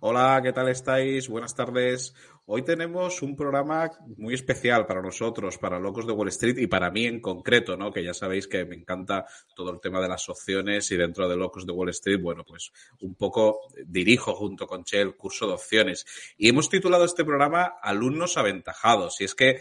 Hola, 0.00 0.40
¿qué 0.44 0.52
tal 0.52 0.68
estáis? 0.68 1.28
Buenas 1.28 1.56
tardes. 1.56 2.14
Hoy 2.46 2.62
tenemos 2.62 3.20
un 3.20 3.34
programa 3.34 3.90
muy 4.16 4.32
especial 4.32 4.86
para 4.86 5.02
nosotros, 5.02 5.58
para 5.58 5.80
Locos 5.80 6.06
de 6.06 6.12
Wall 6.12 6.28
Street 6.28 6.56
y 6.58 6.68
para 6.68 6.92
mí 6.92 7.06
en 7.06 7.20
concreto, 7.20 7.76
¿no? 7.76 7.90
Que 7.90 8.04
ya 8.04 8.14
sabéis 8.14 8.46
que 8.46 8.64
me 8.64 8.76
encanta 8.76 9.26
todo 9.56 9.72
el 9.72 9.80
tema 9.80 10.00
de 10.00 10.06
las 10.06 10.28
opciones 10.28 10.88
y 10.92 10.96
dentro 10.96 11.28
de 11.28 11.36
Locos 11.36 11.66
de 11.66 11.72
Wall 11.72 11.88
Street, 11.88 12.20
bueno, 12.22 12.44
pues 12.44 12.70
un 13.00 13.16
poco 13.16 13.58
dirijo 13.84 14.36
junto 14.36 14.68
con 14.68 14.84
Che 14.84 15.00
el 15.00 15.16
curso 15.16 15.48
de 15.48 15.54
opciones. 15.54 16.06
Y 16.36 16.48
hemos 16.48 16.68
titulado 16.68 17.04
este 17.04 17.24
programa 17.24 17.74
Alumnos 17.82 18.36
Aventajados. 18.36 19.20
Y 19.20 19.24
es 19.24 19.34
que 19.34 19.58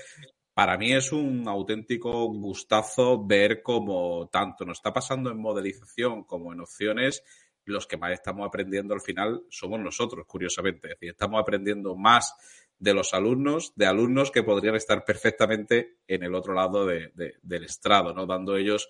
para 0.54 0.78
mí 0.78 0.94
es 0.94 1.12
un 1.12 1.48
auténtico 1.48 2.28
gustazo 2.28 3.26
ver 3.26 3.64
cómo 3.64 4.30
tanto 4.31 4.66
nos 4.66 4.78
está 4.78 4.94
pasando 4.94 5.31
en 5.31 5.42
modelización 5.42 6.26
como 6.26 6.54
en 6.54 6.62
opciones 6.62 7.23
los 7.71 7.88
que 7.88 7.98
más 7.98 8.12
estamos 8.12 8.48
aprendiendo 8.48 8.94
al 8.94 9.02
final 9.02 9.44
somos 9.49 9.80
nosotros, 9.80 10.25
curiosamente. 10.27 10.88
Es 10.88 10.94
decir, 10.95 11.09
estamos 11.09 11.41
aprendiendo 11.41 11.95
más 11.95 12.33
de 12.80 12.94
los 12.94 13.14
alumnos, 13.14 13.73
de 13.75 13.86
alumnos 13.86 14.31
que 14.31 14.44
podrían 14.44 14.75
estar 14.75 15.03
perfectamente 15.03 15.97
en 16.08 16.23
el 16.23 16.36
otro 16.36 16.53
lado 16.53 16.86
de, 16.86 17.11
de, 17.16 17.36
del 17.42 17.64
estrado, 17.64 18.14
¿no? 18.14 18.25
Dando 18.25 18.55
ellos 18.55 18.88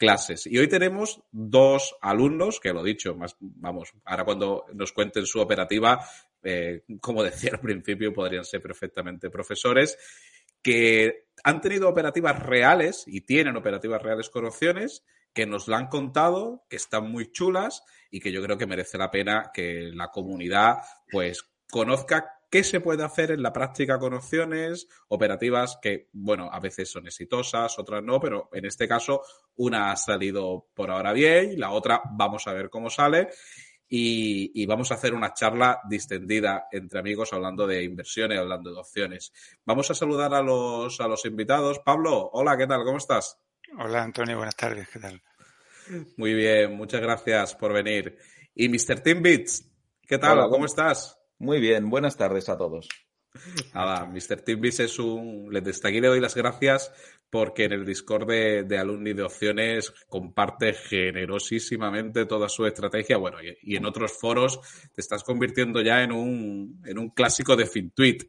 clases. 0.00 0.46
Y 0.46 0.56
hoy 0.56 0.66
tenemos 0.66 1.22
dos 1.30 1.94
alumnos, 2.00 2.58
que 2.58 2.72
lo 2.72 2.82
dicho, 2.82 3.14
más, 3.14 3.36
vamos, 3.38 3.92
ahora 4.06 4.24
cuando 4.24 4.64
nos 4.72 4.92
cuenten 4.92 5.26
su 5.26 5.40
operativa, 5.40 6.00
eh, 6.42 6.84
como 7.02 7.22
decía 7.22 7.50
al 7.52 7.60
principio, 7.60 8.12
podrían 8.12 8.46
ser 8.46 8.62
perfectamente 8.62 9.28
profesores, 9.28 9.98
que 10.62 11.26
han 11.44 11.60
tenido 11.60 11.86
operativas 11.88 12.42
reales 12.42 13.04
y 13.06 13.20
tienen 13.22 13.56
operativas 13.56 14.02
reales 14.02 14.30
con 14.30 14.46
opciones, 14.46 15.04
que 15.32 15.46
nos 15.46 15.68
la 15.68 15.78
han 15.78 15.88
contado, 15.88 16.64
que 16.68 16.76
están 16.76 17.10
muy 17.10 17.30
chulas 17.30 17.84
y 18.10 18.20
que 18.20 18.32
yo 18.32 18.42
creo 18.42 18.58
que 18.58 18.66
merece 18.66 18.98
la 18.98 19.10
pena 19.10 19.50
que 19.54 19.90
la 19.94 20.08
comunidad 20.10 20.78
pues 21.10 21.44
conozca 21.70 22.40
qué 22.50 22.64
se 22.64 22.80
puede 22.80 23.04
hacer 23.04 23.30
en 23.30 23.42
la 23.42 23.52
práctica 23.52 23.98
con 23.98 24.12
opciones, 24.12 24.88
operativas 25.08 25.78
que, 25.80 26.08
bueno, 26.12 26.50
a 26.52 26.58
veces 26.58 26.90
son 26.90 27.06
exitosas, 27.06 27.78
otras 27.78 28.02
no, 28.02 28.18
pero 28.20 28.48
en 28.52 28.66
este 28.66 28.88
caso 28.88 29.22
una 29.56 29.92
ha 29.92 29.96
salido 29.96 30.66
por 30.74 30.90
ahora 30.90 31.12
bien 31.12 31.52
y 31.52 31.56
la 31.56 31.70
otra 31.70 32.02
vamos 32.12 32.46
a 32.48 32.52
ver 32.52 32.68
cómo 32.68 32.90
sale. 32.90 33.28
Y, 33.92 34.52
y, 34.54 34.66
vamos 34.66 34.92
a 34.92 34.94
hacer 34.94 35.14
una 35.14 35.34
charla 35.34 35.80
distendida 35.88 36.68
entre 36.70 37.00
amigos 37.00 37.32
hablando 37.32 37.66
de 37.66 37.82
inversiones, 37.82 38.38
hablando 38.38 38.70
de 38.72 38.78
opciones. 38.78 39.32
Vamos 39.64 39.90
a 39.90 39.94
saludar 39.94 40.32
a 40.32 40.42
los, 40.42 41.00
a 41.00 41.08
los 41.08 41.24
invitados. 41.24 41.80
Pablo, 41.80 42.30
hola, 42.32 42.56
¿qué 42.56 42.68
tal? 42.68 42.84
¿Cómo 42.84 42.98
estás? 42.98 43.36
Hola 43.78 44.02
Antonio, 44.02 44.36
buenas 44.36 44.56
tardes, 44.56 44.88
¿qué 44.88 44.98
tal? 44.98 45.22
Muy 46.16 46.34
bien, 46.34 46.74
muchas 46.74 47.00
gracias 47.00 47.54
por 47.54 47.72
venir. 47.72 48.18
Y 48.54 48.68
Mr. 48.68 49.00
Timbits, 49.00 49.64
¿qué 50.06 50.18
tal? 50.18 50.38
Hola, 50.38 50.48
¿Cómo 50.48 50.66
estás? 50.66 51.18
Muy 51.38 51.60
bien, 51.60 51.88
buenas 51.88 52.16
tardes 52.16 52.48
a 52.48 52.56
todos. 52.56 52.88
Nada, 53.72 54.06
Mr. 54.06 54.40
Timbits 54.42 54.80
es 54.80 54.98
un... 54.98 55.50
Desde 55.50 55.88
aquí 55.88 56.00
le 56.00 56.08
doy 56.08 56.20
las 56.20 56.34
gracias 56.34 56.92
porque 57.30 57.64
en 57.64 57.72
el 57.72 57.86
Discord 57.86 58.26
de, 58.28 58.64
de 58.64 58.78
Alumni 58.78 59.12
de 59.12 59.22
Opciones 59.22 59.92
comparte 60.08 60.72
generosísimamente 60.72 62.26
toda 62.26 62.48
su 62.48 62.66
estrategia. 62.66 63.18
Bueno, 63.18 63.38
y, 63.40 63.56
y, 63.62 63.76
en 63.76 63.86
otros 63.86 64.18
foros 64.18 64.60
te 64.92 65.00
estás 65.00 65.22
convirtiendo 65.22 65.80
ya 65.80 66.02
en 66.02 66.10
un, 66.10 66.82
en 66.84 66.98
un 66.98 67.10
clásico 67.10 67.54
de 67.54 67.66
FinTweet. 67.66 68.24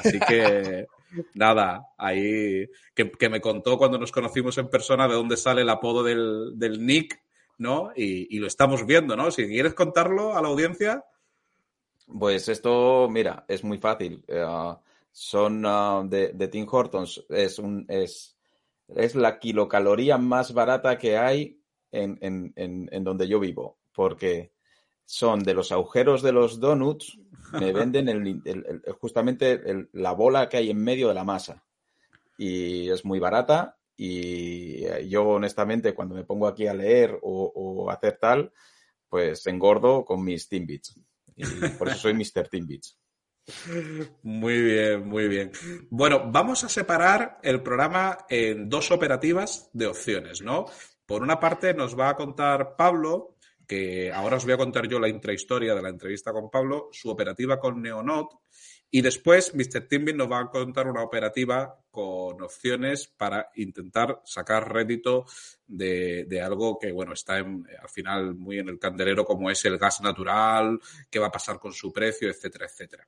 Así 0.00 0.18
que, 0.18 0.86
nada, 1.34 1.88
ahí 1.96 2.66
que, 2.94 3.10
que, 3.10 3.28
me 3.28 3.40
contó 3.40 3.78
cuando 3.78 3.98
nos 3.98 4.12
conocimos 4.12 4.58
en 4.58 4.68
persona 4.68 5.08
de 5.08 5.14
dónde 5.14 5.36
sale 5.36 5.62
el 5.62 5.70
apodo 5.70 6.02
del, 6.02 6.58
del 6.58 6.84
Nick, 6.84 7.20
¿no? 7.58 7.92
Y, 7.94 8.34
y, 8.34 8.38
lo 8.38 8.46
estamos 8.46 8.86
viendo, 8.86 9.16
¿no? 9.16 9.30
Si 9.30 9.46
quieres 9.46 9.74
contarlo 9.74 10.36
a 10.36 10.42
la 10.42 10.48
audiencia. 10.48 11.04
Pues 12.18 12.48
esto, 12.48 13.08
mira, 13.10 13.44
es 13.48 13.64
muy 13.64 13.78
fácil. 13.78 14.24
Uh, 14.28 14.74
son 15.12 15.66
uh, 15.66 16.08
de, 16.08 16.32
de, 16.32 16.48
Tim 16.48 16.66
Hortons. 16.70 17.24
Es 17.28 17.58
un, 17.58 17.84
es, 17.88 18.36
es 18.88 19.14
la 19.14 19.38
kilocaloría 19.38 20.16
más 20.16 20.54
barata 20.54 20.96
que 20.96 21.18
hay 21.18 21.60
en, 21.90 22.18
en, 22.20 22.88
en, 22.90 23.04
donde 23.04 23.28
yo 23.28 23.40
vivo, 23.40 23.78
porque 23.92 24.52
son 25.08 25.40
de 25.40 25.54
los 25.54 25.72
agujeros 25.72 26.20
de 26.20 26.32
los 26.32 26.60
donuts, 26.60 27.18
me 27.52 27.72
venden 27.72 28.10
el, 28.10 28.42
el, 28.44 28.82
el, 28.84 28.92
justamente 28.92 29.88
la 29.94 30.12
bola 30.12 30.50
que 30.50 30.58
hay 30.58 30.70
en 30.70 30.84
medio 30.84 31.08
de 31.08 31.14
la 31.14 31.24
masa. 31.24 31.64
Y 32.36 32.90
es 32.90 33.06
muy 33.06 33.18
barata 33.18 33.78
y 33.96 35.08
yo 35.08 35.26
honestamente 35.26 35.94
cuando 35.94 36.14
me 36.14 36.24
pongo 36.24 36.46
aquí 36.46 36.66
a 36.66 36.74
leer 36.74 37.18
o, 37.22 37.52
o 37.54 37.90
hacer 37.90 38.18
tal, 38.20 38.52
pues 39.08 39.46
engordo 39.46 40.04
con 40.04 40.22
mis 40.22 40.46
Timbits. 40.46 41.00
Y 41.34 41.44
por 41.78 41.88
eso 41.88 41.98
soy 41.98 42.14
Mr. 42.14 42.48
Timbits. 42.48 42.98
Muy 44.22 44.60
bien, 44.60 45.08
muy 45.08 45.26
bien. 45.26 45.52
Bueno, 45.88 46.30
vamos 46.30 46.64
a 46.64 46.68
separar 46.68 47.38
el 47.42 47.62
programa 47.62 48.26
en 48.28 48.68
dos 48.68 48.90
operativas 48.90 49.70
de 49.72 49.86
opciones, 49.86 50.42
¿no? 50.42 50.66
Por 51.06 51.22
una 51.22 51.40
parte 51.40 51.72
nos 51.72 51.98
va 51.98 52.10
a 52.10 52.16
contar 52.16 52.76
Pablo, 52.76 53.37
que 53.68 54.10
ahora 54.10 54.38
os 54.38 54.44
voy 54.44 54.54
a 54.54 54.56
contar 54.56 54.88
yo 54.88 54.98
la 54.98 55.08
intrahistoria 55.08 55.74
de 55.74 55.82
la 55.82 55.90
entrevista 55.90 56.32
con 56.32 56.50
Pablo, 56.50 56.88
su 56.90 57.10
operativa 57.10 57.60
con 57.60 57.82
Neonot, 57.82 58.40
y 58.90 59.02
después 59.02 59.54
Mr. 59.54 59.86
Timbin 59.88 60.16
nos 60.16 60.30
va 60.30 60.40
a 60.40 60.50
contar 60.50 60.86
una 60.86 61.02
operativa 61.02 61.78
con 61.90 62.40
opciones 62.42 63.06
para 63.08 63.50
intentar 63.56 64.22
sacar 64.24 64.72
rédito 64.72 65.26
de, 65.66 66.24
de 66.24 66.40
algo 66.40 66.78
que, 66.78 66.92
bueno, 66.92 67.12
está 67.12 67.38
en, 67.38 67.66
al 67.82 67.88
final 67.88 68.34
muy 68.34 68.58
en 68.58 68.68
el 68.68 68.78
candelero 68.78 69.24
como 69.24 69.50
es 69.50 69.64
el 69.64 69.78
gas 69.78 70.00
natural, 70.00 70.78
qué 71.10 71.18
va 71.18 71.26
a 71.26 71.32
pasar 71.32 71.58
con 71.58 71.72
su 71.72 71.92
precio, 71.92 72.30
etcétera, 72.30 72.66
etcétera. 72.66 73.06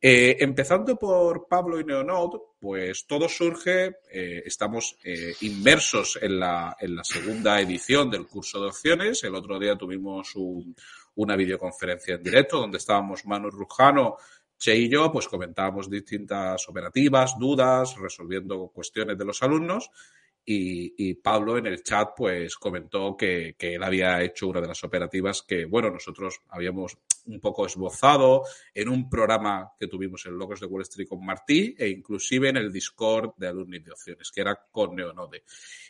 Eh, 0.00 0.36
empezando 0.40 0.96
por 0.96 1.46
Pablo 1.46 1.78
y 1.78 1.84
Neonode, 1.84 2.38
pues 2.58 3.06
todo 3.06 3.28
surge, 3.28 3.98
eh, 4.10 4.42
estamos 4.44 4.96
eh, 5.04 5.34
inmersos 5.42 6.18
en 6.20 6.40
la, 6.40 6.76
en 6.80 6.96
la 6.96 7.04
segunda 7.04 7.60
edición 7.60 8.10
del 8.10 8.26
curso 8.26 8.60
de 8.60 8.68
opciones. 8.68 9.22
El 9.22 9.34
otro 9.34 9.58
día 9.58 9.76
tuvimos 9.76 10.34
un, 10.34 10.74
una 11.16 11.36
videoconferencia 11.36 12.14
en 12.14 12.22
directo 12.22 12.58
donde 12.58 12.78
estábamos 12.78 13.26
Manu 13.26 13.50
Rujano, 13.50 14.16
Che 14.60 14.76
y 14.76 14.90
yo 14.90 15.10
pues 15.10 15.26
comentábamos 15.26 15.88
distintas 15.88 16.68
operativas, 16.68 17.38
dudas, 17.38 17.96
resolviendo 17.96 18.68
cuestiones 18.68 19.16
de 19.16 19.24
los 19.24 19.42
alumnos 19.42 19.90
y, 20.44 20.92
y, 20.98 21.14
Pablo 21.14 21.56
en 21.56 21.66
el 21.66 21.82
chat 21.82 22.10
pues 22.14 22.56
comentó 22.56 23.16
que, 23.16 23.54
que, 23.58 23.76
él 23.76 23.82
había 23.82 24.22
hecho 24.22 24.48
una 24.48 24.60
de 24.60 24.68
las 24.68 24.84
operativas 24.84 25.42
que, 25.42 25.64
bueno, 25.64 25.90
nosotros 25.90 26.42
habíamos 26.50 26.98
un 27.24 27.40
poco 27.40 27.64
esbozado 27.64 28.42
en 28.74 28.90
un 28.90 29.08
programa 29.08 29.72
que 29.78 29.86
tuvimos 29.86 30.26
en 30.26 30.36
Locos 30.36 30.60
de 30.60 30.66
Wall 30.66 30.82
Street 30.82 31.08
con 31.08 31.24
Martí 31.24 31.74
e 31.78 31.88
inclusive 31.88 32.50
en 32.50 32.58
el 32.58 32.70
Discord 32.70 33.32
de 33.38 33.48
alumnos 33.48 33.82
de 33.82 33.92
opciones, 33.92 34.30
que 34.30 34.42
era 34.42 34.60
con 34.70 34.94
Neonode. 34.94 35.42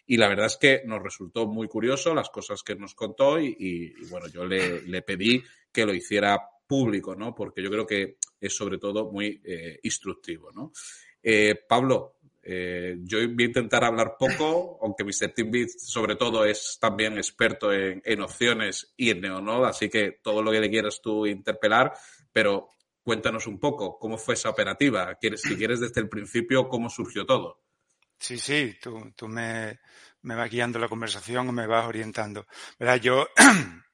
Y 0.07 0.17
la 0.17 0.29
verdad 0.29 0.47
es 0.47 0.57
que 0.57 0.83
nos 0.85 1.03
resultó 1.03 1.49
muy 1.49 1.67
curioso 1.67 2.15
las 2.15 2.31
cosas 2.31 2.63
que 2.63 2.77
nos 2.77 2.95
contó 2.95 3.41
y, 3.41 3.57
y 3.59 4.05
bueno, 4.11 4.29
yo 4.29 4.45
le, 4.45 4.83
le 4.83 5.03
pedí 5.03 5.43
que 5.73 5.85
lo 5.85 5.93
hiciera 5.93 6.39
público, 6.71 7.17
¿no? 7.17 7.35
Porque 7.35 7.61
yo 7.63 7.69
creo 7.69 7.85
que 7.85 8.19
es 8.41 8.57
sobre 8.57 8.79
todo 8.79 9.11
muy 9.11 9.41
eh, 9.45 9.79
instructivo, 9.83 10.51
¿no? 10.53 10.73
Eh, 11.23 11.55
Pablo, 11.69 12.17
eh, 12.43 12.97
yo 13.03 13.19
voy 13.19 13.45
a 13.45 13.47
intentar 13.47 13.85
hablar 13.85 14.17
poco, 14.19 14.79
aunque 14.83 15.05
Mr. 15.05 15.33
Timbit 15.35 15.69
sobre 15.69 16.17
todo 16.17 16.45
es 16.45 16.79
también 16.81 17.17
experto 17.19 17.73
en, 17.73 18.01
en, 18.05 18.21
opciones 18.23 18.95
y 18.97 19.11
en 19.11 19.21
Neonode, 19.21 19.69
así 19.69 19.89
que 19.89 20.21
todo 20.23 20.43
lo 20.43 20.51
que 20.51 20.61
le 20.61 20.71
quieras 20.71 21.01
tú 21.03 21.27
interpelar, 21.27 21.93
pero 22.33 22.71
cuéntanos 23.03 23.47
un 23.47 23.59
poco 23.59 23.99
cómo 23.99 24.17
fue 24.17 24.35
esa 24.35 24.51
operativa, 24.51 25.19
si 25.37 25.57
quieres 25.57 25.81
desde 25.81 26.01
el 26.01 26.09
principio, 26.09 26.69
cómo 26.69 26.89
surgió 26.89 27.27
todo. 27.27 27.61
Sí, 28.19 28.39
sí, 28.39 28.77
tú, 28.81 29.13
tú 29.17 29.29
me, 29.29 29.81
me 30.23 30.35
vas 30.35 30.51
guiando 30.51 30.79
la 30.79 30.89
conversación 30.89 31.49
o 31.49 31.53
me 31.53 31.67
vas 31.67 31.87
orientando. 31.87 32.47
¿Verdad? 32.79 33.01
Yo 33.01 33.29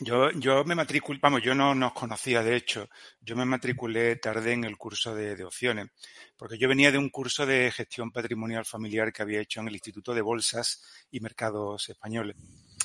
Yo, 0.00 0.30
yo 0.32 0.64
me 0.64 0.74
matriculé, 0.74 1.20
vamos, 1.22 1.42
yo 1.42 1.54
no 1.54 1.74
nos 1.74 1.92
conocía, 1.92 2.42
de 2.42 2.56
hecho, 2.56 2.88
yo 3.20 3.36
me 3.36 3.44
matriculé 3.44 4.16
tarde 4.16 4.52
en 4.52 4.64
el 4.64 4.76
curso 4.78 5.14
de, 5.14 5.36
de, 5.36 5.44
opciones, 5.44 5.88
porque 6.36 6.56
yo 6.58 6.66
venía 6.68 6.90
de 6.90 6.98
un 6.98 7.10
curso 7.10 7.44
de 7.44 7.70
gestión 7.70 8.10
patrimonial 8.10 8.64
familiar 8.64 9.12
que 9.12 9.22
había 9.22 9.40
hecho 9.40 9.60
en 9.60 9.68
el 9.68 9.74
Instituto 9.74 10.14
de 10.14 10.22
Bolsas 10.22 10.82
y 11.10 11.20
Mercados 11.20 11.88
Españoles. 11.90 12.36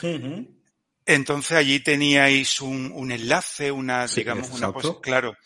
Uh 0.04 0.06
-huh. 0.08 0.48
Entonces 1.06 1.54
allí 1.58 1.80
teníais 1.80 2.60
un, 2.60 2.92
un 2.94 3.12
enlace, 3.14 3.72
una, 3.72 4.06
Sí, 4.10 4.20
digamos, 4.22 4.52
una 4.52 4.74
pos- 4.74 5.00
claro. 5.02 5.38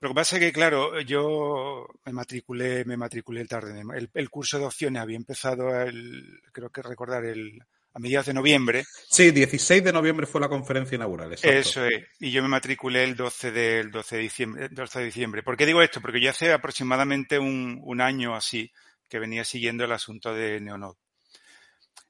Lo 0.00 0.10
que 0.10 0.14
pasa 0.14 0.36
es 0.36 0.40
que, 0.42 0.52
claro, 0.52 1.00
yo 1.00 1.88
me 2.04 2.12
matriculé, 2.12 2.84
me 2.84 2.98
matriculé 2.98 3.46
tarde. 3.46 3.80
El, 3.94 4.10
el 4.12 4.28
curso 4.30 4.58
de 4.58 4.66
opciones 4.66 5.00
había 5.00 5.16
empezado 5.16 5.74
el, 5.80 6.42
creo 6.52 6.68
que 6.70 6.82
recordar 6.82 7.24
el, 7.24 7.58
a 7.96 7.98
mediados 7.98 8.26
de 8.26 8.34
noviembre. 8.34 8.84
Sí, 9.08 9.30
16 9.30 9.82
de 9.82 9.92
noviembre 9.92 10.26
fue 10.26 10.40
la 10.40 10.48
conferencia 10.50 10.96
inaugural, 10.96 11.32
exacto. 11.32 11.56
Eso 11.58 11.86
es. 11.86 12.04
Y 12.20 12.30
yo 12.30 12.42
me 12.42 12.48
matriculé 12.48 13.02
el 13.04 13.16
12 13.16 13.50
de, 13.52 13.80
el 13.80 13.90
12 13.90 14.16
de 14.16 14.22
diciembre, 14.22 14.68
12 14.70 14.98
de 14.98 15.04
diciembre. 15.06 15.42
¿Por 15.42 15.56
qué 15.56 15.64
digo 15.64 15.80
esto? 15.80 16.00
Porque 16.02 16.20
yo 16.20 16.28
hace 16.30 16.52
aproximadamente 16.52 17.38
un, 17.38 17.80
un 17.82 18.00
año 18.02 18.34
así 18.36 18.70
que 19.08 19.18
venía 19.18 19.44
siguiendo 19.44 19.84
el 19.84 19.92
asunto 19.92 20.34
de 20.34 20.60
Neonode. 20.60 20.98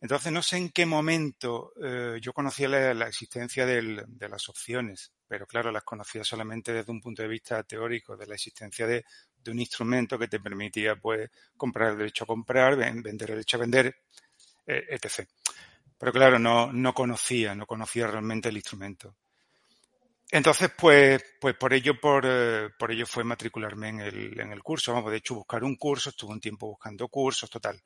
Entonces, 0.01 0.31
no 0.33 0.43
sé 0.43 0.57
en 0.59 0.71
qué 0.71 0.85
momento 0.87 1.73
eh, 1.83 2.19
yo 2.21 2.33
conocía 2.33 2.69
la, 2.69 2.93
la 2.93 3.09
existencia 3.09 3.65
del- 3.65 4.05
de 4.07 4.29
las 4.29 4.49
opciones, 4.49 5.13
pero 5.27 5.47
claro, 5.47 5.71
las 5.73 5.85
conocía 5.85 6.23
solamente 6.23 6.73
desde 6.73 6.93
un 6.93 7.01
punto 7.01 7.23
de 7.23 7.29
vista 7.29 7.63
teórico, 7.63 8.17
de 8.17 8.27
la 8.27 8.35
existencia 8.35 8.87
de, 8.87 9.05
de 9.43 9.51
un 9.51 9.59
instrumento 9.59 10.19
que 10.19 10.29
te 10.29 10.39
permitía 10.41 10.97
pues 10.97 11.31
comprar 11.57 11.93
el 11.93 11.99
derecho 11.99 12.25
a 12.25 12.27
comprar, 12.27 12.77
ven- 12.77 13.03
vender 13.03 13.31
el 13.31 13.37
derecho 13.37 13.57
a 13.57 13.61
vender, 13.61 13.97
eh, 14.67 14.85
etc. 14.91 15.27
Pero 15.99 16.13
claro, 16.13 16.39
no, 16.39 16.73
no 16.73 16.95
conocía, 16.95 17.55
no 17.55 17.67
conocía 17.67 18.07
realmente 18.07 18.49
el 18.49 18.57
instrumento. 18.57 19.17
Entonces, 20.31 20.71
pues, 20.77 21.23
pues 21.41 21.55
por 21.55 21.73
ello, 21.73 22.01
por, 22.01 22.25
eh, 22.27 22.69
por 22.79 22.91
ello 22.91 23.07
fue 23.07 23.23
matricularme 23.25 23.89
en 23.91 24.01
el, 24.01 24.41
en 24.41 24.53
el 24.53 24.63
curso. 24.63 24.93
Vamos, 24.93 25.11
de 25.13 25.19
hecho, 25.19 25.35
buscar 25.37 25.63
un 25.63 25.77
curso, 25.77 26.11
estuve 26.11 26.33
un 26.33 26.41
tiempo 26.41 26.67
buscando 26.67 27.07
cursos, 27.09 27.49
total. 27.49 27.81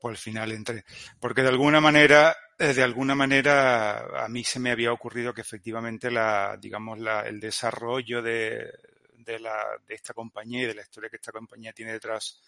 Pues 0.00 0.12
al 0.12 0.18
final 0.18 0.52
entré. 0.52 0.84
Porque 1.20 1.42
de 1.42 1.48
alguna 1.48 1.80
manera, 1.80 2.36
eh, 2.58 2.74
de 2.74 2.82
alguna 2.84 3.14
manera, 3.16 4.24
a 4.24 4.28
mí 4.28 4.44
se 4.44 4.60
me 4.60 4.70
había 4.72 4.92
ocurrido 4.92 5.34
que 5.34 5.42
efectivamente 5.42 6.10
la, 6.10 6.56
digamos, 6.60 6.98
la, 7.00 7.22
el 7.22 7.40
desarrollo 7.40 8.22
de, 8.22 8.70
de 9.14 9.40
la, 9.40 9.66
de 9.86 9.94
esta 9.94 10.14
compañía 10.14 10.62
y 10.64 10.66
de 10.66 10.74
la 10.74 10.82
historia 10.82 11.10
que 11.10 11.16
esta 11.16 11.32
compañía 11.32 11.72
tiene 11.72 11.92
detrás, 11.92 12.40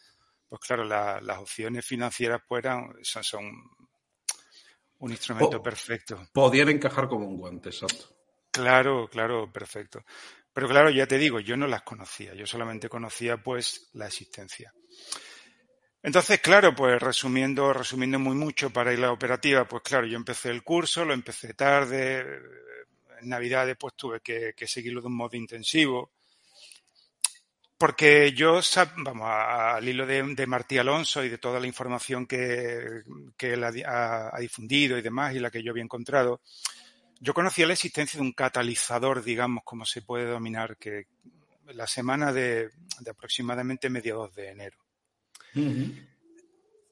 pues 0.48 0.60
claro, 0.62 0.84
la- 0.84 1.20
las 1.20 1.38
opciones 1.38 1.86
financieras 1.86 2.42
pues 2.48 2.64
eran, 2.64 2.94
son, 3.02 3.24
son 3.24 3.52
un 5.00 5.10
instrumento 5.10 5.62
perfecto. 5.62 6.28
Podían 6.32 6.68
encajar 6.68 7.08
como 7.08 7.26
un 7.26 7.36
guante, 7.36 7.70
exacto. 7.70 8.16
Claro, 8.50 9.08
claro, 9.08 9.50
perfecto. 9.52 10.04
Pero 10.52 10.68
claro, 10.68 10.90
ya 10.90 11.06
te 11.06 11.18
digo, 11.18 11.40
yo 11.40 11.56
no 11.56 11.66
las 11.66 11.82
conocía, 11.82 12.34
yo 12.34 12.46
solamente 12.46 12.88
conocía 12.88 13.36
pues 13.36 13.90
la 13.94 14.06
existencia. 14.06 14.72
Entonces, 16.02 16.40
claro, 16.40 16.74
pues 16.74 17.00
resumiendo, 17.00 17.72
resumiendo 17.72 18.18
muy 18.18 18.34
mucho 18.34 18.70
para 18.70 18.92
ir 18.92 18.98
a 18.98 19.02
la 19.02 19.12
operativa, 19.12 19.66
pues 19.66 19.82
claro, 19.82 20.06
yo 20.06 20.16
empecé 20.16 20.50
el 20.50 20.62
curso, 20.62 21.04
lo 21.04 21.12
empecé 21.12 21.54
tarde, 21.54 22.20
en 23.20 23.28
Navidades 23.28 23.76
pues 23.78 23.94
tuve 23.94 24.20
que, 24.20 24.54
que 24.56 24.66
seguirlo 24.66 25.02
de 25.02 25.08
un 25.08 25.16
modo 25.16 25.36
intensivo, 25.36 26.10
porque 27.80 28.32
yo, 28.34 28.60
vamos, 28.98 29.26
al 29.26 29.88
hilo 29.88 30.04
de, 30.04 30.22
de 30.34 30.46
Martí 30.46 30.76
Alonso 30.76 31.24
y 31.24 31.30
de 31.30 31.38
toda 31.38 31.58
la 31.58 31.66
información 31.66 32.26
que, 32.26 33.00
que 33.38 33.54
él 33.54 33.64
ha, 33.64 33.72
di- 33.72 33.82
ha- 33.82 34.28
ha 34.36 34.38
difundido 34.38 34.98
y 34.98 35.02
demás, 35.02 35.34
y 35.34 35.38
la 35.38 35.50
que 35.50 35.62
yo 35.62 35.70
había 35.70 35.82
encontrado, 35.82 36.42
yo 37.20 37.32
conocía 37.32 37.66
la 37.66 37.72
existencia 37.72 38.18
de 38.20 38.26
un 38.26 38.32
catalizador, 38.34 39.24
digamos, 39.24 39.64
como 39.64 39.86
se 39.86 40.02
puede 40.02 40.26
dominar, 40.26 40.76
que 40.76 41.06
la 41.72 41.86
semana 41.86 42.34
de, 42.34 42.68
de 42.98 43.10
aproximadamente 43.10 43.88
mediados 43.88 44.34
de 44.34 44.48
enero. 44.50 44.76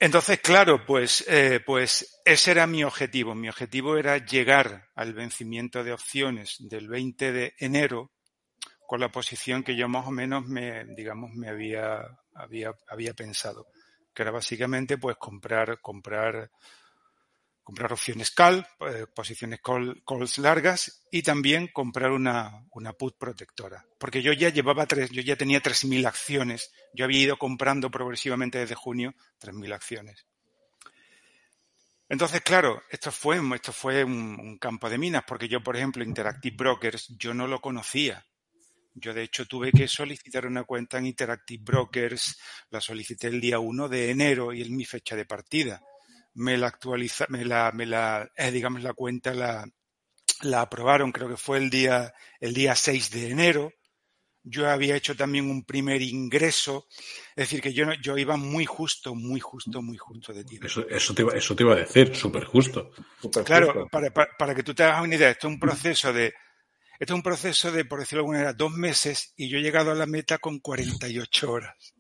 Entonces, 0.00 0.41
claro, 0.41 0.87
pues, 0.87 1.23
eh, 1.29 1.61
pues 1.67 2.20
ese 2.25 2.52
era 2.52 2.67
mi 2.67 2.82
objetivo. 2.82 3.34
Mi 3.34 3.50
objetivo 3.50 3.99
era 3.99 4.17
llegar 4.25 4.88
al 4.94 5.12
vencimiento 5.12 5.84
de 5.84 5.93
opciones 5.93 6.56
del 6.61 6.88
20 6.88 7.31
de 7.32 7.55
enero 7.58 8.11
con 8.88 9.00
la 9.00 9.12
posición 9.12 9.62
que 9.62 9.76
yo 9.76 9.87
más 9.87 10.06
o 10.06 10.11
menos 10.11 10.46
me, 10.46 10.87
digamos, 10.87 11.35
me 11.35 11.50
había, 11.50 12.00
había, 12.35 12.73
había 12.88 13.12
pensado, 13.12 13.67
que 14.14 14.23
era 14.23 14.31
básicamente 14.31 14.96
pues 14.96 15.19
comprar, 15.19 15.82
comprar, 15.82 16.50
comprar 17.62 17.93
opciones 17.93 18.31
call, 18.31 18.67
eh, 18.81 19.05
posiciones 19.14 19.61
call, 19.61 20.02
calls 20.06 20.38
largas 20.38 21.06
y 21.11 21.20
también 21.20 21.69
comprar 21.69 22.12
una, 22.12 22.64
una 22.70 22.94
put 22.94 23.19
protectora. 23.19 23.85
Porque 23.99 24.23
yo 24.23 24.32
ya 24.32 24.49
llevaba 24.49 24.87
tres, 24.87 25.11
yo 25.11 25.20
ya 25.20 25.37
tenía 25.37 25.61
3.000 25.61 26.06
acciones. 26.06 26.73
Yo 26.94 27.05
había 27.05 27.20
ido 27.20 27.37
comprando 27.37 27.91
progresivamente 27.91 28.56
desde 28.56 28.75
junio 28.75 29.14
3.000 29.38 29.75
acciones. 29.75 30.26
Entonces, 32.08 32.41
claro, 32.41 32.82
esto 32.88 33.12
fue, 33.12 33.38
esto 33.55 33.75
fue 33.75 34.02
un, 34.02 34.41
un 34.41 34.56
campo 34.56 34.88
de 34.88 34.96
minas, 34.96 35.25
porque 35.29 35.46
yo, 35.46 35.62
por 35.62 35.76
ejemplo, 35.76 36.02
Interactive 36.02 36.56
Brokers, 36.56 37.08
yo 37.19 37.34
no 37.34 37.46
lo 37.46 37.61
conocía. 37.61 38.25
Yo, 39.00 39.14
de 39.14 39.22
hecho, 39.22 39.46
tuve 39.46 39.72
que 39.72 39.88
solicitar 39.88 40.46
una 40.46 40.64
cuenta 40.64 40.98
en 40.98 41.06
Interactive 41.06 41.62
Brokers, 41.64 42.38
la 42.70 42.80
solicité 42.80 43.28
el 43.28 43.40
día 43.40 43.58
1 43.58 43.88
de 43.88 44.10
enero 44.10 44.52
y 44.52 44.62
es 44.62 44.70
mi 44.70 44.84
fecha 44.84 45.16
de 45.16 45.24
partida. 45.24 45.80
Me 46.34 46.56
la 46.56 46.68
actualiza, 46.68 47.26
me 47.28 47.44
la, 47.44 47.72
me 47.72 47.86
la, 47.86 48.28
eh, 48.36 48.50
digamos, 48.50 48.82
la 48.82 48.92
cuenta 48.94 49.34
la, 49.34 49.66
la 50.42 50.60
aprobaron, 50.62 51.10
creo 51.12 51.28
que 51.28 51.36
fue 51.36 51.58
el 51.58 51.70
día, 51.70 52.12
el 52.40 52.54
día 52.54 52.74
6 52.74 53.10
de 53.10 53.30
enero. 53.30 53.72
Yo 54.44 54.70
había 54.70 54.96
hecho 54.96 55.14
también 55.16 55.50
un 55.50 55.64
primer 55.64 56.00
ingreso, 56.00 56.86
es 57.30 57.36
decir, 57.50 57.60
que 57.60 57.72
yo, 57.74 57.84
no- 57.84 57.94
yo 58.00 58.16
iba 58.16 58.36
muy 58.36 58.64
justo, 58.64 59.14
muy 59.14 59.40
justo, 59.40 59.82
muy 59.82 59.98
justo 59.98 60.32
de 60.32 60.44
tiempo. 60.44 60.66
Eso, 60.66 60.88
eso, 60.88 61.12
te 61.12 61.22
iba, 61.22 61.34
eso 61.34 61.54
te 61.56 61.64
iba 61.64 61.74
a 61.74 61.78
decir, 61.78 62.14
súper 62.14 62.44
justo. 62.44 62.90
Claro, 63.44 63.66
justo. 63.72 63.88
para, 63.90 64.10
para- 64.10 64.30
para 64.38 64.54
que 64.54 64.62
tú 64.62 64.74
te 64.74 64.84
hagas 64.84 65.02
una 65.02 65.16
idea, 65.16 65.30
esto 65.30 65.48
es 65.48 65.54
un 65.54 65.60
proceso 65.60 66.12
de, 66.12 66.32
esto 66.98 67.14
es 67.14 67.16
un 67.16 67.22
proceso 67.22 67.70
de, 67.70 67.84
por 67.84 68.00
decirlo 68.00 68.22
de 68.22 68.22
alguna 68.22 68.38
manera, 68.38 68.52
dos 68.54 68.72
meses 68.72 69.32
y 69.36 69.48
yo 69.48 69.58
he 69.58 69.62
llegado 69.62 69.92
a 69.92 69.94
la 69.94 70.06
meta 70.06 70.38
con 70.38 70.58
48 70.58 71.50
horas. 71.50 71.94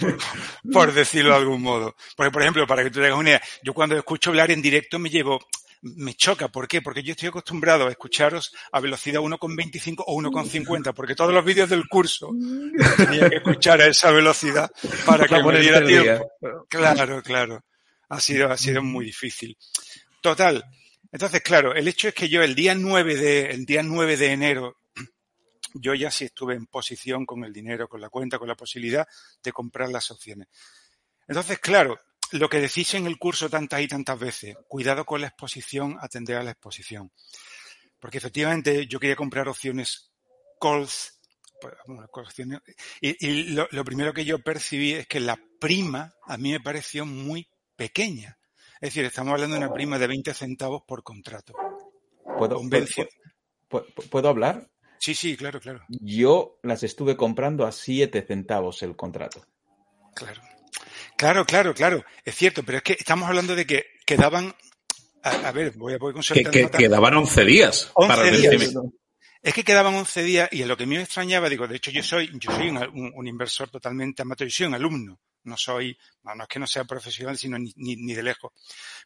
por, 0.00 0.18
por 0.72 0.92
decirlo 0.92 1.30
de 1.30 1.36
algún 1.36 1.62
modo. 1.62 1.94
Porque, 2.16 2.32
por 2.32 2.42
ejemplo, 2.42 2.66
para 2.66 2.82
que 2.82 2.90
tú 2.90 2.98
te 2.98 3.06
hagas 3.06 3.18
una 3.18 3.30
idea, 3.30 3.42
yo 3.62 3.74
cuando 3.74 3.96
escucho 3.96 4.30
hablar 4.30 4.50
en 4.50 4.60
directo 4.60 4.98
me 4.98 5.08
llevo, 5.08 5.38
me 5.82 6.14
choca. 6.14 6.48
¿Por 6.48 6.66
qué? 6.66 6.82
Porque 6.82 7.04
yo 7.04 7.12
estoy 7.12 7.28
acostumbrado 7.28 7.86
a 7.86 7.90
escucharos 7.90 8.52
a 8.72 8.80
velocidad 8.80 9.20
1,25 9.20 10.02
o 10.06 10.20
1,50, 10.20 10.94
porque 10.94 11.14
todos 11.14 11.32
los 11.32 11.44
vídeos 11.44 11.70
del 11.70 11.86
curso 11.88 12.30
tenía 12.96 13.30
que 13.30 13.36
escuchar 13.36 13.80
a 13.82 13.86
esa 13.86 14.10
velocidad 14.10 14.68
para 15.06 15.28
que 15.28 15.40
me 15.40 15.60
diera 15.60 15.84
tiempo. 15.84 16.28
Claro, 16.68 17.22
claro. 17.22 17.64
Ha 18.08 18.20
sido, 18.20 18.50
ha 18.50 18.56
sido 18.56 18.82
muy 18.82 19.06
difícil. 19.06 19.56
Total. 20.20 20.64
Entonces, 21.14 21.42
claro, 21.42 21.76
el 21.76 21.86
hecho 21.86 22.08
es 22.08 22.14
que 22.14 22.28
yo 22.28 22.42
el 22.42 22.56
día 22.56 22.74
9 22.74 23.14
de, 23.14 23.46
el 23.50 23.64
día 23.64 23.84
9 23.84 24.16
de 24.16 24.32
enero, 24.32 24.78
yo 25.74 25.94
ya 25.94 26.10
sí 26.10 26.24
estuve 26.24 26.56
en 26.56 26.66
posición 26.66 27.24
con 27.24 27.44
el 27.44 27.52
dinero, 27.52 27.88
con 27.88 28.00
la 28.00 28.08
cuenta, 28.08 28.36
con 28.36 28.48
la 28.48 28.56
posibilidad 28.56 29.06
de 29.40 29.52
comprar 29.52 29.90
las 29.90 30.10
opciones. 30.10 30.48
Entonces, 31.28 31.60
claro, 31.60 32.00
lo 32.32 32.48
que 32.48 32.58
decís 32.58 32.94
en 32.94 33.06
el 33.06 33.16
curso 33.16 33.48
tantas 33.48 33.80
y 33.80 33.86
tantas 33.86 34.18
veces, 34.18 34.56
cuidado 34.66 35.04
con 35.04 35.20
la 35.20 35.28
exposición, 35.28 35.96
atender 36.00 36.36
a 36.36 36.42
la 36.42 36.50
exposición. 36.50 37.12
Porque 38.00 38.18
efectivamente 38.18 38.88
yo 38.88 38.98
quería 38.98 39.14
comprar 39.14 39.46
opciones 39.46 40.10
calls, 40.60 41.20
pues, 41.60 41.74
y 43.00 43.52
lo, 43.52 43.68
lo 43.70 43.84
primero 43.84 44.12
que 44.12 44.24
yo 44.24 44.40
percibí 44.40 44.94
es 44.94 45.06
que 45.06 45.20
la 45.20 45.38
prima 45.60 46.12
a 46.24 46.36
mí 46.38 46.50
me 46.50 46.60
pareció 46.60 47.06
muy 47.06 47.48
pequeña. 47.76 48.36
Es 48.84 48.90
decir, 48.90 49.06
estamos 49.06 49.32
hablando 49.32 49.56
de 49.56 49.64
una 49.64 49.72
prima 49.72 49.98
de 49.98 50.06
20 50.06 50.34
centavos 50.34 50.82
por 50.86 51.02
contrato. 51.02 51.54
¿Puedo, 52.36 52.56
Convencio. 52.56 53.08
puedo- 53.66 53.86
puedo- 53.94 54.08
¿puedo 54.10 54.28
hablar? 54.28 54.68
Sí, 54.98 55.14
sí, 55.14 55.38
claro, 55.38 55.58
claro, 55.58 55.80
Yo 55.88 56.58
las 56.62 56.82
estuve 56.82 57.16
comprando 57.16 57.64
a 57.64 57.72
7 57.72 58.20
centavos 58.20 58.82
el 58.82 58.94
contrato. 58.94 59.42
claro. 60.14 60.42
Claro, 61.16 61.46
claro, 61.46 61.72
claro. 61.72 62.04
Es 62.24 62.34
cierto, 62.34 62.62
pero 62.62 62.78
es 62.78 62.84
que 62.84 62.92
estamos 62.98 63.26
hablando 63.26 63.54
de 63.56 63.64
que 63.66 63.86
quedaban. 64.04 64.54
A, 65.22 65.30
a 65.48 65.52
ver, 65.52 65.72
voy 65.76 65.94
a 65.94 65.98
poder 65.98 66.12
Que, 66.12 66.16
consultar. 66.42 66.52
que 66.52 66.70
quedaban 66.70 67.14
11 67.14 67.42
días 67.46 67.90
11 67.94 68.14
para 68.14 68.28
el 68.28 68.36
días. 68.36 68.50
vencimiento. 68.50 68.92
Es 69.40 69.54
que 69.54 69.64
quedaban 69.64 69.94
11 69.94 70.22
días 70.24 70.48
y 70.52 70.60
a 70.62 70.66
lo 70.66 70.76
que 70.76 70.84
a 70.84 70.86
mí 70.86 70.96
me 70.96 71.02
extrañaba, 71.04 71.48
digo, 71.48 71.66
de 71.68 71.76
hecho 71.76 71.90
yo 71.90 72.02
soy, 72.02 72.30
yo 72.38 72.50
soy 72.52 72.68
un, 72.68 72.76
un- 72.78 73.12
un 73.14 73.26
inversor 73.26 73.70
totalmente 73.70 74.20
amateur, 74.22 74.46
yo 74.48 74.54
soy 74.54 74.66
un 74.66 74.74
alumno, 74.74 75.20
no 75.44 75.56
soy, 75.56 75.96
no, 76.22 76.34
no 76.34 76.42
es 76.44 76.48
que 76.48 76.58
no 76.58 76.66
sea 76.66 76.84
profesional, 76.84 77.36
sino 77.38 77.58
ni, 77.58 77.72
ni- 77.76 77.96
ni 77.96 78.14
de 78.14 78.22
lejos. 78.22 78.52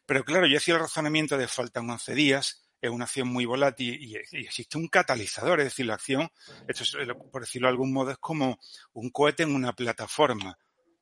Pero 0.05 0.23
claro, 0.23 0.47
yo 0.47 0.57
hacía 0.57 0.75
el 0.75 0.79
razonamiento 0.81 1.37
de 1.37 1.47
faltan 1.47 1.89
11 1.89 2.13
días, 2.15 2.63
es 2.81 2.89
una 2.89 3.05
acción 3.05 3.27
muy 3.27 3.45
volátil 3.45 4.01
y, 4.01 4.15
existe 4.15 4.77
un 4.77 4.87
catalizador, 4.87 5.59
es 5.59 5.65
decir, 5.65 5.85
la 5.85 5.95
acción, 5.95 6.29
esto 6.67 6.83
es, 6.83 6.95
eh, 6.95 7.13
por 7.31 7.41
decirlo 7.41 7.67
de 7.67 7.71
algún 7.71 7.91
modo, 7.91 8.11
es 8.11 8.17
como 8.17 8.59
un 8.93 9.09
cohete 9.09 9.43
en 9.43 9.53
una 9.53 9.73
plataforma. 9.73 10.57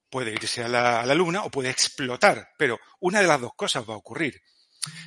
Puede 0.10 0.32
irse 0.32 0.64
a 0.64 0.68
la, 0.70 1.02
a 1.02 1.06
la 1.06 1.14
luna 1.14 1.44
o 1.44 1.52
puede 1.52 1.70
explotar, 1.70 2.50
pero 2.58 2.80
una 3.02 3.22
de 3.22 3.28
las 3.28 3.42
dos 3.42 3.54
cosas 3.56 3.88
va 3.88 3.94
a 3.94 3.98
ocurrir. 3.98 4.42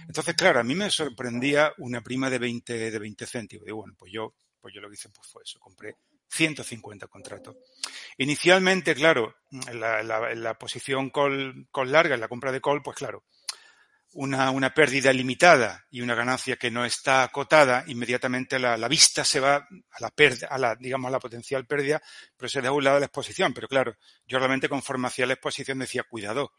Entonces, 0.07 0.35
claro, 0.35 0.61
a 0.61 0.63
mí 0.63 0.75
me 0.75 0.91
sorprendía 0.91 1.73
una 1.79 2.03
prima 2.03 2.29
de 2.29 2.39
20, 2.39 2.91
de 2.91 2.99
20 2.99 3.27
céntimos. 3.27 3.67
Y 3.67 3.73
bueno, 3.73 3.95
pues 3.99 4.13
yo, 4.13 4.35
pues 4.61 4.75
yo 4.75 4.81
lo 4.83 4.89
que 4.89 4.95
hice 4.95 5.09
pues 5.09 5.27
fue 5.27 5.43
eso, 5.43 5.59
compré 5.59 5.97
150 6.31 7.07
contratos. 7.09 7.57
Inicialmente, 8.19 8.95
claro, 8.95 9.37
la, 9.73 10.03
la- 10.03 10.35
la 10.35 10.55
posición 10.59 11.11
call, 11.11 11.67
call 11.73 11.91
larga, 11.93 12.15
en 12.15 12.21
la 12.21 12.29
compra 12.29 12.53
de 12.53 12.61
call, 12.61 12.83
pues 12.83 12.97
claro, 12.97 13.25
una, 14.13 14.51
una 14.51 14.75
pérdida 14.75 15.13
limitada 15.13 15.87
y 15.91 16.01
una 16.01 16.15
ganancia 16.15 16.57
que 16.57 16.71
no 16.71 16.85
está 16.85 17.23
acotada, 17.23 17.85
inmediatamente 17.87 18.59
la, 18.59 18.77
la 18.77 18.89
vista 18.89 19.25
se 19.25 19.39
va 19.41 19.57
a 19.57 20.01
la 20.01 20.11
pérdida, 20.11 20.49
a 20.49 20.59
la, 20.59 20.75
digamos, 20.77 21.09
a 21.09 21.13
la 21.13 21.21
potencial 21.21 21.67
pérdida, 21.67 22.03
pero 22.37 22.49
se 22.49 22.61
deja 22.61 22.71
a 22.71 22.75
un 22.75 22.85
lado 22.85 22.99
la 22.99 23.07
exposición. 23.07 23.55
Pero 23.55 23.69
claro, 23.69 23.97
yo 24.27 24.39
realmente 24.39 24.69
conforme 24.69 25.07
hacía 25.09 25.27
la 25.27 25.35
exposición 25.35 25.79
decía, 25.79 26.03
cuidado, 26.05 26.53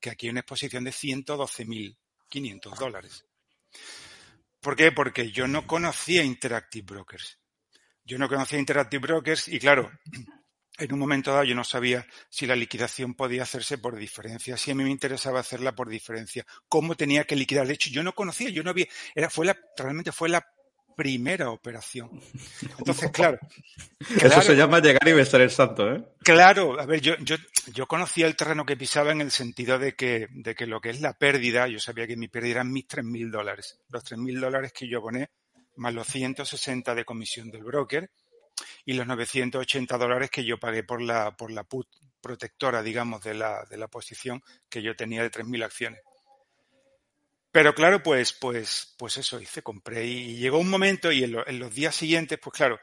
que 0.00 0.10
aquí 0.10 0.26
hay 0.26 0.30
una 0.30 0.40
exposición 0.40 0.84
de 0.84 0.92
112.500 0.92 2.78
dólares. 2.78 3.24
¿Por 4.60 4.74
qué? 4.76 4.90
Porque 4.92 5.30
yo 5.30 5.46
no 5.46 5.66
conocía 5.66 6.22
Interactive 6.24 6.94
Brokers. 6.94 7.38
Yo 8.06 8.18
no 8.18 8.28
conocía 8.28 8.58
Interactive 8.58 9.00
Brokers 9.00 9.48
y 9.48 9.58
claro, 9.58 9.90
en 10.78 10.92
un 10.92 10.98
momento 10.98 11.32
dado 11.32 11.44
yo 11.44 11.54
no 11.54 11.64
sabía 11.64 12.06
si 12.28 12.46
la 12.46 12.54
liquidación 12.54 13.14
podía 13.14 13.42
hacerse 13.42 13.78
por 13.78 13.96
diferencia, 13.96 14.56
si 14.56 14.70
a 14.70 14.74
mí 14.74 14.84
me 14.84 14.90
interesaba 14.90 15.40
hacerla 15.40 15.74
por 15.74 15.88
diferencia, 15.88 16.46
cómo 16.68 16.94
tenía 16.94 17.24
que 17.24 17.36
liquidar. 17.36 17.66
De 17.66 17.74
hecho, 17.74 17.90
yo 17.90 18.02
no 18.02 18.14
conocía, 18.14 18.50
yo 18.50 18.62
no 18.62 18.70
había, 18.70 18.86
era, 19.14 19.28
fue 19.28 19.46
la, 19.46 19.56
realmente 19.76 20.12
fue 20.12 20.28
la 20.28 20.46
primera 20.96 21.50
operación. 21.50 22.10
Entonces, 22.78 23.10
claro. 23.10 23.38
Eso 24.00 24.28
claro, 24.28 24.42
se 24.42 24.56
llama 24.56 24.80
llegar 24.80 25.06
y 25.06 25.12
besar 25.12 25.40
el 25.40 25.50
santo, 25.50 25.92
¿eh? 25.92 26.04
Claro, 26.22 26.80
a 26.80 26.86
ver, 26.86 27.00
yo, 27.00 27.16
yo, 27.18 27.36
yo 27.72 27.86
conocía 27.86 28.26
el 28.26 28.36
terreno 28.36 28.64
que 28.64 28.76
pisaba 28.76 29.12
en 29.12 29.20
el 29.20 29.30
sentido 29.30 29.78
de 29.78 29.94
que, 29.94 30.28
de 30.30 30.54
que 30.54 30.66
lo 30.66 30.80
que 30.80 30.90
es 30.90 31.00
la 31.00 31.12
pérdida, 31.12 31.68
yo 31.68 31.78
sabía 31.80 32.06
que 32.06 32.16
mi 32.16 32.28
pérdida 32.28 32.52
eran 32.52 32.72
mis 32.72 32.86
3.000 32.86 33.30
dólares. 33.30 33.78
Los 33.88 34.04
3.000 34.04 34.40
dólares 34.40 34.72
que 34.72 34.88
yo 34.88 34.98
aboné, 34.98 35.30
más 35.76 35.94
los 35.94 36.06
160 36.08 36.94
de 36.94 37.04
comisión 37.04 37.50
del 37.50 37.64
broker 37.64 38.10
y 38.84 38.94
los 38.94 39.06
980 39.06 39.98
dólares 39.98 40.30
que 40.30 40.44
yo 40.44 40.58
pagué 40.58 40.82
por 40.84 41.00
la, 41.02 41.36
por 41.36 41.50
la 41.50 41.64
put 41.64 41.88
protectora, 42.20 42.82
digamos, 42.82 43.22
de 43.22 43.34
la, 43.34 43.64
de 43.70 43.76
la 43.76 43.88
posición 43.88 44.42
que 44.68 44.82
yo 44.82 44.96
tenía 44.96 45.22
de 45.22 45.30
3.000 45.30 45.62
acciones. 45.62 46.00
Pero 47.52 47.74
claro, 47.74 48.02
pues, 48.02 48.32
pues, 48.34 48.94
pues 48.98 49.16
eso 49.16 49.40
hice, 49.40 49.62
compré 49.62 50.04
y 50.06 50.36
llegó 50.36 50.58
un 50.58 50.68
momento 50.68 51.10
y 51.10 51.24
en, 51.24 51.32
lo- 51.32 51.46
en 51.46 51.58
los 51.58 51.74
días 51.74 51.94
siguientes, 51.94 52.38
pues 52.42 52.54
claro, 52.54 52.78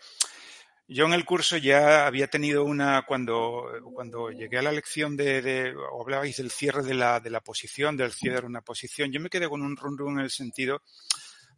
yo 0.87 1.05
en 1.05 1.13
el 1.13 1.25
curso 1.25 1.57
ya 1.57 2.07
había 2.07 2.27
tenido 2.27 2.63
una, 2.65 3.03
cuando, 3.07 3.65
cuando 3.93 4.31
llegué 4.31 4.57
a 4.57 4.63
la 4.63 4.71
lección 4.71 5.15
de, 5.15 5.73
o 5.91 6.01
hablabais 6.01 6.37
del 6.37 6.51
cierre 6.51 6.83
de 6.83 6.95
la, 6.95 7.19
de 7.19 7.29
la 7.29 7.41
posición, 7.41 7.97
del 7.97 8.11
cierre 8.11 8.41
de 8.41 8.47
una 8.47 8.61
posición, 8.61 9.11
yo 9.11 9.19
me 9.19 9.29
quedé 9.29 9.47
con 9.47 9.61
un 9.61 9.77
run 9.77 9.97
run 9.97 10.19
en 10.19 10.25
el 10.25 10.31
sentido 10.31 10.81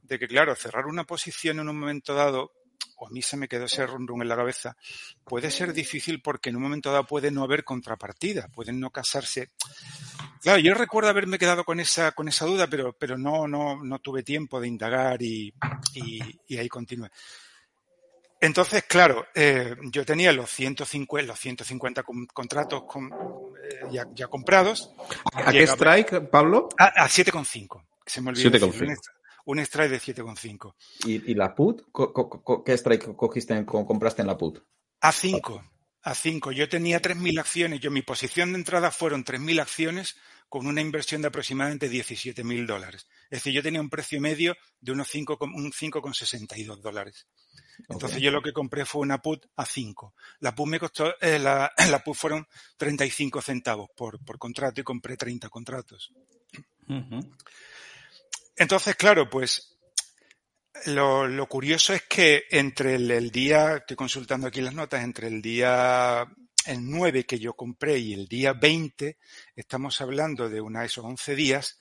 de 0.07 0.19
que, 0.19 0.27
claro, 0.27 0.55
cerrar 0.55 0.85
una 0.85 1.03
posición 1.03 1.59
en 1.59 1.69
un 1.69 1.79
momento 1.79 2.13
dado, 2.13 2.51
o 2.97 3.07
a 3.07 3.09
mí 3.12 3.21
se 3.21 3.38
me 3.38 3.47
quedó 3.47 3.65
ese 3.65 3.85
run 3.85 4.07
en 4.21 4.27
la 4.29 4.35
cabeza, 4.35 4.75
puede 5.25 5.51
ser 5.51 5.74
difícil 5.74 6.21
porque 6.21 6.50
en 6.50 6.55
un 6.57 6.63
momento 6.63 6.91
dado 6.91 7.05
puede 7.05 7.31
no 7.31 7.43
haber 7.43 7.63
contrapartida, 7.63 8.47
pueden 8.50 8.79
no 8.79 8.89
casarse. 8.91 9.51
Claro, 10.41 10.59
yo 10.59 10.74
recuerdo 10.75 11.09
haberme 11.09 11.39
quedado 11.39 11.63
con 11.63 11.79
esa, 11.79 12.12
con 12.12 12.27
esa 12.27 12.45
duda, 12.45 12.67
pero, 12.67 12.93
pero 12.93 13.17
no, 13.17 13.47
no, 13.47 13.83
no 13.83 14.00
tuve 14.00 14.24
tiempo 14.24 14.62
de 14.62 14.67
indagar 14.67 15.21
y, 15.21 15.53
y, 15.93 16.19
y 16.47 16.57
ahí 16.57 16.69
continué. 16.69 17.09
Entonces, 18.39 18.83
claro, 18.83 19.25
eh, 19.33 19.75
yo 19.91 20.05
tenía 20.05 20.31
los 20.31 20.50
150, 20.51 21.25
los 21.27 21.39
150 21.39 22.03
con- 22.03 22.27
contratos 22.27 22.83
con- 22.83 23.12
eh, 23.12 23.79
ya, 23.91 24.05
ya 24.13 24.27
comprados 24.27 24.91
¿A 25.33 25.51
qué 25.51 25.63
strike, 25.63 26.29
Pablo? 26.29 26.69
a, 26.77 26.85
a 27.05 27.07
7,5. 27.09 27.83
que 28.03 28.12
Se 28.12 28.21
me 28.21 28.29
olvidó 28.29 28.51
7,5. 28.51 29.00
Un 29.45 29.59
strike 29.59 29.91
de 29.91 29.99
7,5. 29.99 30.75
¿Y, 31.05 31.31
y 31.31 31.35
la 31.35 31.53
put? 31.55 31.81
¿Qué 32.65 32.73
strike 32.73 33.15
cogiste, 33.15 33.65
compraste 33.65 34.21
en 34.21 34.27
la 34.27 34.37
put? 34.37 34.59
A 35.01 35.11
5. 35.11 35.63
A 36.03 36.13
5. 36.15 36.51
Yo 36.51 36.69
tenía 36.69 37.01
3.000 37.01 37.39
acciones. 37.39 37.79
Yo, 37.79 37.89
mi 37.91 38.01
posición 38.01 38.51
de 38.53 38.59
entrada 38.59 38.91
fueron 38.91 39.23
3.000 39.23 39.59
acciones 39.61 40.15
con 40.49 40.67
una 40.67 40.79
inversión 40.81 41.21
de 41.23 41.27
aproximadamente 41.29 41.89
17.000 41.89 42.67
dólares. 42.67 43.07
Es 43.23 43.39
decir, 43.39 43.53
yo 43.53 43.63
tenía 43.63 43.81
un 43.81 43.89
precio 43.89 44.21
medio 44.21 44.55
de 44.79 44.91
unos 44.91 45.07
5, 45.09 45.37
con- 45.39 45.53
un 45.53 45.71
5,62 45.71 46.81
dólares. 46.81 47.27
Entonces 47.89 48.17
Ok. 48.17 48.23
yo 48.23 48.31
lo 48.31 48.41
que 48.43 48.53
compré 48.53 48.85
fue 48.85 49.01
una 49.01 49.21
put 49.21 49.45
a 49.55 49.65
5. 49.65 50.13
La 50.39 50.53
put 50.53 50.67
me 50.67 50.79
costó, 50.79 51.13
eh, 51.19 51.39
la, 51.39 51.71
la 51.89 51.99
put 52.03 52.15
fueron 52.15 52.47
35 52.77 53.41
centavos 53.41 53.89
por, 53.97 54.23
por 54.23 54.37
contrato 54.37 54.79
y 54.79 54.83
compré 54.83 55.17
30 55.17 55.49
contratos. 55.49 56.13
Entonces, 58.57 58.95
claro, 58.95 59.29
pues 59.29 59.77
lo, 60.88 61.27
lo 61.27 61.47
curioso 61.47 61.93
es 61.93 62.03
que 62.03 62.43
entre 62.51 62.95
el, 62.95 63.09
el 63.12 63.31
día, 63.31 63.77
estoy 63.77 63.95
consultando 63.95 64.47
aquí 64.47 64.62
las 64.62 64.74
notas, 64.74 65.03
entre 65.03 65.27
el 65.27 65.41
día 65.41 66.25
el 66.65 66.79
9 66.89 67.25
que 67.25 67.39
yo 67.39 67.53
compré 67.53 67.97
y 68.00 68.13
el 68.13 68.27
día 68.27 68.53
20, 68.53 69.17
estamos 69.55 70.01
hablando 70.01 70.50
de 70.50 70.62
una, 70.62 70.83
esos 70.83 71.05
11 71.05 71.35
días. 71.35 71.79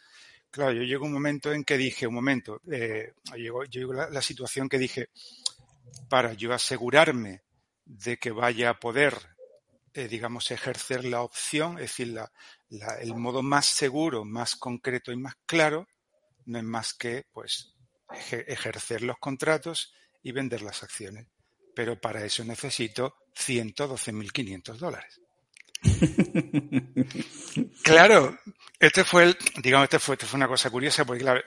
Claro, 0.51 0.73
yo 0.73 0.83
llego 0.83 1.07
un 1.07 1.13
momento 1.13 1.53
en 1.53 1.65
que 1.65 1.77
dije, 1.77 2.07
un 2.07 2.15
momento, 2.15 2.61
eh, 2.71 3.13
llegó, 3.37 3.65
llegó 3.65 3.93
la, 3.93 4.09
la 4.11 4.23
situación 4.23 4.69
que 4.69 4.79
dije, 4.79 5.09
para 6.09 6.33
yo 6.35 6.53
asegurarme 6.53 7.43
de 7.85 8.19
que 8.19 8.31
vaya 8.31 8.71
a 8.71 8.79
poder, 8.81 9.15
eh, 9.95 10.09
digamos, 10.09 10.51
ejercer 10.51 11.05
la 11.05 11.23
opción, 11.23 11.75
es 11.75 11.91
decir, 11.91 12.09
la, 12.09 12.31
la- 12.69 12.97
el 13.01 13.15
modo 13.17 13.43
más 13.43 13.67
seguro, 13.67 14.25
más 14.25 14.55
concreto 14.57 15.13
y 15.13 15.17
más 15.17 15.35
claro, 15.47 15.89
no 16.47 16.59
es 16.59 16.65
más 16.65 16.95
que, 16.95 17.25
pues, 17.33 17.75
eje- 18.11 18.45
ejercer 18.49 19.03
los 19.03 19.19
contratos 19.19 19.95
y 20.23 20.33
vender 20.33 20.63
las 20.63 20.83
acciones. 20.83 21.27
Pero 21.75 22.01
para 22.01 22.25
eso 22.25 22.45
necesito 22.45 23.17
112.500 23.35 24.79
dólares. 24.79 25.21
Claro, 27.83 28.37
este 28.81 29.05
fue 29.05 29.25
el, 29.25 29.37
digamos, 29.63 29.85
este 29.85 29.99
fue, 29.99 30.15
este 30.15 30.27
fue 30.27 30.37
una 30.39 30.49
cosa 30.49 30.71
curiosa 30.71 31.05
porque 31.05 31.23
claro, 31.23 31.41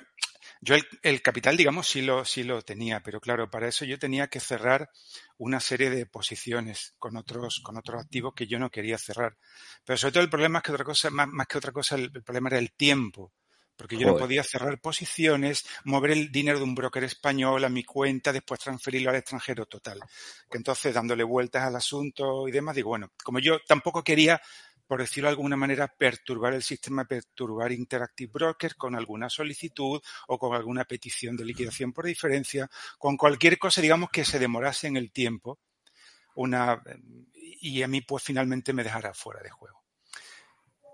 yo 0.61 0.75
el, 0.75 0.85
el 1.03 1.21
capital, 1.21 1.57
digamos, 1.57 1.87
sí 1.87 2.01
lo, 2.01 2.25
sí 2.25 2.43
lo 2.43 2.61
tenía, 2.61 3.01
pero 3.01 3.19
claro, 3.19 3.49
para 3.49 3.67
eso 3.67 3.85
yo 3.85 3.99
tenía 3.99 4.27
que 4.27 4.39
cerrar 4.39 4.89
una 5.37 5.59
serie 5.59 5.89
de 5.89 6.05
posiciones 6.05 6.95
con 6.99 7.17
otros, 7.17 7.61
con 7.63 7.77
otros 7.77 8.01
activos 8.03 8.33
que 8.35 8.47
yo 8.47 8.59
no 8.59 8.69
quería 8.71 8.97
cerrar. 8.97 9.37
Pero 9.85 9.97
sobre 9.97 10.13
todo 10.13 10.23
el 10.23 10.29
problema 10.29 10.59
es 10.59 10.63
que 10.63 10.71
otra 10.71 10.85
cosa, 10.85 11.09
más, 11.11 11.27
más 11.27 11.47
que 11.47 11.57
otra 11.57 11.71
cosa, 11.71 11.95
el, 11.95 12.11
el 12.13 12.23
problema 12.23 12.49
era 12.49 12.59
el 12.59 12.73
tiempo. 12.73 13.33
Porque 13.77 13.97
yo 13.97 14.07
no 14.07 14.17
podía 14.17 14.43
cerrar 14.43 14.79
posiciones, 14.81 15.65
mover 15.83 16.11
el 16.11 16.31
dinero 16.31 16.57
de 16.57 16.63
un 16.63 16.75
broker 16.75 17.03
español 17.03 17.63
a 17.63 17.69
mi 17.69 17.83
cuenta, 17.83 18.33
después 18.33 18.59
transferirlo 18.59 19.11
al 19.11 19.17
extranjero 19.17 19.67
total. 19.67 19.99
Que 20.49 20.57
entonces, 20.57 20.93
dándole 20.93 21.23
vueltas 21.23 21.63
al 21.63 21.75
asunto 21.75 22.47
y 22.47 22.51
demás, 22.51 22.75
digo, 22.75 22.89
bueno, 22.89 23.11
como 23.23 23.39
yo 23.39 23.59
tampoco 23.67 24.03
quería 24.03 24.41
por 24.87 25.01
decirlo 25.01 25.27
de 25.27 25.31
alguna 25.31 25.57
manera, 25.57 25.87
perturbar 25.87 26.53
el 26.53 26.63
sistema, 26.63 27.05
perturbar 27.05 27.71
Interactive 27.73 28.31
Brokers 28.31 28.75
con 28.75 28.95
alguna 28.95 29.29
solicitud 29.29 30.01
o 30.27 30.39
con 30.39 30.55
alguna 30.55 30.85
petición 30.85 31.35
de 31.35 31.45
liquidación 31.45 31.91
por 31.91 32.05
diferencia, 32.05 32.69
con 32.97 33.17
cualquier 33.17 33.59
cosa, 33.59 33.81
digamos, 33.81 34.09
que 34.09 34.23
se 34.23 34.39
demorase 34.39 34.87
en 34.87 34.95
el 34.95 35.11
tiempo 35.11 35.59
una, 36.35 36.81
y 37.33 37.81
a 37.81 37.87
mí 37.87 38.01
pues 38.01 38.23
finalmente 38.23 38.71
me 38.71 38.83
dejara 38.83 39.13
fuera 39.13 39.41
de 39.41 39.49
juego. 39.49 39.83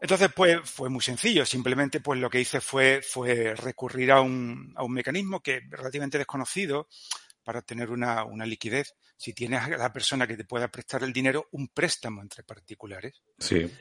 Entonces, 0.03 0.33
pues 0.35 0.69
fue 0.69 0.89
muy 0.89 0.99
sencillo. 0.99 1.45
Simplemente, 1.45 2.01
pues 2.01 2.19
lo 2.19 2.29
que 2.29 2.41
hice 2.41 2.59
fue, 2.59 3.01
fue 3.01 3.55
recurrir 3.55 4.11
a 4.11 4.19
un, 4.19 4.73
a 4.75 4.83
un 4.83 4.91
mecanismo 4.91 5.39
que 5.39 5.55
es 5.55 5.63
relativamente 5.69 6.17
desconocido 6.17 6.89
para 7.41 7.61
tener 7.61 7.89
una, 7.89 8.25
una 8.25 8.45
liquidez. 8.45 8.95
Si 9.15 9.31
tienes 9.31 9.61
a 9.61 9.69
la 9.69 9.93
persona 9.93 10.27
que 10.27 10.35
te 10.35 10.43
pueda 10.43 10.67
prestar 10.67 11.03
el 11.03 11.13
dinero, 11.13 11.47
un 11.53 11.69
préstamo 11.69 12.21
entre 12.21 12.43
particulares. 12.43 13.23
Sí. 13.39 13.71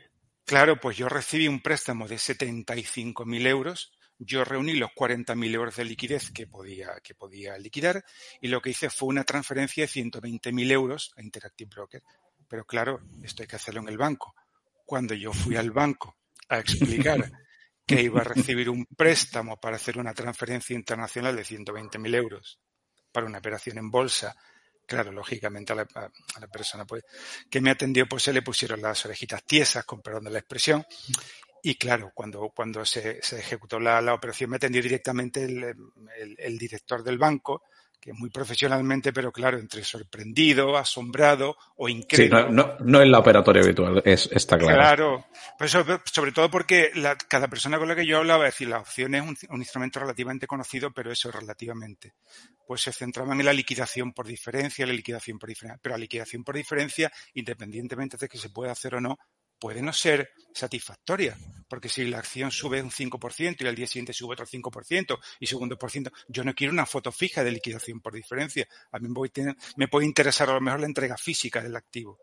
Claro, 0.44 0.78
pues 0.78 0.96
yo 0.96 1.08
recibí 1.08 1.48
un 1.48 1.60
préstamo 1.60 2.06
de 2.06 2.14
75.000 2.14 3.46
euros. 3.48 3.92
Yo 4.16 4.44
reuní 4.44 4.74
los 4.74 4.90
40.000 4.90 5.52
euros 5.52 5.74
de 5.74 5.84
liquidez 5.84 6.30
que 6.30 6.46
podía, 6.46 7.00
que 7.02 7.16
podía 7.16 7.58
liquidar 7.58 8.04
y 8.40 8.46
lo 8.46 8.62
que 8.62 8.70
hice 8.70 8.90
fue 8.90 9.08
una 9.08 9.24
transferencia 9.24 9.86
de 9.86 9.90
120.000 9.90 10.70
euros 10.70 11.12
a 11.16 11.22
Interactive 11.22 11.70
Broker. 11.74 12.02
Pero 12.46 12.64
claro, 12.64 13.00
esto 13.24 13.42
hay 13.42 13.48
que 13.48 13.56
hacerlo 13.56 13.80
en 13.80 13.88
el 13.88 13.98
banco. 13.98 14.36
Cuando 14.92 15.14
yo 15.14 15.32
fui 15.32 15.56
al 15.56 15.70
banco 15.70 16.18
a 16.50 16.58
explicar 16.58 17.32
que 17.86 18.02
iba 18.02 18.20
a 18.20 18.24
recibir 18.24 18.68
un 18.68 18.84
préstamo 18.84 19.58
para 19.58 19.76
hacer 19.76 19.96
una 19.96 20.12
transferencia 20.12 20.76
internacional 20.76 21.34
de 21.34 21.44
120.000 21.44 22.14
euros 22.14 22.60
para 23.10 23.24
una 23.24 23.38
operación 23.38 23.78
en 23.78 23.90
bolsa, 23.90 24.36
claro, 24.86 25.10
lógicamente 25.10 25.72
a 25.72 25.76
la, 25.76 25.88
a 25.94 26.40
la, 26.40 26.46
persona 26.48 26.84
pues, 26.84 27.04
que 27.50 27.62
me 27.62 27.70
atendió 27.70 28.06
pues 28.06 28.24
se 28.24 28.34
le 28.34 28.42
pusieron 28.42 28.82
las 28.82 29.02
orejitas 29.06 29.42
tiesas, 29.44 29.86
con 29.86 30.02
perdón 30.02 30.24
de 30.24 30.32
la 30.32 30.40
expresión, 30.40 30.84
y 31.62 31.76
claro, 31.76 32.12
cuando, 32.14 32.50
cuando 32.54 32.84
se, 32.84 33.22
se 33.22 33.38
ejecutó 33.38 33.80
la, 33.80 34.02
la, 34.02 34.12
operación 34.12 34.50
me 34.50 34.56
atendió 34.56 34.82
directamente 34.82 35.42
el, 35.42 35.74
el, 36.18 36.36
el 36.36 36.58
director 36.58 37.02
del 37.02 37.16
banco, 37.16 37.62
que 38.02 38.12
muy 38.12 38.30
profesionalmente, 38.30 39.12
pero 39.12 39.30
claro, 39.30 39.60
entre 39.60 39.84
sorprendido, 39.84 40.76
asombrado 40.76 41.56
o 41.76 41.88
incrédulo. 41.88 42.40
Sí, 42.40 42.44
no, 42.46 42.50
no, 42.50 42.76
no 42.80 43.00
es 43.00 43.08
la 43.08 43.20
operatoria 43.20 43.62
habitual, 43.62 44.02
es, 44.04 44.28
está 44.32 44.58
claro. 44.58 44.76
Claro, 44.76 45.26
pues 45.56 45.70
sobre, 45.70 46.00
sobre 46.04 46.32
todo 46.32 46.50
porque 46.50 46.90
la, 46.96 47.16
cada 47.16 47.46
persona 47.46 47.78
con 47.78 47.86
la 47.86 47.94
que 47.94 48.04
yo 48.04 48.18
hablaba, 48.18 48.48
es 48.48 48.54
decir, 48.54 48.68
la 48.68 48.80
opción 48.80 49.14
es 49.14 49.22
un, 49.22 49.36
un, 49.50 49.60
instrumento 49.60 50.00
relativamente 50.00 50.48
conocido, 50.48 50.90
pero 50.90 51.12
eso 51.12 51.30
relativamente, 51.30 52.14
pues 52.66 52.80
se 52.80 52.92
centraban 52.92 53.38
en 53.38 53.46
la 53.46 53.52
liquidación 53.52 54.12
por 54.12 54.26
diferencia, 54.26 54.84
la 54.84 54.94
liquidación 54.94 55.38
por 55.38 55.48
diferencia, 55.48 55.78
pero 55.80 55.94
la 55.94 56.00
liquidación 56.00 56.42
por 56.42 56.56
diferencia, 56.56 57.12
independientemente 57.34 58.16
de 58.16 58.28
que 58.28 58.36
se 58.36 58.50
pueda 58.50 58.72
hacer 58.72 58.96
o 58.96 59.00
no, 59.00 59.16
puede 59.62 59.80
no 59.80 59.92
ser 59.92 60.30
satisfactoria, 60.52 61.38
porque 61.68 61.88
si 61.88 62.04
la 62.06 62.18
acción 62.18 62.50
sube 62.50 62.82
un 62.82 62.90
5% 62.90 63.58
y 63.60 63.66
al 63.68 63.76
día 63.76 63.86
siguiente 63.86 64.12
sube 64.12 64.32
otro 64.32 64.44
5% 64.44 65.20
y 65.38 65.46
sube 65.46 65.62
un 65.62 65.70
2%, 65.70 66.10
yo 66.26 66.42
no 66.42 66.52
quiero 66.52 66.72
una 66.72 66.84
foto 66.84 67.12
fija 67.12 67.44
de 67.44 67.52
liquidación 67.52 68.00
por 68.00 68.12
diferencia. 68.12 68.66
A 68.90 68.98
mí 68.98 69.06
me, 69.06 69.14
voy 69.14 69.30
me 69.76 69.86
puede 69.86 70.06
interesar 70.06 70.50
a 70.50 70.54
lo 70.54 70.60
mejor 70.60 70.80
la 70.80 70.86
entrega 70.86 71.16
física 71.16 71.62
del 71.62 71.76
activo. 71.76 72.18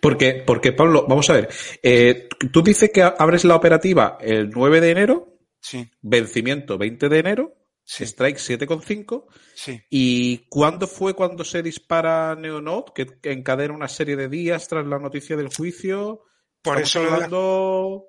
Porque, 0.00 0.42
porque 0.44 0.72
Pablo, 0.72 1.06
vamos 1.08 1.30
a 1.30 1.34
ver, 1.34 1.48
eh, 1.84 2.28
tú 2.52 2.62
dices 2.64 2.90
que 2.92 3.02
abres 3.02 3.44
la 3.44 3.54
operativa 3.54 4.18
el 4.20 4.50
9 4.50 4.80
de 4.80 4.90
enero, 4.90 5.38
Sí, 5.60 5.88
vencimiento 6.02 6.78
20 6.78 7.08
de 7.08 7.18
enero, 7.20 7.54
Sí. 7.84 8.02
strike 8.02 8.38
7,5. 8.38 9.28
sí. 9.54 9.80
¿Y 9.88 10.48
cuándo 10.48 10.88
fue 10.88 11.14
cuando 11.14 11.44
se 11.44 11.62
dispara 11.62 12.34
Neonode, 12.34 12.92
que, 12.92 13.06
que 13.20 13.30
encadena 13.30 13.72
una 13.72 13.86
serie 13.86 14.16
de 14.16 14.28
días 14.28 14.66
tras 14.66 14.84
la 14.84 14.98
noticia 14.98 15.36
del 15.36 15.54
juicio? 15.54 16.25
Por 16.66 16.82
eso 16.82 17.02
lo 17.02 17.12
hablando 17.12 18.04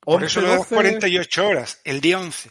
Por 0.00 0.22
11, 0.22 0.26
eso 0.26 0.40
lo 0.40 0.46
de 0.48 0.52
las 0.54 0.68
12, 0.68 0.74
48 0.74 1.46
horas, 1.46 1.80
el 1.84 2.00
día 2.00 2.18
11. 2.18 2.50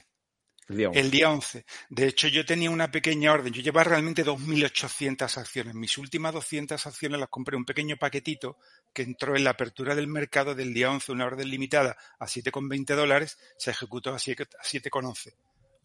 el 0.69 0.77
día 0.77 0.87
11. 0.89 0.99
El 0.99 1.11
día 1.11 1.29
11. 1.29 1.65
De 1.89 2.07
hecho, 2.07 2.27
yo 2.29 2.45
tenía 2.45 2.69
una 2.69 2.89
pequeña 2.89 3.33
orden. 3.33 3.51
Yo 3.51 3.61
llevaba 3.61 3.83
realmente 3.83 4.23
2.800 4.23 5.37
acciones. 5.37 5.75
Mis 5.75 5.97
últimas 5.97 6.33
200 6.33 6.87
acciones 6.87 7.19
las 7.19 7.29
compré 7.29 7.57
un 7.57 7.65
pequeño 7.65 7.97
paquetito 7.97 8.57
que 8.93 9.01
entró 9.01 9.35
en 9.35 9.43
la 9.43 9.49
apertura 9.49 9.93
del 9.95 10.07
mercado 10.07 10.55
del 10.55 10.73
día 10.73 10.89
11, 10.89 11.11
una 11.11 11.25
orden 11.25 11.49
limitada 11.49 11.97
a 12.17 12.25
7,20 12.25 12.95
dólares, 12.95 13.37
se 13.57 13.71
ejecutó 13.71 14.13
a 14.13 14.19
7 14.19 14.47
a 14.57 14.63
7,11. 14.63 15.33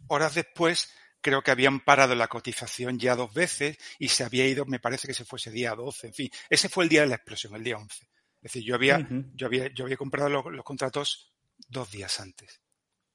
Horas 0.09 0.35
después, 0.35 0.93
creo 1.21 1.43
que 1.43 1.51
habían 1.51 1.81
parado 1.81 2.15
la 2.15 2.29
cotización 2.29 3.01
ya 3.01 3.17
dos 3.17 3.35
veces 3.35 3.77
y 3.99 4.09
se 4.09 4.23
había 4.23 4.47
ido, 4.47 4.65
me 4.67 4.79
parece 4.79 5.09
que 5.09 5.15
se 5.15 5.25
fuese 5.25 5.51
día 5.51 5.75
12. 5.75 6.07
En 6.07 6.15
fin, 6.15 6.31
ese 6.49 6.69
fue 6.69 6.85
el 6.85 6.91
día 6.91 7.01
de 7.01 7.09
la 7.09 7.17
explosión, 7.17 7.57
el 7.57 7.65
día 7.65 7.77
11. 7.77 8.07
Es 8.47 8.53
decir, 8.53 8.63
yo 8.63 8.77
había, 8.77 9.05
yo 9.35 9.49
había, 9.49 9.75
yo 9.75 9.85
había 9.85 9.97
comprado 9.97 10.29
los, 10.29 10.47
los 10.47 10.65
contratos 10.65 11.33
dos 11.69 11.91
días 11.91 12.21
antes. 12.21 12.61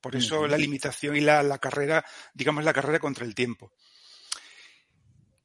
Por 0.02 0.18
eso 0.18 0.46
la 0.46 0.58
limitación 0.58 1.16
y 1.16 1.22
la, 1.22 1.42
la 1.42 1.58
carrera, 1.58 2.04
digamos 2.34 2.66
la 2.66 2.74
carrera 2.74 3.00
contra 3.00 3.24
el 3.24 3.34
tiempo. 3.34 3.72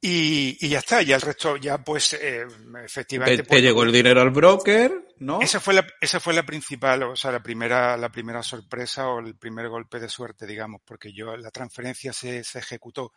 Y, 0.01 0.57
y 0.61 0.69
ya 0.69 0.81
está, 0.81 1.03
ya 1.03 1.15
el 1.15 1.21
resto, 1.21 1.57
ya 1.57 1.79
pues 1.79 2.15
eh, 2.15 2.47
Te, 2.49 2.85
efectivamente. 2.85 3.43
te 3.45 3.49
pues, 3.49 3.63
llegó 3.63 3.85
el 3.85 3.93
dinero 3.93 4.21
al 4.21 4.31
broker, 4.31 5.15
¿no? 5.19 5.41
esa 5.41 5.61
fue 5.61 5.75
la, 5.75 5.87
esa 6.01 6.19
fue 6.19 6.35
la 6.35 6.45
principal, 6.45 7.05
o 7.05 7.15
sea, 7.15 7.31
la 7.31 7.43
primera, 7.43 7.97
la 7.97 8.11
primera 8.11 8.43
sorpresa 8.43 9.09
o 9.09 9.21
el 9.21 9.37
primer 9.37 9.69
golpe 9.69 10.01
de 10.01 10.09
suerte, 10.09 10.47
digamos, 10.47 10.81
porque 10.85 11.13
yo 11.13 11.37
la 11.37 11.53
transferencia 11.53 12.13
se, 12.13 12.43
se 12.43 12.59
ejecutó 12.59 13.13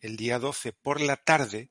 el 0.00 0.16
día 0.16 0.40
12 0.40 0.72
por 0.72 1.00
la 1.00 1.16
tarde, 1.16 1.70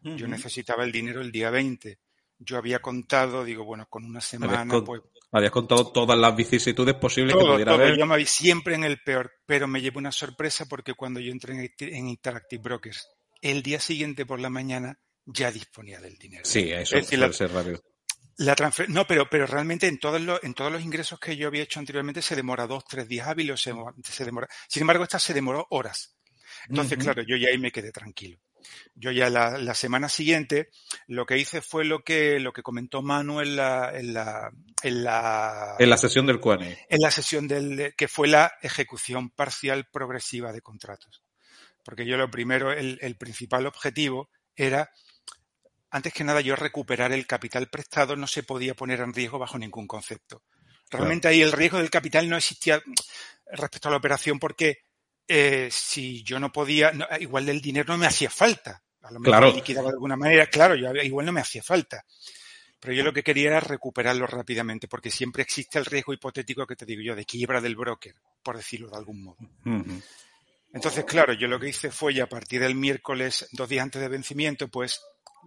yo 0.00 0.26
necesitaba 0.26 0.84
el 0.84 0.92
dinero 0.92 1.20
el 1.20 1.30
día 1.30 1.50
20. 1.50 1.98
Yo 2.38 2.56
había 2.56 2.78
contado, 2.80 3.44
digo, 3.44 3.64
bueno, 3.64 3.86
con 3.88 4.04
una 4.04 4.20
semana, 4.20 4.66
con- 4.74 4.84
pues 4.84 5.02
Habías 5.30 5.50
contado 5.52 5.92
todas 5.92 6.18
las 6.18 6.34
vicisitudes 6.34 6.94
posibles 6.94 7.34
que 7.34 7.40
todo, 7.40 7.52
pudiera 7.54 7.72
todo. 7.72 7.82
haber. 7.84 7.98
Yo 7.98 8.06
me 8.06 8.16
vi 8.16 8.24
siempre 8.24 8.74
en 8.76 8.84
el 8.84 8.98
peor, 9.02 9.30
pero 9.44 9.68
me 9.68 9.80
llevo 9.82 9.98
una 9.98 10.10
sorpresa 10.12 10.64
porque 10.66 10.94
cuando 10.94 11.20
yo 11.20 11.30
entré 11.32 11.52
en, 11.54 11.60
Acti- 11.64 11.92
en 11.94 12.08
Interactive 12.08 12.62
Brokers, 12.62 13.06
el 13.42 13.62
día 13.62 13.78
siguiente 13.80 14.24
por 14.24 14.40
la 14.40 14.48
mañana 14.48 14.98
ya 15.26 15.50
disponía 15.52 16.00
del 16.00 16.16
dinero. 16.16 16.44
Sí, 16.46 16.70
eso 16.72 16.96
Es 16.96 17.02
decir, 17.06 17.18
la- 17.18 17.32
ser 17.32 17.52
rápido. 17.52 17.82
La 18.38 18.54
transfer- 18.56 18.88
no, 18.88 19.04
pero, 19.06 19.28
pero 19.28 19.46
realmente 19.46 19.86
en 19.88 19.98
todos, 19.98 20.20
los, 20.20 20.42
en 20.44 20.54
todos 20.54 20.70
los 20.72 20.80
ingresos 20.80 21.18
que 21.18 21.36
yo 21.36 21.48
había 21.48 21.64
hecho 21.64 21.80
anteriormente 21.80 22.22
se 22.22 22.36
demora 22.36 22.66
dos, 22.68 22.84
tres 22.88 23.06
días 23.08 23.26
hábiles, 23.26 23.60
se, 23.60 23.74
se 24.04 24.24
demora. 24.24 24.48
Sin 24.68 24.82
embargo, 24.82 25.02
esta 25.02 25.18
se 25.18 25.34
demoró 25.34 25.66
horas. 25.70 26.16
Entonces, 26.68 26.96
claro, 26.98 27.22
yo 27.26 27.36
ya 27.36 27.48
ahí 27.48 27.58
me 27.58 27.72
quedé 27.72 27.90
tranquilo. 27.92 28.38
Yo 28.94 29.10
ya 29.10 29.30
la, 29.30 29.58
la 29.58 29.74
semana 29.74 30.08
siguiente 30.08 30.70
lo 31.06 31.24
que 31.26 31.38
hice 31.38 31.60
fue 31.62 31.84
lo 31.84 32.02
que, 32.02 32.40
lo 32.40 32.52
que 32.52 32.62
comentó 32.62 33.02
Manu 33.02 33.40
en 33.40 33.56
la, 33.56 33.92
en 33.94 34.12
la, 34.12 34.50
en 34.82 35.04
la, 35.04 35.76
En 35.78 35.90
la 35.90 35.96
sesión 35.96 36.26
del 36.26 36.40
QA. 36.40 36.58
en 36.60 37.00
la 37.00 37.10
sesión 37.10 37.46
del, 37.48 37.94
que 37.96 38.08
fue 38.08 38.28
la 38.28 38.52
ejecución 38.62 39.30
parcial 39.30 39.86
progresiva 39.90 40.52
de 40.52 40.60
contratos. 40.60 41.22
Porque 41.84 42.06
yo 42.06 42.16
lo 42.16 42.30
primero, 42.30 42.72
el, 42.72 42.98
el 43.00 43.16
principal 43.16 43.66
objetivo 43.66 44.30
era, 44.56 44.90
antes 45.90 46.12
que 46.12 46.24
nada, 46.24 46.40
yo 46.40 46.56
recuperar 46.56 47.12
el 47.12 47.26
capital 47.26 47.68
prestado 47.68 48.16
no 48.16 48.26
se 48.26 48.42
podía 48.42 48.74
poner 48.74 49.00
en 49.00 49.14
riesgo 49.14 49.38
bajo 49.38 49.58
ningún 49.58 49.86
concepto. 49.86 50.42
Realmente 50.90 51.28
ahí 51.28 51.42
el 51.42 51.52
riesgo 51.52 51.78
del 51.78 51.90
capital 51.90 52.28
no 52.28 52.36
existía 52.36 52.82
respecto 53.52 53.88
a 53.88 53.90
la 53.90 53.98
operación 53.98 54.38
porque 54.38 54.78
eh, 55.28 55.68
si 55.70 56.22
yo 56.22 56.40
no 56.40 56.50
podía, 56.50 56.90
no, 56.92 57.06
igual 57.20 57.48
el 57.48 57.60
dinero 57.60 57.92
no 57.92 57.98
me 57.98 58.06
hacía 58.06 58.30
falta. 58.30 58.82
A 59.02 59.12
lo 59.12 59.20
mejor 59.20 59.38
Claro. 59.38 59.52
liquidaba 59.54 59.88
de 59.88 59.94
alguna 59.94 60.16
manera, 60.16 60.46
claro, 60.46 60.74
yo, 60.74 60.90
igual 61.02 61.26
no 61.26 61.32
me 61.32 61.40
hacía 61.40 61.62
falta. 61.62 62.02
Pero 62.80 62.94
yo 62.94 63.02
lo 63.02 63.12
que 63.12 63.22
quería 63.22 63.48
era 63.50 63.60
recuperarlo 63.60 64.26
rápidamente, 64.26 64.86
porque 64.88 65.10
siempre 65.10 65.42
existe 65.42 65.78
el 65.78 65.84
riesgo 65.84 66.12
hipotético 66.12 66.66
que 66.66 66.76
te 66.76 66.84
digo 66.86 67.02
yo, 67.02 67.14
de 67.16 67.24
quiebra 67.24 67.60
del 67.60 67.74
broker, 67.76 68.14
por 68.42 68.56
decirlo 68.56 68.88
de 68.90 68.96
algún 68.96 69.22
modo. 69.24 69.36
Entonces, 70.72 71.04
claro, 71.04 71.32
yo 71.32 71.48
lo 71.48 71.58
que 71.58 71.68
hice 71.70 71.90
fue 71.90 72.14
ya 72.14 72.24
a 72.24 72.28
partir 72.28 72.60
del 72.60 72.74
miércoles, 72.74 73.48
dos 73.52 73.68
días 73.68 73.82
antes 73.82 74.00
de 74.00 74.08
vencimiento, 74.08 74.68
pues 74.68 75.00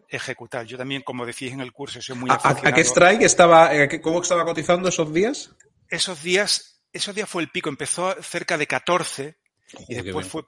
ejecutar. 0.10 0.66
Yo 0.66 0.78
también, 0.78 1.04
como 1.04 1.26
decís 1.26 1.52
en 1.54 1.62
el 1.62 1.72
curso, 1.72 2.02
soy 2.02 2.18
muy 2.18 2.30
¿A, 2.32 2.36
a- 2.50 2.74
qué 2.74 2.82
strike 2.82 3.22
estaba, 3.22 3.74
eh, 3.76 4.02
cómo 4.02 4.22
estaba 4.22 4.44
cotizando 4.44 4.90
esos 4.90 5.14
días? 5.14 5.52
Esos 5.88 6.24
días, 6.24 6.82
esos 6.92 7.14
días 7.16 7.30
fue 7.30 7.44
el 7.44 7.50
pico, 7.52 7.70
empezó 7.70 8.14
cerca 8.22 8.58
de 8.58 8.68
14 8.68 9.38
y 9.41 9.41
Joder, 9.74 9.88
qué 9.88 10.04
después 10.04 10.28
fue, 10.28 10.44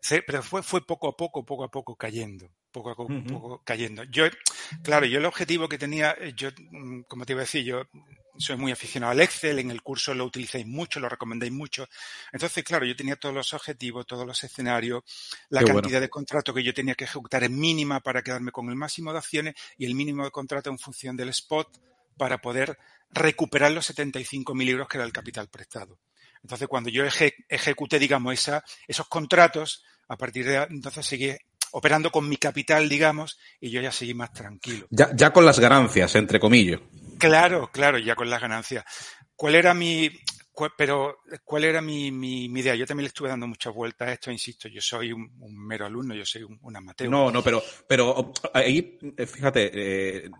se- 0.00 0.22
pero 0.22 0.42
fue, 0.42 0.62
fue 0.62 0.86
poco 0.86 1.08
a 1.08 1.16
poco, 1.16 1.44
poco 1.44 1.64
a 1.64 1.70
poco 1.70 1.96
cayendo, 1.96 2.48
poco 2.72 2.90
a 2.90 2.94
poco, 2.96 3.62
cayendo. 3.64 4.04
Yo, 4.04 4.24
claro, 4.82 5.06
yo 5.06 5.18
el 5.18 5.24
objetivo 5.24 5.68
que 5.68 5.78
tenía, 5.78 6.12
eh, 6.20 6.32
yo, 6.36 6.50
mm, 6.70 7.02
como 7.02 7.24
te 7.24 7.32
iba 7.32 7.40
a 7.40 7.44
decir, 7.44 7.64
yo 7.64 7.82
soy 8.38 8.56
muy 8.56 8.70
aficionado 8.70 9.12
al 9.12 9.20
Excel, 9.20 9.58
en 9.60 9.70
el 9.70 9.80
curso 9.82 10.12
lo 10.12 10.24
utilizáis 10.26 10.66
mucho, 10.66 11.00
lo 11.00 11.08
recomendáis 11.08 11.52
mucho. 11.52 11.88
Entonces, 12.32 12.62
claro, 12.64 12.84
yo 12.84 12.94
tenía 12.94 13.16
todos 13.16 13.34
los 13.34 13.54
objetivos, 13.54 14.06
todos 14.06 14.26
los 14.26 14.44
escenarios, 14.44 15.02
la 15.48 15.60
Qué 15.60 15.66
cantidad 15.66 15.92
bueno. 15.92 16.00
de 16.00 16.10
contratos 16.10 16.54
que 16.54 16.62
yo 16.62 16.74
tenía 16.74 16.94
que 16.94 17.04
ejecutar 17.04 17.44
es 17.44 17.50
mínima 17.50 18.00
para 18.00 18.22
quedarme 18.22 18.50
con 18.52 18.68
el 18.68 18.76
máximo 18.76 19.10
de 19.12 19.18
acciones 19.18 19.54
y 19.78 19.86
el 19.86 19.94
mínimo 19.94 20.22
de 20.24 20.30
contrato 20.30 20.68
en 20.68 20.78
función 20.78 21.16
del 21.16 21.30
spot 21.30 21.80
para 22.18 22.38
poder 22.38 22.76
recuperar 23.10 23.72
los 23.72 23.86
75.000 23.86 24.68
euros 24.68 24.86
que 24.88 24.98
era 24.98 25.06
el 25.06 25.12
capital 25.12 25.48
prestado. 25.48 25.98
Entonces, 26.42 26.68
cuando 26.68 26.90
yo 26.90 27.04
eje- 27.04 27.34
ejecuté, 27.48 27.98
digamos, 27.98 28.34
esa, 28.34 28.62
esos 28.86 29.08
contratos, 29.08 29.84
a 30.08 30.16
partir 30.16 30.46
de 30.46 30.56
entonces 30.70 31.04
seguí 31.06 31.34
operando 31.72 32.10
con 32.10 32.28
mi 32.28 32.36
capital, 32.36 32.88
digamos, 32.88 33.38
y 33.60 33.70
yo 33.70 33.80
ya 33.80 33.92
seguí 33.92 34.14
más 34.14 34.32
tranquilo. 34.32 34.86
Ya, 34.90 35.10
ya 35.14 35.32
con 35.32 35.44
las 35.44 35.58
ganancias, 35.58 36.14
entre 36.14 36.38
comillas. 36.40 36.80
Claro, 37.18 37.70
claro, 37.72 37.98
ya 37.98 38.14
con 38.14 38.30
las 38.30 38.40
ganancias. 38.40 38.84
¿Cuál 39.34 39.56
era 39.56 39.74
mi, 39.74 40.10
pero 40.76 41.18
cuál 41.44 41.64
era 41.64 41.82
mi, 41.82 42.10
mi, 42.10 42.48
mi 42.48 42.60
idea? 42.60 42.74
Yo 42.74 42.86
también 42.86 43.04
le 43.04 43.08
estuve 43.08 43.28
dando 43.28 43.46
muchas 43.46 43.74
vueltas 43.74 44.08
a 44.08 44.12
esto, 44.12 44.30
insisto, 44.30 44.68
yo 44.68 44.80
soy 44.80 45.12
un, 45.12 45.30
un 45.40 45.66
mero 45.66 45.84
alumno, 45.86 46.14
yo 46.14 46.24
soy 46.24 46.42
un, 46.44 46.58
un 46.62 46.76
amateur. 46.76 47.10
No, 47.10 47.30
no, 47.30 47.42
pero, 47.42 47.62
pero 47.86 48.32
ahí, 48.54 48.98
fíjate, 49.26 49.70
eh, 49.74 50.30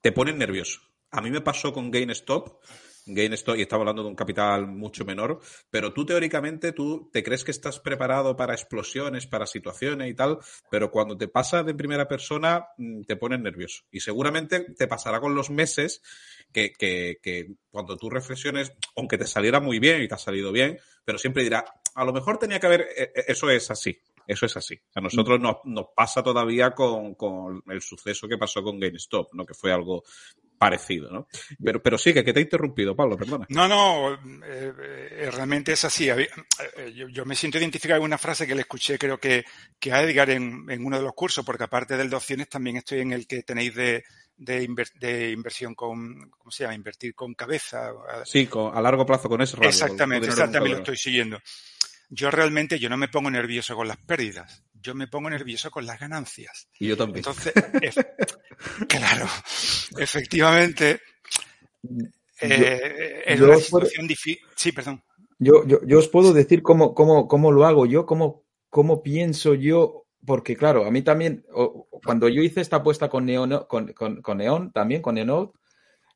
te 0.00 0.12
pones 0.12 0.34
nervioso. 0.34 0.80
A 1.10 1.20
mí 1.20 1.30
me 1.30 1.40
pasó 1.42 1.72
con 1.72 1.90
GameStop. 1.90 2.62
GameStop, 3.06 3.56
y 3.56 3.62
estaba 3.62 3.82
hablando 3.82 4.02
de 4.02 4.08
un 4.08 4.14
capital 4.14 4.66
mucho 4.66 5.04
menor, 5.04 5.40
pero 5.70 5.92
tú 5.92 6.06
teóricamente 6.06 6.72
tú 6.72 7.10
te 7.12 7.22
crees 7.22 7.44
que 7.44 7.50
estás 7.50 7.80
preparado 7.80 8.36
para 8.36 8.54
explosiones, 8.54 9.26
para 9.26 9.46
situaciones 9.46 10.10
y 10.10 10.14
tal, 10.14 10.38
pero 10.70 10.90
cuando 10.90 11.16
te 11.16 11.28
pasa 11.28 11.62
de 11.62 11.74
primera 11.74 12.06
persona 12.06 12.66
mm, 12.78 13.02
te 13.02 13.16
pones 13.16 13.40
nervioso. 13.40 13.84
Y 13.90 14.00
seguramente 14.00 14.60
te 14.76 14.86
pasará 14.86 15.20
con 15.20 15.34
los 15.34 15.50
meses 15.50 16.02
que, 16.52 16.72
que, 16.72 17.18
que 17.22 17.54
cuando 17.70 17.96
tú 17.96 18.10
reflexiones, 18.10 18.72
aunque 18.96 19.18
te 19.18 19.26
saliera 19.26 19.60
muy 19.60 19.78
bien 19.78 20.02
y 20.02 20.08
te 20.08 20.14
ha 20.14 20.18
salido 20.18 20.52
bien, 20.52 20.78
pero 21.04 21.18
siempre 21.18 21.42
dirá, 21.42 21.64
a 21.94 22.04
lo 22.04 22.12
mejor 22.12 22.38
tenía 22.38 22.60
que 22.60 22.66
haber, 22.66 22.80
eh, 22.82 23.12
eh, 23.14 23.24
eso 23.28 23.50
es 23.50 23.70
así. 23.70 23.98
Eso 24.26 24.46
es 24.46 24.56
así. 24.56 24.78
A 24.94 25.00
nosotros 25.00 25.40
nos, 25.40 25.56
nos 25.64 25.86
pasa 25.96 26.22
todavía 26.22 26.70
con, 26.70 27.14
con 27.14 27.62
el 27.68 27.82
suceso 27.82 28.28
que 28.28 28.38
pasó 28.38 28.62
con 28.62 28.78
GameStop, 28.78 29.34
¿no? 29.34 29.44
Que 29.44 29.54
fue 29.54 29.72
algo 29.72 30.04
parecido, 30.62 31.10
¿no? 31.10 31.26
Pero, 31.62 31.82
pero 31.82 31.98
sí, 31.98 32.12
que, 32.14 32.22
te 32.22 32.38
he 32.38 32.42
interrumpido, 32.42 32.94
Pablo, 32.94 33.16
perdona. 33.16 33.46
No, 33.48 33.66
no, 33.68 34.12
eh, 34.14 34.72
eh, 35.10 35.30
realmente 35.32 35.72
es 35.72 35.84
así. 35.84 36.08
Eh, 36.08 36.28
Yo, 36.94 37.08
yo 37.08 37.24
me 37.24 37.34
siento 37.34 37.58
identificado 37.58 38.00
con 38.00 38.06
una 38.06 38.18
frase 38.18 38.46
que 38.46 38.54
le 38.54 38.60
escuché, 38.62 38.98
creo 38.98 39.18
que, 39.18 39.44
que 39.78 39.92
a 39.92 40.02
Edgar 40.02 40.30
en, 40.30 40.66
en 40.68 40.84
uno 40.84 40.96
de 40.96 41.02
los 41.02 41.12
cursos, 41.14 41.44
porque 41.44 41.64
aparte 41.64 41.96
del 41.96 42.10
de 42.10 42.16
opciones 42.16 42.48
también 42.48 42.76
estoy 42.76 43.00
en 43.00 43.12
el 43.12 43.26
que 43.26 43.42
tenéis 43.42 43.74
de, 43.74 44.04
de, 44.36 44.68
inver- 44.68 44.92
de 44.94 45.30
inversión 45.30 45.74
con, 45.74 46.30
¿cómo 46.30 46.50
se 46.50 46.64
llama? 46.64 46.74
Invertir 46.74 47.14
con 47.14 47.34
cabeza. 47.34 47.90
Sí, 48.24 48.46
con- 48.46 48.76
a 48.76 48.80
largo 48.80 49.04
plazo 49.04 49.28
con 49.28 49.38
radio. 49.38 49.68
Exactamente, 49.68 50.28
exactamente, 50.28 50.74
lo 50.76 50.78
estoy 50.78 50.96
siguiendo. 50.96 51.38
Yo 52.14 52.30
realmente, 52.30 52.78
yo 52.78 52.90
no 52.90 52.98
me 52.98 53.08
pongo 53.08 53.30
nervioso 53.30 53.74
con 53.74 53.88
las 53.88 53.96
pérdidas, 53.96 54.62
yo 54.74 54.94
me 54.94 55.08
pongo 55.08 55.30
nervioso 55.30 55.70
con 55.70 55.86
las 55.86 55.98
ganancias. 55.98 56.68
Y 56.78 56.88
yo 56.88 56.94
también. 56.94 57.24
Entonces, 57.26 57.54
claro, 58.86 59.26
efectivamente, 59.96 61.00
eh, 62.38 63.22
es 63.24 63.38
yo 63.38 63.46
una 63.46 63.56
situación 63.56 64.06
difícil. 64.06 64.46
Sí, 64.54 64.72
perdón. 64.72 65.02
Yo, 65.38 65.66
yo, 65.66 65.78
yo 65.86 65.98
os 65.98 66.08
puedo 66.08 66.34
decir 66.34 66.62
cómo, 66.62 66.94
cómo, 66.94 67.26
cómo 67.26 67.50
lo 67.50 67.64
hago 67.64 67.86
yo, 67.86 68.04
cómo, 68.04 68.44
cómo 68.68 69.02
pienso 69.02 69.54
yo, 69.54 70.04
porque 70.26 70.54
claro, 70.54 70.84
a 70.84 70.90
mí 70.90 71.00
también, 71.00 71.46
cuando 72.04 72.28
yo 72.28 72.42
hice 72.42 72.60
esta 72.60 72.76
apuesta 72.76 73.08
con 73.08 73.24
Neon, 73.24 73.64
con, 73.66 73.90
con, 73.94 74.20
con 74.20 74.36
Neon, 74.36 74.70
también 74.70 75.00
con 75.00 75.14
Neonode, 75.14 75.52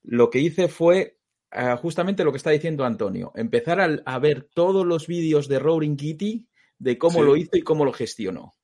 lo 0.02 0.28
que 0.28 0.40
hice 0.40 0.68
fue 0.68 1.15
ah, 1.56 1.76
justamente 1.76 2.22
lo 2.24 2.30
que 2.32 2.38
está 2.38 2.50
diciendo 2.50 2.84
Antonio, 2.84 3.32
empezar 3.34 3.80
a, 3.80 3.88
a 4.04 4.18
ver 4.18 4.48
todos 4.54 4.86
los 4.86 5.06
vídeos 5.06 5.48
de 5.48 5.58
Roaring 5.58 5.96
Kitty 5.96 6.46
de 6.78 6.98
cómo 6.98 7.20
Sí. 7.20 7.24
lo 7.24 7.36
hizo 7.36 7.56
y 7.56 7.62
cómo 7.62 7.84
lo 7.84 7.92
gestionó. 7.92 8.54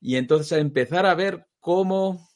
Y 0.00 0.16
entonces 0.16 0.52
a 0.52 0.58
empezar 0.58 1.06
a 1.06 1.14
ver 1.14 1.46
cómo, 1.60 2.28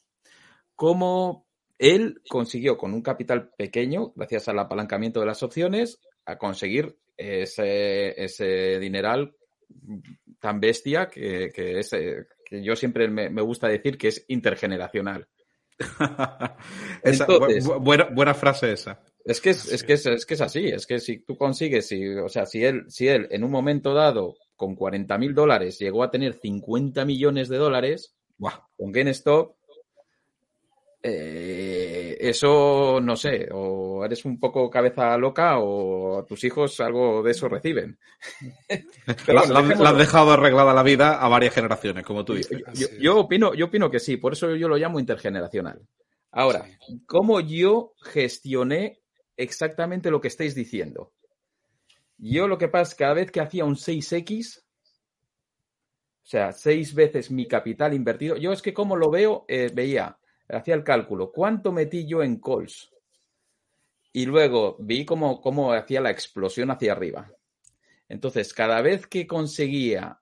cómo 0.75 1.47
él 1.79 2.21
consiguió 2.29 2.77
con 2.77 2.95
un 2.95 3.03
capital 3.03 3.51
pequeño, 3.57 4.13
gracias 4.15 4.49
al 4.49 4.59
apalancamiento 4.59 5.21
de 5.21 5.27
las 5.27 5.43
opciones, 5.43 5.99
a 6.27 6.39
conseguir 6.39 6.97
ese, 7.17 8.23
ese 8.23 8.79
dineral 8.79 9.35
tan 10.41 10.61
bestia 10.61 11.09
que, 11.09 11.51
que 11.55 11.79
es, 11.81 11.93
eh, 11.95 12.27
que 12.45 12.63
yo 12.63 12.77
siempre 12.77 13.09
me, 13.09 13.31
me 13.31 13.43
gusta 13.43 13.67
decir 13.69 13.97
que 13.99 14.09
es 14.09 14.25
intergeneracional. 14.29 15.27
Esa- 17.03 17.25
Entonces- 17.25 17.67
bu- 17.67 17.81
buena, 17.83 18.05
buena 18.05 18.35
frase 18.35 18.73
esa. 18.73 19.01
Es 19.25 19.41
que 19.41 19.51
es, 19.51 19.73
es 19.73 19.83
que 19.85 19.95
es, 19.95 20.05
es 20.07 20.27
que 20.27 20.35
es 20.35 20.41
así, 20.43 20.67
es 20.67 20.87
que 20.87 20.99
si 21.01 21.19
tú 21.21 21.37
consigues, 21.37 21.87
si, 21.89 22.07
o 22.09 22.29
sea, 22.29 22.45
si 22.45 22.63
él, 22.65 22.85
si 22.89 23.09
él 23.09 23.27
en 23.31 23.43
un 23.43 23.51
momento 23.51 23.95
dado 23.95 24.35
con 24.55 24.75
40 24.77 25.17
mil 25.19 25.35
dólares 25.35 25.79
llegó 25.79 26.03
a 26.03 26.11
tener 26.11 26.35
50 26.35 27.05
millones 27.07 27.49
de 27.49 27.57
dólares, 27.57 28.15
Buah. 28.37 28.61
con 28.77 28.93
GameStop, 28.93 29.57
eh, 31.07 32.17
eso 32.21 32.99
no 33.03 33.15
sé, 33.17 33.49
o 33.53 34.05
eres 34.05 34.25
un 34.25 34.41
poco 34.41 34.71
cabeza 34.71 35.17
loca 35.19 35.59
o 35.59 36.25
tus 36.27 36.43
hijos 36.45 36.81
algo 36.81 37.23
de 37.23 37.31
eso 37.33 37.49
reciben. 37.49 37.99
Pero 39.27 39.41
La, 39.41 39.41
bueno, 39.41 39.55
la- 39.55 39.61
dejémoslo. 39.63 39.85
la 39.85 39.91
has 39.91 39.99
dejado 39.99 40.31
arreglada 40.33 40.75
la 40.75 40.83
vida 40.83 41.21
a 41.21 41.29
varias 41.29 41.55
generaciones, 41.55 42.05
como 42.05 42.25
tú 42.25 42.35
dices. 42.35 42.59
Yo, 42.75 42.87
yo 42.99 43.19
opino, 43.19 43.55
yo 43.55 43.67
opino 43.67 43.91
que 43.91 44.01
sí, 44.01 44.17
por 44.17 44.33
eso 44.33 44.55
yo 44.55 44.69
lo 44.69 44.77
llamo 44.77 44.99
intergeneracional. 44.99 45.81
Ahora, 46.31 46.65
¿cómo 47.07 47.41
yo 47.41 47.93
gestioné 48.03 49.01
exactamente 49.37 50.11
lo 50.11 50.21
que 50.21 50.29
estáis 50.29 50.55
diciendo? 50.55 51.13
Yo 52.19 52.49
lo 52.49 52.59
que 52.59 52.69
pasa 52.69 52.91
es 52.91 52.95
que 52.95 53.05
cada 53.05 53.15
vez 53.15 53.31
que 53.31 53.41
hacía 53.41 53.65
un 53.65 53.77
6X, 53.77 54.61
o 54.61 56.27
sea, 56.27 56.53
seis 56.53 56.95
veces 56.95 57.31
mi 57.31 57.47
capital 57.47 57.93
invertido, 57.93 58.37
yo 58.37 58.53
es 58.53 58.63
que 58.63 58.73
como 58.73 58.97
lo 58.97 59.11
veo, 59.11 59.45
eh, 59.49 59.71
veía, 59.73 60.19
hacía 60.49 60.75
el 60.75 60.85
cálculo, 60.85 61.33
¿cuánto 61.33 61.73
metí 61.73 62.07
yo 62.07 62.23
en 62.23 62.41
calls? 62.41 62.91
Y 64.13 64.27
luego 64.27 64.77
vi 64.79 65.05
cómo, 65.05 65.41
cómo 65.41 65.73
hacía 65.73 66.01
la 66.01 66.11
explosión 66.11 66.71
hacia 66.71 66.93
arriba. 66.93 67.31
Entonces, 68.09 68.55
cada 68.55 68.81
vez 68.81 69.07
que 69.07 69.27
conseguía 69.27 70.21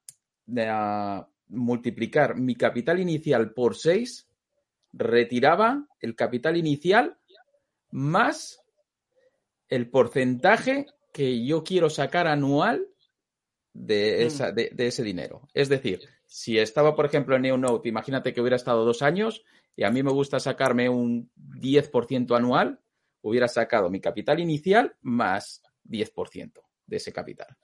eh, 0.56 1.22
multiplicar 1.48 2.36
mi 2.36 2.54
capital 2.54 3.00
inicial 3.00 3.52
por 3.52 3.76
6, 3.76 4.28
retiraba 4.94 5.86
el 6.00 6.16
capital 6.16 6.56
inicial 6.56 7.18
más 7.90 8.61
el 9.74 9.88
porcentaje 9.90 10.86
que 11.12 11.44
yo 11.44 11.62
quiero 11.64 11.90
sacar 11.90 12.26
anual 12.26 12.86
de, 13.72 14.24
esa- 14.26 14.52
de- 14.52 14.70
de 14.72 14.86
ese 14.86 15.02
dinero. 15.02 15.48
Es 15.54 15.68
decir, 15.68 16.00
si 16.26 16.58
estaba, 16.58 16.94
por 16.94 17.06
ejemplo, 17.06 17.36
en 17.36 17.42
Neonote, 17.42 17.88
imagínate 17.88 18.32
que 18.32 18.40
hubiera 18.40 18.56
estado 18.56 18.84
dos 18.84 19.02
años 19.02 19.42
y 19.76 19.84
a 19.84 19.90
mí 19.90 20.02
me 20.02 20.10
gusta 20.12 20.38
sacarme 20.40 20.88
un 20.88 21.30
10% 21.36 22.36
anual, 22.36 22.80
hubiera 23.22 23.48
sacado 23.48 23.88
mi 23.88 24.00
capital 24.00 24.40
inicial 24.40 24.94
más 25.00 25.62
10% 25.84 26.60
de 26.86 26.96
ese 26.96 27.12
capital. 27.12 27.56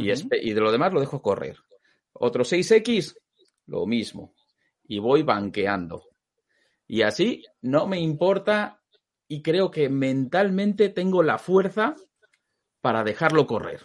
Y, 0.00 0.08
espe- 0.08 0.40
y 0.42 0.52
de 0.52 0.60
lo 0.60 0.72
demás 0.72 0.92
lo 0.92 0.98
dejo 1.00 1.22
correr. 1.22 1.56
Otro 2.12 2.42
6X, 2.44 3.16
lo 3.66 3.86
mismo. 3.86 4.34
Y 4.88 4.98
voy 4.98 5.22
banqueando. 5.22 6.02
Y 6.88 7.02
así 7.02 7.44
no 7.62 7.86
me 7.86 8.00
importa 8.00 8.80
y 9.28 9.42
creo 9.42 9.70
que 9.70 9.88
mentalmente 9.88 10.88
tengo 10.88 11.22
la 11.22 11.38
fuerza 11.38 11.96
para 12.80 13.04
dejarlo 13.04 13.46
correr. 13.46 13.80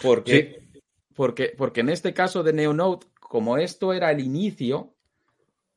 Porque, 0.00 0.68
porque, 1.14 1.54
porque 1.56 1.80
en 1.80 1.88
este 1.88 2.14
caso 2.14 2.42
de 2.42 2.52
Neonote, 2.52 3.06
como 3.20 3.58
esto 3.58 3.92
era 3.92 4.10
el 4.12 4.20
inicio, 4.20 4.94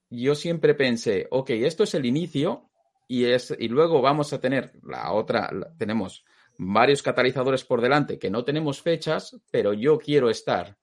yo 0.10 0.36
siempre 0.36 0.76
pensé, 0.76 1.28
ok, 1.32 1.50
esto 1.52 1.84
es 1.84 1.94
el 1.96 2.06
inicio 2.06 2.70
y, 3.08 3.26
es, 3.26 3.56
y 3.58 3.68
luego 3.68 4.02
vamos 4.02 4.32
a 4.34 4.40
tener 4.40 4.74
la 4.84 5.12
otra, 5.14 5.50
la- 5.52 5.74
tenemos 5.78 6.24
varios 6.58 7.02
catalizadores 7.02 7.64
por 7.66 7.82
delante 7.82 8.20
que 8.20 8.30
no 8.30 8.44
tenemos 8.44 8.82
fechas, 8.82 9.42
pero 9.50 9.74
yo 9.74 9.98
quiero 9.98 10.30
estar 10.30 10.78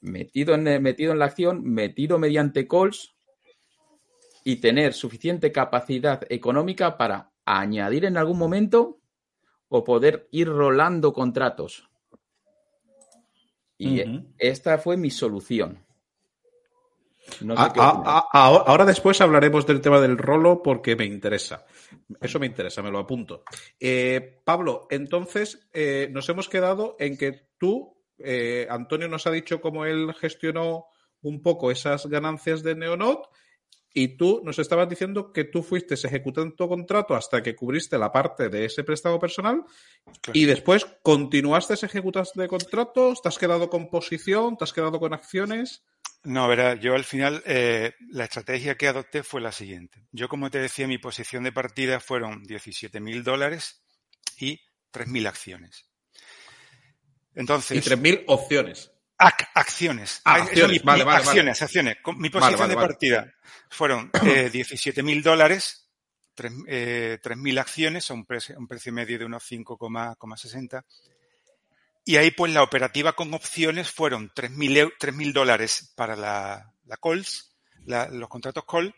metido 0.00 0.54
en, 0.54 0.82
metido 0.82 1.12
en 1.12 1.18
la 1.20 1.26
acción, 1.26 1.62
metido 1.62 2.18
mediante 2.18 2.66
calls 2.66 3.13
y 4.44 4.56
tener 4.56 4.92
suficiente 4.92 5.50
capacidad 5.50 6.20
económica 6.28 6.98
para 6.98 7.32
añadir 7.46 8.04
en 8.04 8.18
algún 8.18 8.38
momento 8.38 9.00
o 9.68 9.82
poder 9.82 10.28
ir 10.30 10.48
rolando 10.48 11.12
contratos. 11.12 11.88
Y 13.78 14.02
esta 14.38 14.78
fue 14.78 14.96
mi 14.96 15.10
solución. 15.10 15.84
No 17.40 17.56
sé 17.56 17.62
Ah, 17.62 17.72
ah, 17.78 18.28
ah, 18.32 18.64
ahora, 18.66 18.84
después 18.84 19.20
hablaremos 19.20 19.66
del 19.66 19.80
tema 19.80 19.98
del 20.00 20.18
rolo 20.18 20.62
porque 20.62 20.94
me 20.94 21.06
interesa. 21.06 21.64
Eso 22.20 22.38
me 22.38 22.46
interesa, 22.46 22.82
me 22.82 22.90
lo 22.90 22.98
apunto. 22.98 23.44
Eh, 23.80 24.40
Pablo, 24.44 24.86
entonces 24.90 25.66
eh, 25.72 26.08
nos 26.12 26.28
hemos 26.28 26.48
quedado 26.48 26.96
en 26.98 27.16
que 27.16 27.48
tú, 27.58 27.96
eh, 28.18 28.66
Antonio 28.70 29.08
nos 29.08 29.26
ha 29.26 29.30
dicho 29.30 29.60
cómo 29.60 29.86
él 29.86 30.14
gestionó 30.14 30.86
un 31.22 31.42
poco 31.42 31.70
esas 31.70 32.06
ganancias 32.06 32.62
de 32.62 32.74
Neonode 32.74 33.22
y 33.96 34.16
tú 34.16 34.42
nos 34.44 34.58
estabas 34.58 34.88
diciendo 34.88 35.32
que 35.32 35.44
tú 35.44 35.62
fuiste 35.62 35.94
ejecutando 35.94 36.68
contrato 36.68 37.14
hasta 37.14 37.42
que 37.42 37.54
cubriste 37.54 37.96
la 37.96 38.10
parte 38.10 38.48
de 38.48 38.64
ese 38.64 38.82
préstamo 38.82 39.18
personal 39.20 39.64
Claro. 40.20 40.38
y 40.38 40.44
después 40.44 40.84
continuaste 41.02 41.74
ejecutando 41.74 42.46
contratos, 42.48 43.22
te 43.22 43.28
has 43.28 43.38
quedado 43.38 43.70
con 43.70 43.88
posición, 43.88 44.58
te 44.58 44.64
has 44.64 44.72
quedado 44.72 44.98
con 44.98 45.14
acciones. 45.14 45.84
No, 46.24 46.48
verá, 46.48 46.74
yo 46.74 46.94
al 46.94 47.04
final 47.04 47.42
eh, 47.46 47.92
la 48.10 48.24
estrategia 48.24 48.76
que 48.76 48.88
adopté 48.88 49.22
fue 49.22 49.40
la 49.40 49.52
siguiente. 49.52 50.06
Yo, 50.10 50.28
como 50.28 50.50
te 50.50 50.58
decía, 50.58 50.86
mi 50.88 50.98
posición 50.98 51.44
de 51.44 51.52
partida 51.52 52.00
fueron 52.00 52.42
17 52.42 52.98
mil 53.00 53.22
dólares 53.22 53.84
y 54.38 54.60
3.000 54.92 55.26
acciones. 55.28 55.86
Entonces, 57.34 57.86
Y 57.86 57.90
3.000 57.90 58.24
opciones. 58.26 58.90
Ac- 59.18 59.48
acciones. 59.54 60.20
Ah, 60.24 60.34
acciones, 60.36 60.80
mi- 60.80 60.86
vale, 60.86 61.04
mi- 61.04 61.06
vale, 61.06 61.24
acciones, 61.24 61.62
acciones. 61.62 61.96
Mi 62.16 62.30
posición 62.30 62.68
de 62.68 62.74
partida 62.76 63.34
fueron 63.70 64.10
eh, 64.26 64.50
17 64.50 65.02
mil 65.02 65.22
dólares, 65.22 65.88
tres- 66.34 66.52
eh, 66.66 67.18
3.000 67.22 67.58
acciones 67.60 68.10
a 68.10 68.14
un 68.14 68.24
precio, 68.26 68.56
un 68.58 68.66
precio 68.68 68.92
medio 68.92 69.18
de 69.18 69.24
unos 69.24 69.42
5,60. 69.50 70.84
Y 72.06 72.16
ahí, 72.16 72.30
pues, 72.32 72.52
la 72.52 72.62
operativa 72.62 73.14
con 73.14 73.32
opciones 73.32 73.90
fueron 73.90 74.30
3.000 74.34 74.76
eu- 74.76 74.92
3.000 74.98 75.32
dólares 75.32 75.92
para 75.96 76.16
la, 76.16 76.74
la 76.84 76.96
calls, 76.98 77.56
la- 77.86 78.08
los 78.08 78.28
contratos 78.28 78.64
call, 78.66 78.94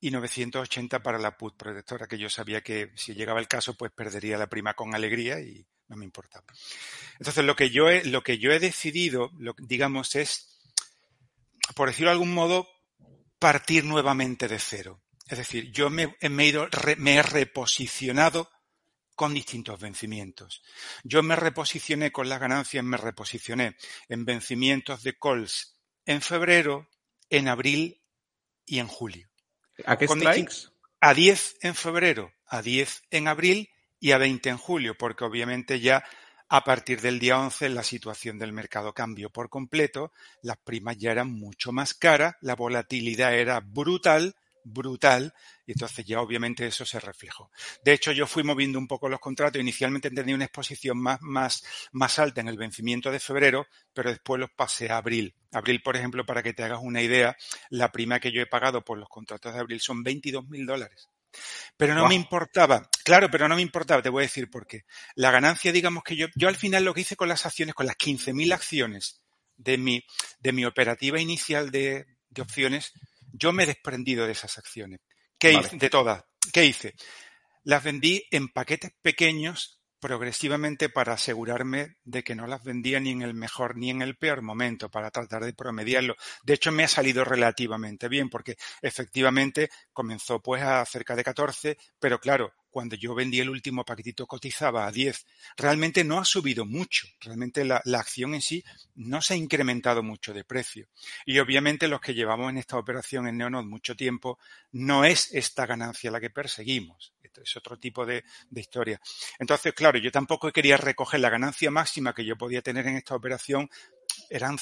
y 0.00 0.10
980 0.10 1.00
para 1.00 1.18
la 1.18 1.36
put 1.36 1.56
protectora, 1.56 2.08
que 2.08 2.18
yo 2.18 2.28
sabía 2.28 2.60
que 2.60 2.90
si 2.96 3.14
llegaba 3.14 3.38
el 3.38 3.46
caso, 3.46 3.74
pues 3.74 3.92
perdería 3.92 4.36
la 4.36 4.48
prima 4.48 4.74
con 4.74 4.92
alegría 4.96 5.38
y 5.38 5.64
no 5.92 5.98
me 5.98 6.06
importaba. 6.06 6.46
Entonces, 7.18 7.44
lo 7.44 7.54
que 7.54 7.68
yo 7.70 7.90
he, 7.90 8.02
lo 8.04 8.22
que 8.22 8.38
yo 8.38 8.50
he 8.50 8.58
decidido, 8.58 9.30
lo, 9.38 9.54
digamos, 9.58 10.16
es, 10.16 10.58
por 11.76 11.88
decirlo 11.88 12.08
de 12.08 12.14
algún 12.14 12.32
modo, 12.32 12.66
partir 13.38 13.84
nuevamente 13.84 14.48
de 14.48 14.58
cero. 14.58 15.02
Es 15.28 15.38
decir, 15.38 15.70
yo 15.70 15.90
me, 15.90 16.16
me 16.30 16.44
he 16.44 16.46
ido, 16.48 16.68
me 16.96 17.16
he 17.16 17.22
reposicionado 17.22 18.50
con 19.14 19.34
distintos 19.34 19.78
vencimientos. 19.78 20.62
Yo 21.04 21.22
me 21.22 21.36
reposicioné 21.36 22.10
con 22.10 22.28
las 22.28 22.40
ganancias, 22.40 22.82
me 22.82 22.96
reposicioné 22.96 23.76
en 24.08 24.24
vencimientos 24.24 25.02
de 25.02 25.18
calls 25.18 25.78
en 26.06 26.22
febrero, 26.22 26.88
en 27.28 27.48
abril 27.48 28.02
y 28.64 28.78
en 28.78 28.88
julio. 28.88 29.30
¿A 29.84 29.98
qué 29.98 30.08
strikes? 30.08 30.72
A 31.00 31.12
10 31.12 31.56
en 31.60 31.74
febrero, 31.74 32.32
a 32.46 32.62
10 32.62 33.02
en 33.10 33.28
abril 33.28 33.68
y 34.02 34.10
a 34.10 34.18
20 34.18 34.50
en 34.50 34.58
julio, 34.58 34.96
porque 34.98 35.24
obviamente 35.24 35.78
ya 35.78 36.04
a 36.48 36.64
partir 36.64 37.00
del 37.00 37.20
día 37.20 37.38
11 37.38 37.68
la 37.68 37.84
situación 37.84 38.36
del 38.36 38.52
mercado 38.52 38.92
cambió 38.92 39.30
por 39.30 39.48
completo, 39.48 40.12
las 40.42 40.56
primas 40.58 40.98
ya 40.98 41.12
eran 41.12 41.30
mucho 41.30 41.70
más 41.70 41.94
caras, 41.94 42.34
la 42.40 42.56
volatilidad 42.56 43.32
era 43.32 43.60
brutal, 43.60 44.34
brutal, 44.64 45.32
y 45.66 45.72
entonces 45.72 46.04
ya 46.04 46.20
obviamente 46.20 46.66
eso 46.66 46.84
se 46.84 46.98
reflejó. 46.98 47.52
De 47.84 47.92
hecho, 47.92 48.10
yo 48.10 48.26
fui 48.26 48.42
moviendo 48.42 48.76
un 48.80 48.88
poco 48.88 49.08
los 49.08 49.20
contratos, 49.20 49.62
inicialmente 49.62 50.10
tenía 50.10 50.34
una 50.34 50.46
exposición 50.46 50.98
más, 50.98 51.22
más, 51.22 51.64
más 51.92 52.18
alta 52.18 52.40
en 52.40 52.48
el 52.48 52.58
vencimiento 52.58 53.12
de 53.12 53.20
febrero, 53.20 53.68
pero 53.94 54.10
después 54.10 54.40
los 54.40 54.50
pasé 54.50 54.90
a 54.90 54.96
abril. 54.96 55.32
Abril, 55.52 55.80
por 55.80 55.94
ejemplo, 55.94 56.26
para 56.26 56.42
que 56.42 56.54
te 56.54 56.64
hagas 56.64 56.80
una 56.82 57.02
idea, 57.02 57.36
la 57.70 57.92
prima 57.92 58.18
que 58.18 58.32
yo 58.32 58.42
he 58.42 58.46
pagado 58.46 58.84
por 58.84 58.98
los 58.98 59.08
contratos 59.08 59.54
de 59.54 59.60
abril 59.60 59.80
son 59.80 60.02
22 60.02 60.48
mil 60.48 60.66
dólares. 60.66 61.11
Pero 61.76 61.94
no 61.94 62.06
me 62.08 62.14
importaba, 62.14 62.88
claro, 63.04 63.30
pero 63.30 63.48
no 63.48 63.56
me 63.56 63.62
importaba, 63.62 64.02
te 64.02 64.08
voy 64.08 64.22
a 64.22 64.26
decir 64.26 64.50
por 64.50 64.66
qué. 64.66 64.82
La 65.14 65.30
ganancia, 65.30 65.72
digamos 65.72 66.02
que 66.04 66.16
yo, 66.16 66.26
yo 66.34 66.48
al 66.48 66.56
final 66.56 66.84
lo 66.84 66.94
que 66.94 67.02
hice 67.02 67.16
con 67.16 67.28
las 67.28 67.46
acciones, 67.46 67.74
con 67.74 67.86
las 67.86 67.96
15.000 67.96 68.52
acciones 68.52 69.22
de 69.56 69.78
mi, 69.78 70.04
de 70.40 70.52
mi 70.52 70.64
operativa 70.64 71.20
inicial 71.20 71.70
de, 71.70 72.06
de 72.30 72.42
opciones, 72.42 72.92
yo 73.32 73.52
me 73.52 73.64
he 73.64 73.66
desprendido 73.66 74.26
de 74.26 74.32
esas 74.32 74.58
acciones. 74.58 75.00
¿Qué 75.38 75.52
Vale. 75.52 75.66
hice? 75.66 75.76
De 75.76 75.90
todas. 75.90 76.22
¿qué 76.52 76.64
hice? 76.64 76.94
Las 77.64 77.84
vendí 77.84 78.26
en 78.30 78.48
paquetes 78.48 78.92
pequeños 79.02 79.81
progresivamente 80.02 80.88
para 80.88 81.12
asegurarme 81.12 81.96
de 82.02 82.24
que 82.24 82.34
no 82.34 82.48
las 82.48 82.64
vendía 82.64 82.98
ni 82.98 83.10
en 83.10 83.22
el 83.22 83.34
mejor 83.34 83.76
ni 83.76 83.88
en 83.88 84.02
el 84.02 84.16
peor 84.16 84.42
momento, 84.42 84.90
para 84.90 85.12
tratar 85.12 85.44
de 85.44 85.54
promediarlo. 85.54 86.16
De 86.42 86.54
hecho, 86.54 86.72
me 86.72 86.82
ha 86.82 86.88
salido 86.88 87.24
relativamente 87.24 88.08
bien, 88.08 88.28
porque 88.28 88.56
efectivamente 88.82 89.70
comenzó 89.92 90.42
pues 90.42 90.60
a 90.60 90.84
cerca 90.86 91.14
de 91.14 91.22
14, 91.22 91.78
pero 92.00 92.18
claro, 92.18 92.52
cuando 92.72 92.96
yo 92.96 93.14
vendí 93.14 93.38
el 93.38 93.50
último 93.50 93.84
paquetito 93.84 94.26
cotizaba 94.26 94.86
a 94.86 94.90
10. 94.90 95.26
Realmente 95.56 96.02
no 96.02 96.18
ha 96.18 96.24
subido 96.24 96.64
mucho, 96.64 97.06
realmente 97.20 97.64
la, 97.64 97.82
acción 97.94 98.34
en 98.34 98.40
sí 98.40 98.64
no 98.96 99.22
se 99.22 99.34
ha 99.34 99.36
incrementado 99.36 100.02
mucho 100.02 100.32
de 100.32 100.42
precio. 100.42 100.88
Y 101.26 101.38
obviamente 101.38 101.86
los 101.86 102.00
que 102.00 102.14
llevamos 102.14 102.50
en 102.50 102.58
esta 102.58 102.78
operación 102.78 103.28
en 103.28 103.36
Neonode 103.36 103.68
mucho 103.68 103.94
tiempo, 103.94 104.38
no 104.72 105.04
es 105.04 105.32
esta 105.32 105.66
ganancia 105.66 106.10
la 106.10 106.20
que 106.20 106.30
perseguimos 106.30 107.12
es 107.42 107.56
otro 107.56 107.78
tipo 107.78 108.04
de, 108.04 108.24
historia. 108.54 109.00
Entonces, 109.38 109.72
claro, 109.72 109.98
yo 109.98 110.10
tampoco 110.10 110.52
quería 110.52 110.76
recoger 110.76 111.20
la 111.20 111.30
ganancia 111.30 111.70
máxima 111.70 112.14
que 112.14 112.24
yo 112.24 112.36
podía 112.36 112.60
tener 112.60 112.86
en 112.86 112.96
esta 112.96 113.14
operación, 113.14 113.70
eran, 114.28 114.58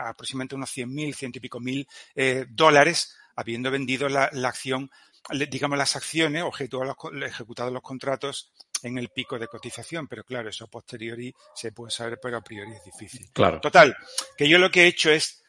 aproximadamente 0.00 0.54
unos 0.54 0.76
100.000, 0.76 1.14
ciento 1.14 1.38
y 1.38 1.40
pico 1.40 1.60
mil 1.60 1.88
eh, 2.14 2.44
dólares, 2.48 3.16
habiendo 3.34 3.70
vendido 3.70 4.08
la 4.08 4.28
acción, 4.46 4.90
digamos, 5.48 5.78
las 5.78 5.96
acciones, 5.96 6.42
o 6.42 6.50
ejecutado 6.50 7.70
los 7.70 7.82
contratos 7.82 8.52
en 8.82 8.98
el 8.98 9.08
pico 9.08 9.38
de 9.38 9.48
cotización, 9.48 10.06
pero 10.06 10.24
claro, 10.24 10.50
eso 10.50 10.64
a 10.64 10.68
posteriori 10.68 11.34
se 11.54 11.72
puede 11.72 11.90
saber, 11.90 12.18
pero 12.20 12.36
a 12.36 12.42
priori 12.42 12.72
es 12.72 12.84
difícil. 12.84 13.30
Claro. 13.32 13.60
Total, 13.60 13.96
que 14.36 14.48
yo 14.48 14.58
lo 14.58 14.70
que 14.70 14.82
he 14.82 14.86
hecho 14.86 15.10
es 15.10 15.42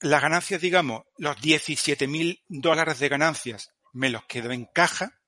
las 0.00 0.22
ganancias, 0.22 0.60
digamos, 0.60 1.04
los 1.18 1.40
17 1.40 2.06
mil 2.08 2.42
dólares 2.48 2.98
de 2.98 3.08
ganancias 3.08 3.70
me 3.92 4.10
los 4.10 4.24
quedo 4.24 4.50
en 4.50 4.64
caja 4.66 5.20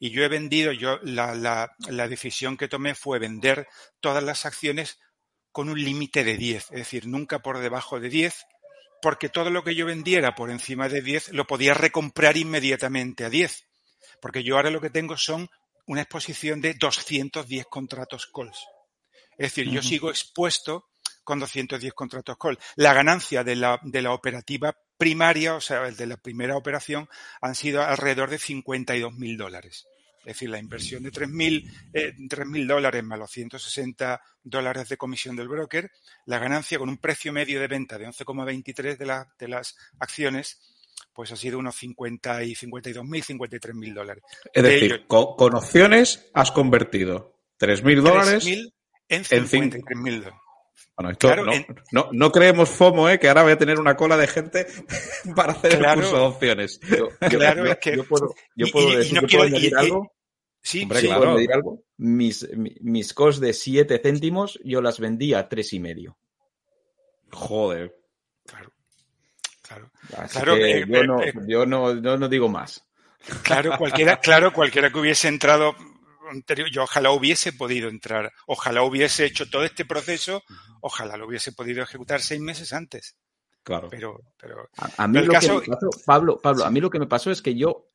y 0.00 0.10
yo 0.10 0.24
he 0.24 0.28
vendido, 0.28 0.72
yo 0.72 0.98
la, 1.02 1.34
la, 1.34 1.72
la 1.88 2.08
decisión 2.08 2.56
que 2.56 2.68
tomé 2.68 2.94
fue 2.94 3.18
vender 3.18 3.68
todas 4.00 4.22
las 4.22 4.46
acciones 4.46 4.98
con 5.52 5.68
un 5.68 5.82
límite 5.82 6.24
de 6.24 6.36
10, 6.36 6.70
es 6.70 6.78
decir, 6.78 7.06
nunca 7.06 7.40
por 7.40 7.58
debajo 7.58 8.00
de 8.00 8.08
10, 8.08 8.46
porque 9.00 9.28
todo 9.28 9.50
lo 9.50 9.62
que 9.62 9.74
yo 9.74 9.86
vendiera 9.86 10.34
por 10.34 10.50
encima 10.50 10.88
de 10.88 11.02
10 11.02 11.32
lo 11.32 11.46
podía 11.46 11.74
recomprar 11.74 12.36
inmediatamente 12.36 13.24
a 13.24 13.30
10, 13.30 13.66
porque 14.20 14.42
yo 14.42 14.56
ahora 14.56 14.70
lo 14.70 14.80
que 14.80 14.90
tengo 14.90 15.16
son 15.16 15.48
una 15.86 16.02
exposición 16.02 16.60
de 16.60 16.74
210 16.74 17.66
contratos 17.66 18.26
calls. 18.32 18.66
Es 19.32 19.52
decir, 19.52 19.68
uh 19.68 19.70
-huh. 19.70 19.74
yo 19.74 19.82
sigo 19.82 20.10
expuesto 20.10 20.88
con 21.24 21.38
210 21.38 21.92
contratos 21.92 22.36
call. 22.38 22.58
La 22.76 22.94
ganancia 22.94 23.44
de 23.44 23.54
la, 23.54 23.78
de 23.82 24.02
la 24.02 24.12
operativa 24.12 24.74
primaria, 24.96 25.54
o 25.54 25.60
sea, 25.60 25.86
el 25.86 25.96
de 25.96 26.06
la 26.06 26.16
primera 26.16 26.56
operación, 26.56 27.08
han 27.40 27.54
sido 27.54 27.82
alrededor 27.82 28.30
de 28.30 28.38
52 28.38 29.12
mil 29.14 29.36
dólares. 29.36 29.86
Es 30.20 30.34
decir, 30.34 30.50
la 30.50 30.58
inversión 30.58 31.02
de 31.02 31.12
3.000 31.12 31.70
eh, 31.92 32.14
3.000 32.16 32.66
dólares 32.66 33.04
más 33.04 33.18
los 33.18 33.30
160 33.30 34.20
dólares 34.42 34.88
de 34.88 34.96
comisión 34.96 35.36
del 35.36 35.48
broker, 35.48 35.90
la 36.26 36.38
ganancia 36.38 36.78
con 36.78 36.88
un 36.88 36.98
precio 36.98 37.32
medio 37.32 37.60
de 37.60 37.68
venta 37.68 37.98
de 37.98 38.06
11,23 38.06 38.96
de, 38.96 39.06
la, 39.06 39.32
de 39.38 39.48
las 39.48 39.76
acciones, 39.98 40.60
pues 41.12 41.32
ha 41.32 41.36
sido 41.36 41.58
unos 41.58 41.76
50 41.76 42.44
y 42.44 42.54
52 42.54 43.04
mil, 43.04 43.22
53 43.22 43.74
mil 43.74 43.94
dólares. 43.94 44.24
Es 44.52 44.62
de 44.62 44.68
decir, 44.68 44.92
ellos, 44.92 45.06
con, 45.06 45.36
con, 45.36 45.54
opciones 45.54 46.30
has 46.34 46.50
convertido 46.50 47.38
3 47.56 47.82
mil 47.84 48.02
dólares 48.02 48.46
en 49.08 49.24
53 49.24 49.98
mil 49.98 50.20
dólares. 50.20 50.40
Bueno, 50.98 51.12
esto 51.12 51.28
claro, 51.28 51.44
no, 51.44 51.52
en... 51.52 51.64
no, 51.92 52.08
no, 52.10 52.32
creemos 52.32 52.70
FOMO, 52.70 53.08
¿eh? 53.08 53.20
que 53.20 53.28
ahora 53.28 53.44
voy 53.44 53.52
a 53.52 53.58
tener 53.58 53.78
una 53.78 53.94
cola 53.94 54.16
de 54.16 54.26
gente 54.26 54.66
para 55.36 55.52
hacer 55.52 55.78
claro, 55.78 56.00
el 56.00 56.06
curso 56.08 56.16
de 56.16 56.26
opciones. 56.26 56.80
Yo, 56.80 57.08
claro, 57.20 57.64
yo, 57.64 57.70
es 57.70 57.78
que... 57.78 57.96
Yo 57.96 58.04
puedo, 58.04 58.34
yo 58.56 58.66
puedo, 58.72 58.92
y, 58.92 58.96
decir, 58.96 59.16
y 59.16 59.20
no 59.20 59.28
quiero, 59.28 59.44
añadir 59.44 59.76
algo. 59.76 60.12
Sí, 60.60 60.82
Hombre, 60.82 61.00
sí, 61.00 61.06
claro. 61.06 61.20
¿puedo 61.20 61.32
añadir 61.34 61.52
algo? 61.52 61.84
Mis, 61.98 62.48
mis 62.80 63.14
cos 63.14 63.38
de 63.38 63.52
7 63.52 64.00
céntimos 64.00 64.58
yo 64.64 64.82
las 64.82 64.98
vendí 64.98 65.34
a 65.34 65.48
3 65.48 65.72
y 65.74 65.78
medio. 65.78 66.18
Joder. 67.30 67.94
Claro. 68.44 68.72
Claro. 69.62 69.92
Así 70.16 70.34
claro 70.36 70.56
que 70.56 70.78
eh, 70.78 70.84
yo, 70.88 71.04
no, 71.04 71.22
eh, 71.22 71.32
yo 71.46 71.64
no, 71.64 71.94
no, 71.94 72.18
no 72.18 72.28
digo 72.28 72.48
más. 72.48 72.84
Claro, 73.44 73.78
cualquiera, 73.78 74.18
claro, 74.18 74.52
cualquiera 74.52 74.90
que 74.90 74.98
hubiese 74.98 75.28
entrado 75.28 75.76
anterior, 76.30 76.68
yo 76.70 76.82
ojalá 76.82 77.10
hubiese 77.10 77.52
podido 77.52 77.88
entrar, 77.88 78.32
ojalá 78.46 78.82
hubiese 78.82 79.24
hecho 79.24 79.48
todo 79.48 79.64
este 79.64 79.84
proceso, 79.84 80.42
ojalá 80.80 81.16
lo 81.16 81.26
hubiese 81.26 81.52
podido 81.52 81.82
ejecutar 81.82 82.20
seis 82.20 82.40
meses 82.40 82.72
antes. 82.72 83.16
Claro. 83.62 83.88
Pero, 83.90 84.20
pero, 84.40 84.68
a, 84.76 85.04
a 85.04 85.08
mí 85.08 85.14
pero 85.14 85.26
lo 85.26 85.32
caso... 85.32 85.60
que 85.60 85.70
me 85.70 85.76
pasó, 85.76 85.90
Pablo, 86.06 86.40
Pablo, 86.40 86.62
sí. 86.62 86.68
a 86.68 86.70
mí 86.70 86.80
lo 86.80 86.90
que 86.90 86.98
me 86.98 87.06
pasó 87.06 87.30
es 87.30 87.42
que 87.42 87.54
yo, 87.54 87.90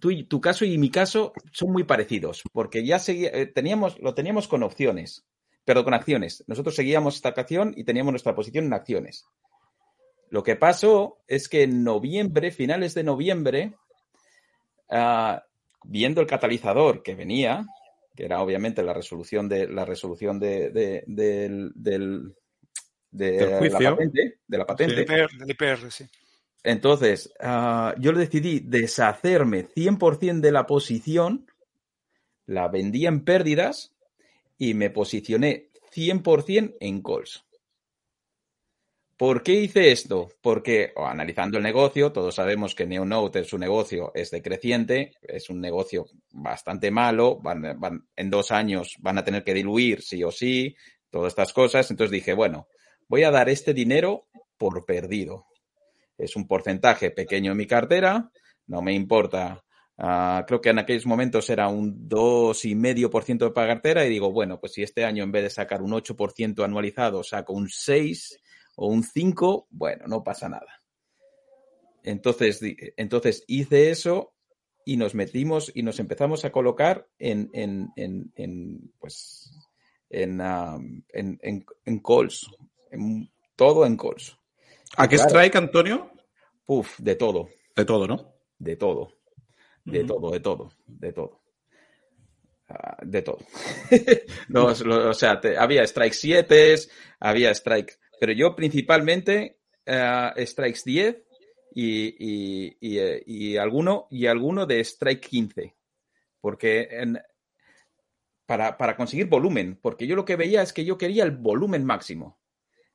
tú, 0.00 0.10
tu 0.26 0.40
caso 0.40 0.64
y 0.64 0.78
mi 0.78 0.90
caso 0.90 1.32
son 1.52 1.72
muy 1.72 1.84
parecidos, 1.84 2.42
porque 2.52 2.84
ya 2.84 2.98
seguía, 2.98 3.30
eh, 3.30 3.46
teníamos, 3.46 3.98
lo 4.00 4.14
teníamos 4.14 4.46
con 4.46 4.62
opciones, 4.62 5.26
pero 5.64 5.82
con 5.82 5.94
acciones. 5.94 6.44
Nosotros 6.46 6.76
seguíamos 6.76 7.16
esta 7.16 7.30
acción 7.30 7.74
y 7.76 7.84
teníamos 7.84 8.12
nuestra 8.12 8.36
posición 8.36 8.66
en 8.66 8.72
acciones. 8.72 9.24
Lo 10.30 10.42
que 10.42 10.56
pasó 10.56 11.18
es 11.26 11.48
que 11.48 11.64
en 11.64 11.82
noviembre, 11.82 12.50
finales 12.52 12.94
de 12.94 13.02
noviembre, 13.04 13.74
uh, 14.90 15.38
viendo 15.84 16.20
el 16.20 16.26
catalizador 16.26 17.02
que 17.02 17.14
venía, 17.14 17.64
que 18.16 18.24
era 18.24 18.40
obviamente 18.40 18.82
la 18.82 18.94
resolución 18.94 19.48
de 19.48 19.68
la 19.68 19.84
resolución 19.84 20.40
de, 20.40 20.70
de, 20.70 21.04
de, 21.06 21.70
del, 21.74 22.34
de 23.10 23.70
la 23.70 23.78
patente, 23.78 24.38
de 24.46 24.58
la 24.58 24.66
patente. 24.66 25.04
Del 25.04 25.50
IPR, 25.50 25.90
sí. 25.92 26.06
Entonces, 26.64 27.32
uh, 27.40 27.98
yo 28.00 28.12
decidí 28.12 28.58
deshacerme 28.58 29.68
100% 29.68 30.40
de 30.40 30.50
la 30.50 30.66
posición, 30.66 31.46
la 32.46 32.66
vendí 32.66 33.06
en 33.06 33.24
pérdidas 33.24 33.94
y 34.58 34.74
me 34.74 34.90
posicioné 34.90 35.70
100% 35.94 36.76
en 36.80 37.02
calls. 37.02 37.44
¿Por 39.16 39.42
qué 39.42 39.52
hice 39.52 39.92
esto? 39.92 40.28
Porque 40.42 40.92
analizando 40.94 41.56
el 41.56 41.62
negocio, 41.64 42.12
todos 42.12 42.34
sabemos 42.34 42.74
que 42.74 42.86
NeoNote, 42.86 43.44
su 43.44 43.56
negocio 43.56 44.12
es 44.14 44.30
decreciente, 44.30 45.14
es 45.22 45.48
un 45.48 45.58
negocio 45.58 46.06
bastante 46.32 46.90
malo, 46.90 47.38
van, 47.40 47.80
van, 47.80 48.06
en 48.14 48.28
dos 48.28 48.50
años 48.50 48.96
van 48.98 49.16
a 49.16 49.24
tener 49.24 49.42
que 49.42 49.54
diluir 49.54 50.02
sí 50.02 50.22
o 50.22 50.30
sí, 50.30 50.76
todas 51.10 51.28
estas 51.28 51.54
cosas. 51.54 51.90
Entonces 51.90 52.12
dije, 52.12 52.34
bueno, 52.34 52.68
voy 53.08 53.22
a 53.22 53.30
dar 53.30 53.48
este 53.48 53.72
dinero 53.72 54.28
por 54.58 54.84
perdido. 54.84 55.46
Es 56.18 56.36
un 56.36 56.46
porcentaje 56.46 57.10
pequeño 57.10 57.52
en 57.52 57.58
mi 57.58 57.66
cartera, 57.66 58.30
no 58.66 58.82
me 58.82 58.92
importa. 58.92 59.62
Uh, 59.98 60.44
creo 60.46 60.60
que 60.60 60.68
en 60.68 60.78
aquellos 60.78 61.06
momentos 61.06 61.48
era 61.48 61.68
un 61.68 62.06
2,5% 62.06 63.48
de 63.48 63.52
cartera 63.54 64.04
y 64.04 64.10
digo, 64.10 64.30
bueno, 64.30 64.60
pues 64.60 64.74
si 64.74 64.82
este 64.82 65.06
año 65.06 65.24
en 65.24 65.32
vez 65.32 65.44
de 65.44 65.50
sacar 65.50 65.80
un 65.80 65.92
8% 65.92 66.62
anualizado 66.62 67.24
saco 67.24 67.54
un 67.54 67.68
6%, 67.68 68.36
o 68.76 68.88
un 68.88 69.02
5, 69.02 69.68
bueno, 69.70 70.06
no 70.06 70.22
pasa 70.22 70.48
nada. 70.48 70.82
Entonces, 72.02 72.60
entonces 72.96 73.44
hice 73.48 73.90
eso 73.90 74.34
y 74.84 74.96
nos 74.96 75.14
metimos 75.14 75.72
y 75.74 75.82
nos 75.82 75.98
empezamos 75.98 76.44
a 76.44 76.52
colocar 76.52 77.08
en, 77.18 77.50
en, 77.52 77.90
en, 77.96 78.32
en 78.36 78.92
pues, 79.00 79.50
en, 80.08 80.40
um, 80.40 81.02
en, 81.12 81.38
en, 81.42 81.66
en, 81.84 81.98
calls, 81.98 82.48
todo 83.56 83.84
en 83.84 83.96
calls. 83.96 84.38
¿A 84.96 85.08
qué 85.08 85.16
claro, 85.16 85.30
strike, 85.30 85.56
Antonio? 85.56 86.12
Uf, 86.66 87.00
de 87.00 87.16
todo. 87.16 87.48
De 87.74 87.84
todo, 87.84 88.06
¿no? 88.06 88.34
De 88.58 88.76
todo. 88.76 89.12
De 89.84 90.04
todo, 90.04 90.30
de 90.30 90.40
todo, 90.40 90.72
de 90.86 91.12
todo. 91.12 91.40
Uh, 92.68 93.04
de 93.04 93.22
todo. 93.22 93.38
O 94.54 95.14
sea, 95.14 95.40
te, 95.40 95.56
había 95.56 95.82
strike 95.82 96.12
7, 96.14 96.74
había 97.20 97.50
strike 97.50 97.98
pero 98.18 98.32
yo 98.32 98.54
principalmente 98.56 99.58
uh, 99.86 100.40
strikes 100.44 100.82
10 100.84 101.16
y, 101.74 102.06
y, 102.18 102.76
y, 102.80 103.00
y, 103.26 103.56
alguno, 103.58 104.06
y 104.10 104.26
alguno 104.26 104.66
de 104.66 104.80
strike 104.80 105.20
15. 105.20 105.76
Porque 106.40 106.88
en, 106.90 107.20
para, 108.46 108.78
para, 108.78 108.96
conseguir 108.96 109.26
volumen, 109.26 109.78
porque 109.82 110.06
yo 110.06 110.16
lo 110.16 110.24
que 110.24 110.36
veía 110.36 110.62
es 110.62 110.72
que 110.72 110.84
yo 110.84 110.96
quería 110.96 111.24
el 111.24 111.32
volumen 111.32 111.84
máximo. 111.84 112.38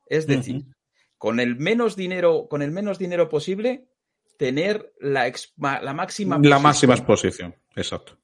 Es 0.07 0.25
decir, 0.25 0.55
uh 0.55 0.59
-huh. 0.59 0.75
con 1.17 1.39
el 1.39 1.57
menos 1.57 1.95
dinero, 1.95 2.47
con 2.49 2.61
el 2.61 2.71
menos 2.71 2.97
dinero 2.97 3.29
posible, 3.29 3.87
tener 4.37 4.93
la, 4.99 5.27
ex, 5.27 5.53
la 5.57 5.93
máxima 5.93 6.39
La 6.41 6.59
máxima 6.59 6.95
exposición, 6.95 7.55
exacto. 7.75 8.17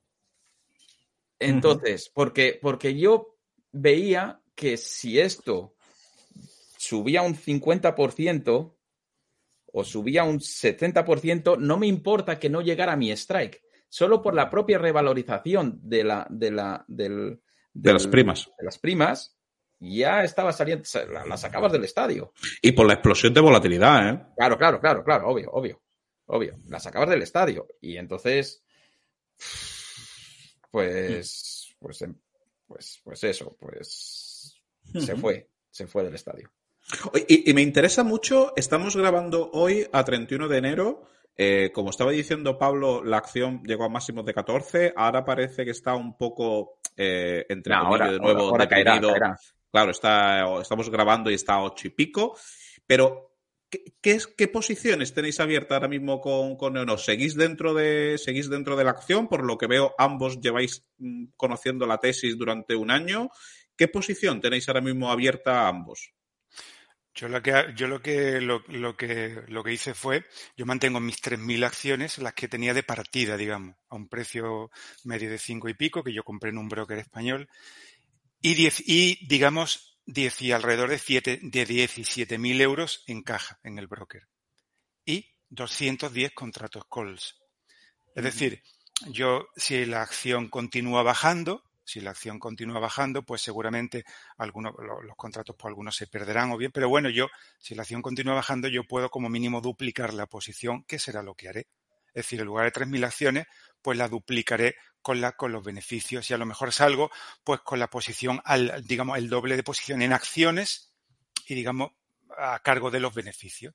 Entonces, 1.39 2.07
uh 2.07 2.09
-huh. 2.09 2.13
porque, 2.15 2.59
porque 2.59 2.97
yo 2.97 3.37
veía 3.71 4.41
que 4.55 4.77
si 4.77 5.19
esto 5.19 5.76
subía 6.87 7.21
un 7.21 7.35
50% 7.35 8.75
o 9.73 9.83
subía 9.83 10.23
un 10.23 10.39
70%, 10.39 11.57
no 11.57 11.77
me 11.77 11.87
importa 11.87 12.39
que 12.39 12.49
no 12.49 12.61
llegara 12.61 12.93
a 12.93 12.97
mi 12.97 13.11
strike. 13.11 13.61
Solo 13.89 14.21
por 14.21 14.33
la 14.33 14.49
propia 14.49 14.77
revalorización 14.77 15.79
de, 15.83 16.03
la, 16.03 16.27
de, 16.29 16.51
la, 16.51 16.85
del, 16.87 17.11
del, 17.11 17.39
de 17.73 17.93
las 17.93 18.07
primas. 18.07 18.49
De 18.57 18.65
las 18.65 18.79
primas, 18.79 19.37
ya 19.79 20.23
estaba 20.23 20.51
saliendo, 20.51 20.85
las 21.27 21.41
sacabas 21.41 21.71
del 21.71 21.83
estadio. 21.83 22.33
Y 22.61 22.71
por 22.71 22.87
la 22.87 22.93
explosión 22.93 23.33
de 23.33 23.41
volatilidad, 23.41 24.09
¿eh? 24.09 24.25
Claro, 24.35 24.57
claro, 24.57 24.79
claro, 24.79 25.03
claro, 25.03 25.27
obvio, 25.27 25.51
obvio, 25.51 25.81
obvio. 26.25 26.57
Las 26.69 26.83
sacabas 26.83 27.09
del 27.09 27.21
estadio. 27.21 27.67
Y 27.81 27.97
entonces, 27.97 28.63
pues, 30.71 31.75
pues, 31.79 32.05
pues, 32.65 33.01
pues 33.03 33.23
eso, 33.23 33.55
pues 33.59 34.61
se 34.93 35.15
fue, 35.15 35.49
se 35.69 35.87
fue 35.87 36.03
del 36.03 36.15
estadio. 36.15 36.51
Y, 37.27 37.49
y 37.49 37.53
me 37.53 37.61
interesa 37.61 38.03
mucho, 38.03 38.53
estamos 38.55 38.95
grabando 38.95 39.49
hoy 39.53 39.85
a 39.91 40.03
31 40.05 40.47
de 40.47 40.57
enero. 40.57 41.03
eh, 41.39 41.71
como 41.73 41.91
estaba 41.91 42.11
diciendo 42.11 42.57
Pablo, 42.57 43.03
la 43.03 43.17
acción 43.17 43.61
llegó 43.63 43.83
a 43.83 43.89
máximos 43.89 44.25
de 44.25 44.33
14. 44.33 44.93
Ahora 44.95 45.23
parece 45.23 45.65
que 45.65 45.71
está 45.71 45.93
un 45.95 46.17
poco, 46.17 46.79
eh, 46.95 47.45
entre 47.49 47.73
No, 47.75 47.79
ahora, 47.87 48.11
de 48.11 48.17
nuevo, 48.19 48.39
ahora- 48.39 48.49
ahora 48.51 48.67
caerá, 48.69 48.93
deprimido. 48.93 49.19
caerá. 49.19 49.39
Claro, 49.71 49.91
está, 49.91 50.59
estamos 50.61 50.89
grabando 50.89 51.29
y 51.29 51.35
está 51.35 51.53
a 51.55 51.63
ocho 51.63 51.87
y 51.87 51.91
pico. 51.91 52.35
Pero, 52.87 53.35
¿qué, 53.69 53.83
qué 54.01 54.11
es, 54.13 54.25
qué 54.25 54.47
posiciones 54.47 55.13
tenéis 55.13 55.39
abiertas 55.39 55.75
ahora 55.75 55.89
mismo 55.89 56.21
con, 56.21 56.55
con 56.55 56.73
Neonos? 56.73 57.03
¿Seguís 57.05 57.35
dentro, 57.35 57.73
de, 57.75 58.17
¿Seguís 58.17 58.49
dentro 58.49 58.75
de 58.75 58.85
la 58.85 58.91
acción? 58.91 59.27
Por 59.27 59.43
lo 59.45 59.57
que 59.59 59.67
veo, 59.67 59.93
ambos 59.99 60.39
lleváis 60.39 60.85
mm, 60.97 61.25
conociendo 61.35 61.85
la 61.85 61.99
tesis 61.99 62.35
durante 62.37 62.75
un 62.75 62.89
año. 62.89 63.29
¿Qué 63.75 63.87
posición 63.89 64.41
tenéis 64.41 64.67
ahora 64.69 64.81
mismo 64.81 65.11
abierta 65.11 65.65
a 65.65 65.67
ambos? 65.67 66.13
Yo 67.17 67.27
lo 67.27 67.41
que 67.41 67.73
yo 67.75 67.87
lo 67.87 67.99
que 67.99 68.39
lo, 68.39 68.63
lo 68.67 68.95
que 68.95 69.41
lo 69.47 69.63
que 69.63 69.73
hice 69.73 69.95
fue 69.95 70.23
yo 70.55 70.67
mantengo 70.67 70.99
mis 70.99 71.19
3.000 71.19 71.65
acciones 71.65 72.19
las 72.19 72.33
que 72.33 72.47
tenía 72.47 72.75
de 72.75 72.83
partida, 72.83 73.35
digamos, 73.35 73.75
a 73.89 73.95
un 73.95 74.07
precio 74.07 74.69
medio 75.03 75.27
de 75.31 75.39
cinco 75.39 75.67
y 75.67 75.73
pico 75.73 76.03
que 76.03 76.13
yo 76.13 76.23
compré 76.23 76.51
en 76.51 76.59
un 76.59 76.69
broker 76.69 76.99
español 76.99 77.49
y 78.39 78.53
diez, 78.53 78.83
y 78.85 79.25
digamos 79.27 79.99
10 80.05 80.43
y 80.43 80.51
alrededor 80.51 80.91
de 80.91 80.99
siete 80.99 81.39
de 81.41 81.67
17.000 81.67 82.61
euros 82.61 83.03
en 83.07 83.23
caja 83.23 83.59
en 83.63 83.79
el 83.79 83.87
broker 83.87 84.27
y 85.03 85.33
210 85.49 86.33
contratos 86.33 86.83
calls. 86.87 87.35
Es 88.13 88.23
decir, 88.23 88.61
yo 89.07 89.47
si 89.55 89.85
la 89.85 90.03
acción 90.03 90.49
continúa 90.49 91.01
bajando, 91.01 91.63
si 91.87 92.01
la 92.01 92.11
acción 92.11 92.39
continúa 92.39 92.79
bajando, 92.79 93.23
pues 93.23 93.41
seguramente 93.41 94.03
algunos 94.37 94.73
lo- 94.79 95.01
los 95.01 95.15
contratos 95.15 95.55
por 95.55 95.69
algunos 95.69 95.95
se 95.95 96.07
perderán 96.07 96.51
o 96.51 96.57
bien, 96.57 96.71
pero 96.71 96.89
bueno, 96.89 97.09
yo 97.09 97.27
si 97.59 97.75
la 97.75 97.83
acción 97.83 98.01
continúa 98.01 98.35
bajando, 98.35 98.67
yo 98.67 98.83
puedo 98.83 99.09
como 99.09 99.29
mínimo 99.29 99.61
duplicar 99.61 100.13
la 100.13 100.27
posición, 100.27 100.83
que 100.83 100.99
será 100.99 101.23
lo 101.23 101.33
que 101.35 101.49
haré. 101.49 101.67
Es 102.09 102.25
decir, 102.25 102.39
en 102.39 102.47
lugar 102.47 102.65
de 102.65 102.71
3.000 102.71 103.03
acciones, 103.03 103.45
pues 103.81 103.97
la 103.97 104.07
duplicaré 104.09 104.75
con, 105.01 105.21
la, 105.21 105.33
con 105.33 105.51
los 105.51 105.63
beneficios 105.63 106.29
y 106.29 106.33
a 106.33 106.37
lo 106.37 106.45
mejor 106.45 106.73
salgo 106.73 107.09
pues 107.43 107.61
con 107.61 107.79
la 107.79 107.89
posición, 107.89 108.41
al, 108.43 108.83
digamos, 108.85 109.17
el 109.17 109.29
doble 109.29 109.55
de 109.55 109.63
posición 109.63 110.01
en 110.01 110.13
acciones 110.13 110.93
y 111.47 111.55
digamos 111.55 111.91
a 112.37 112.59
cargo 112.59 112.91
de 112.91 112.99
los 112.99 113.13
beneficios. 113.13 113.73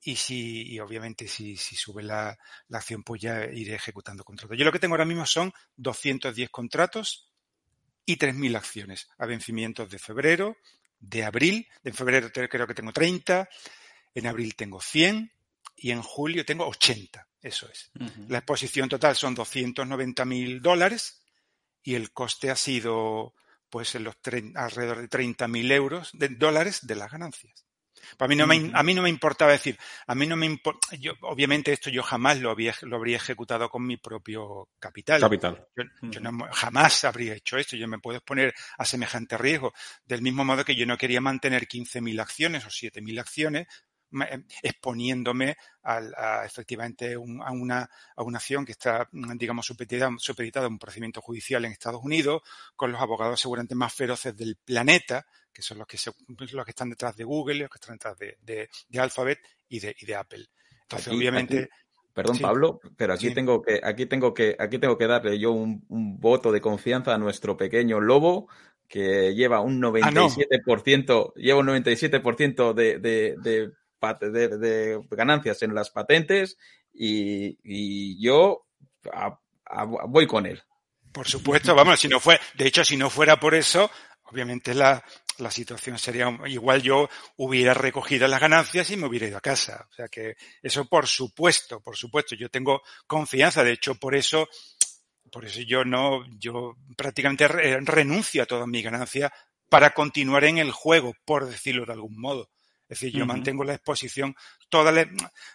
Y 0.00 0.16
si, 0.16 0.78
obviamente 0.80 1.26
si, 1.28 1.56
si 1.56 1.74
sube 1.76 2.02
la, 2.02 2.38
la 2.68 2.78
acción, 2.78 3.02
pues 3.02 3.20
ya 3.20 3.44
iré 3.46 3.74
ejecutando 3.74 4.22
contratos. 4.24 4.56
Yo 4.56 4.64
lo 4.64 4.72
que 4.72 4.78
tengo 4.78 4.94
ahora 4.94 5.04
mismo 5.04 5.26
son 5.26 5.52
210 5.76 6.50
contratos 6.50 7.27
y 8.08 8.16
3.000 8.16 8.56
acciones 8.56 9.06
a 9.18 9.26
vencimientos 9.26 9.90
de 9.90 9.98
febrero, 9.98 10.56
de 10.98 11.24
abril. 11.24 11.68
En 11.84 11.92
febrero 11.92 12.30
creo 12.32 12.66
que 12.66 12.74
tengo 12.74 12.90
30, 12.90 13.46
en 14.14 14.26
abril 14.26 14.56
tengo 14.56 14.80
100 14.80 15.30
y 15.76 15.90
en 15.90 16.00
julio 16.00 16.46
tengo 16.46 16.66
80. 16.66 17.28
Eso 17.42 17.68
es. 17.68 17.90
La 18.28 18.38
exposición 18.38 18.88
total 18.88 19.14
son 19.14 19.36
290.000 19.36 20.62
dólares 20.62 21.20
y 21.82 21.96
el 21.96 22.10
coste 22.10 22.50
ha 22.50 22.56
sido 22.56 23.34
pues 23.68 23.94
en 23.94 24.04
los 24.04 24.16
alrededor 24.54 25.02
de 25.02 25.10
30.000 25.10 25.72
euros 25.72 26.08
de 26.14 26.28
dólares 26.30 26.86
de 26.86 26.94
las 26.94 27.12
ganancias. 27.12 27.66
Para 28.16 28.28
mí 28.28 28.36
no 28.36 28.46
me, 28.46 28.70
a 28.72 28.82
mí 28.82 28.94
no 28.94 29.02
me 29.02 29.08
importaba 29.08 29.52
decir, 29.52 29.78
a 30.06 30.14
mí 30.14 30.26
no 30.26 30.36
me 30.36 30.46
importa, 30.46 30.96
yo, 30.96 31.12
obviamente 31.22 31.72
esto 31.72 31.90
yo 31.90 32.02
jamás 32.02 32.40
lo, 32.40 32.50
había, 32.50 32.74
lo 32.82 32.96
habría 32.96 33.16
ejecutado 33.16 33.68
con 33.68 33.86
mi 33.86 33.96
propio 33.96 34.68
capital. 34.78 35.20
Capital. 35.20 35.66
Yo, 35.76 35.84
yo 36.02 36.20
no, 36.20 36.46
jamás 36.52 37.04
habría 37.04 37.34
hecho 37.34 37.56
esto. 37.56 37.76
Yo 37.76 37.88
me 37.88 37.98
puedo 37.98 38.18
exponer 38.18 38.54
a 38.76 38.84
semejante 38.84 39.38
riesgo. 39.38 39.72
Del 40.04 40.22
mismo 40.22 40.44
modo 40.44 40.64
que 40.64 40.76
yo 40.76 40.86
no 40.86 40.96
quería 40.96 41.20
mantener 41.20 41.66
15.000 41.66 42.20
acciones 42.20 42.64
o 42.64 42.68
7.000 42.68 43.20
acciones 43.20 43.66
exponiéndome 44.62 45.56
al- 45.82 46.14
a, 46.16 46.44
efectivamente 46.44 47.16
un- 47.16 47.42
a, 47.42 47.50
una, 47.52 47.88
a 48.16 48.22
una 48.22 48.38
acción 48.38 48.64
que 48.64 48.72
está, 48.72 49.08
mm, 49.12 49.36
digamos, 49.36 49.66
supeditada, 49.66 50.10
supeditada 50.18 50.66
a 50.66 50.68
un 50.68 50.78
procedimiento 50.78 51.20
judicial 51.20 51.64
en 51.64 51.72
Estados 51.72 52.02
Unidos, 52.02 52.42
con 52.76 52.92
los 52.92 53.00
abogados 53.00 53.40
seguramente 53.40 53.74
más 53.74 53.94
feroces 53.94 54.36
del 54.36 54.56
planeta, 54.56 55.26
que 55.52 55.62
son 55.62 55.78
los 55.78 55.86
que, 55.86 55.96
se- 55.98 56.12
los 56.52 56.64
que 56.64 56.70
están 56.70 56.90
detrás 56.90 57.16
de 57.16 57.24
Google, 57.24 57.60
los 57.60 57.70
que 57.70 57.76
están 57.76 57.94
detrás 57.96 58.18
de, 58.18 58.38
de- 58.42 58.68
de 58.88 59.00
Alphabet 59.00 59.38
y 59.68 59.80
de, 59.80 59.94
y 59.98 60.06
de 60.06 60.14
Apple. 60.14 60.46
Entonces, 60.82 61.08
Aquí- 61.08 61.16
obviamente, 61.16 61.58
aquí- 61.58 61.68
perdón, 62.14 62.36
sí. 62.36 62.42
Pablo, 62.42 62.80
pero 62.96 63.14
aquí 63.14 63.28
Sí. 63.28 63.34
tengo 63.34 63.62
que, 63.62 63.80
aquí 63.82 64.06
tengo 64.06 64.34
que, 64.34 64.56
aquí 64.58 64.78
tengo 64.78 64.96
que 64.98 65.06
darle 65.06 65.38
yo 65.38 65.52
un, 65.52 65.84
un 65.88 66.18
voto 66.18 66.50
de 66.52 66.60
confianza 66.60 67.14
a 67.14 67.18
nuestro 67.18 67.56
pequeño 67.56 68.00
lobo 68.00 68.48
que 68.88 69.34
lleva 69.34 69.60
un 69.60 69.84
Ah, 70.02 70.10
no. 70.10 70.28
97%, 70.28 71.34
lleva 71.36 71.60
un 71.60 71.66
97% 71.66 72.72
de, 72.72 72.98
de, 72.98 73.34
de, 73.42 73.70
de- 74.00 75.00
ganancias 75.10 75.62
en 75.62 75.74
las 75.74 75.90
patentes 75.90 76.56
y, 76.92 77.58
y 77.62 78.22
yo 78.22 78.66
voy 80.08 80.26
con 80.26 80.46
él. 80.46 80.62
Por 81.12 81.26
supuesto, 81.26 81.74
vamos, 81.74 82.00
si 82.00 82.08
no 82.08 82.20
fue, 82.20 82.38
de 82.54 82.66
hecho, 82.66 82.84
si 82.84 82.96
no 82.96 83.10
fuera 83.10 83.40
por 83.40 83.54
eso, 83.54 83.90
obviamente 84.24 84.74
la, 84.74 85.02
la 85.38 85.50
situación 85.50 85.98
sería 85.98 86.28
igual 86.46 86.82
yo 86.82 87.08
hubiera 87.36 87.72
recogido 87.74 88.28
las 88.28 88.40
ganancias 88.40 88.90
y 88.90 88.96
me 88.96 89.06
hubiera 89.06 89.26
ido 89.26 89.38
a 89.38 89.42
casa. 89.42 89.86
O 89.90 89.94
sea 89.94 90.08
que 90.08 90.36
eso 90.62 90.84
por 90.86 91.06
supuesto, 91.06 91.80
por 91.80 91.96
supuesto, 91.96 92.34
yo 92.34 92.50
tengo 92.50 92.82
confianza, 93.06 93.64
de 93.64 93.72
hecho, 93.72 93.94
por 93.94 94.14
eso, 94.14 94.48
por 95.32 95.44
eso 95.44 95.60
yo 95.62 95.84
no, 95.84 96.24
yo 96.38 96.76
prácticamente 96.96 97.48
re- 97.48 97.80
renuncio 97.80 98.42
a 98.42 98.46
toda 98.46 98.66
mi 98.66 98.82
ganancia 98.82 99.32
para 99.70 99.90
continuar 99.90 100.44
en 100.44 100.58
el 100.58 100.72
juego, 100.72 101.14
por 101.24 101.46
decirlo 101.48 101.84
de 101.86 101.92
algún 101.94 102.20
modo. 102.20 102.50
Es 102.88 103.00
decir, 103.00 103.12
yo 103.12 103.26
mantengo 103.26 103.64
la 103.64 103.74
exposición, 103.74 104.34
toda 104.70 104.90
la- 104.90 105.06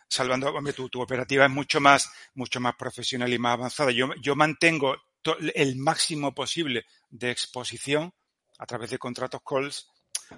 salvando, 0.08 0.50
hombre, 0.54 0.74
tu, 0.74 0.88
tu 0.90 1.02
operativa 1.02 1.46
es 1.46 1.52
mucho 1.52 1.82
más, 1.82 2.12
mucho 2.36 2.60
más 2.60 2.76
profesional 2.76 3.34
y 3.34 3.40
más 3.40 3.54
avanzada. 3.54 3.92
Yo, 3.92 4.14
yo 4.22 4.36
mantengo 4.36 4.96
to- 5.24 5.38
el 5.56 5.76
máximo 5.78 6.34
posible 6.36 6.86
de 7.10 7.32
exposición 7.32 8.14
a 8.60 8.66
través 8.68 8.92
de 8.92 9.00
contratos 9.00 9.42
calls, 9.44 9.88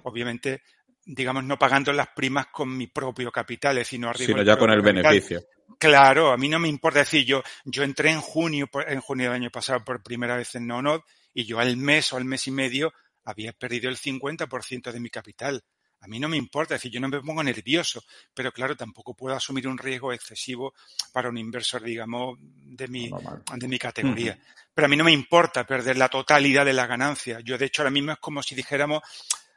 obviamente, 0.04 0.62
digamos, 1.04 1.44
no 1.44 1.58
pagando 1.58 1.92
las 1.92 2.08
primas 2.08 2.46
con 2.48 2.74
mi 2.74 2.86
propio 2.86 3.30
capital, 3.30 3.76
es 3.78 3.86
decir, 3.86 4.00
no 4.00 4.08
arriesgo 4.08 4.32
Sino 4.38 4.42
ya 4.42 4.58
con 4.58 4.70
el 4.70 4.82
capital. 4.82 5.02
beneficio. 5.12 5.42
Claro, 5.78 6.32
a 6.32 6.36
mí 6.38 6.48
no 6.48 6.58
me 6.58 6.68
importa 6.68 7.00
decir, 7.00 7.26
yo, 7.26 7.42
yo 7.64 7.82
entré 7.82 8.10
en 8.10 8.20
junio, 8.22 8.70
en 8.86 9.00
junio 9.00 9.26
del 9.26 9.34
año 9.42 9.50
pasado 9.50 9.84
por 9.84 10.02
primera 10.02 10.36
vez 10.36 10.54
en 10.54 10.66
NoNod 10.66 11.02
y 11.34 11.44
yo 11.44 11.58
al 11.58 11.76
mes 11.76 12.12
o 12.12 12.16
al 12.16 12.24
mes 12.24 12.46
y 12.46 12.50
medio 12.52 12.92
había 13.24 13.52
perdido 13.52 13.90
el 13.90 13.96
50% 13.98 14.92
de 14.92 15.00
mi 15.00 15.10
capital. 15.10 15.62
A 16.00 16.08
mí 16.08 16.20
no 16.20 16.28
me 16.28 16.36
importa, 16.36 16.74
es 16.74 16.80
decir, 16.80 16.92
yo 16.92 17.00
no 17.00 17.08
me 17.08 17.20
pongo 17.20 17.42
nervioso, 17.42 18.04
pero 18.32 18.52
claro, 18.52 18.76
tampoco 18.76 19.14
puedo 19.14 19.34
asumir 19.34 19.66
un 19.66 19.78
riesgo 19.78 20.12
excesivo 20.12 20.74
para 21.12 21.28
un 21.28 21.38
inversor, 21.38 21.82
digamos, 21.82 22.38
de 22.40 22.86
mi, 22.88 23.08
Normal. 23.08 23.42
de 23.54 23.68
mi 23.68 23.78
categoría. 23.78 24.38
Pero 24.74 24.86
a 24.86 24.88
mí 24.88 24.96
no 24.96 25.04
me 25.04 25.12
importa 25.12 25.66
perder 25.66 25.96
la 25.96 26.08
totalidad 26.08 26.64
de 26.64 26.74
la 26.74 26.86
ganancia. 26.86 27.40
Yo, 27.40 27.58
de 27.58 27.66
hecho, 27.66 27.82
ahora 27.82 27.90
mismo 27.90 28.12
es 28.12 28.18
como 28.18 28.42
si 28.42 28.54
dijéramos, 28.54 29.02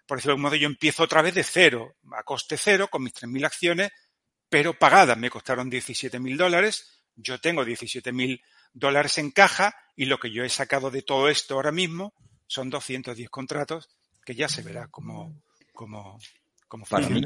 por 0.05 0.17
decirlo 0.17 0.31
de 0.31 0.33
algún 0.33 0.43
modo, 0.43 0.55
yo 0.55 0.67
empiezo 0.67 1.03
otra 1.03 1.21
vez 1.21 1.35
de 1.35 1.43
cero, 1.43 1.95
a 2.13 2.23
coste 2.23 2.57
cero, 2.57 2.87
con 2.89 3.03
mis 3.03 3.13
3.000 3.13 3.45
acciones, 3.45 3.91
pero 4.49 4.73
pagadas. 4.73 5.17
Me 5.17 5.29
costaron 5.29 5.69
17.000 5.69 6.37
dólares, 6.37 7.03
yo 7.15 7.39
tengo 7.39 7.63
17.000 7.63 8.41
dólares 8.73 9.17
en 9.17 9.31
caja 9.31 9.75
y 9.95 10.05
lo 10.05 10.19
que 10.19 10.31
yo 10.31 10.43
he 10.43 10.49
sacado 10.49 10.89
de 10.89 11.01
todo 11.01 11.29
esto 11.29 11.55
ahora 11.55 11.71
mismo 11.71 12.13
son 12.47 12.69
210 12.69 13.29
contratos 13.29 13.89
que 14.25 14.35
ya 14.35 14.47
se 14.47 14.61
verá 14.61 14.87
cómo, 14.87 15.41
cómo, 15.79 16.17
cómo 16.67 16.85
Para 16.89 17.07
mí, 17.09 17.21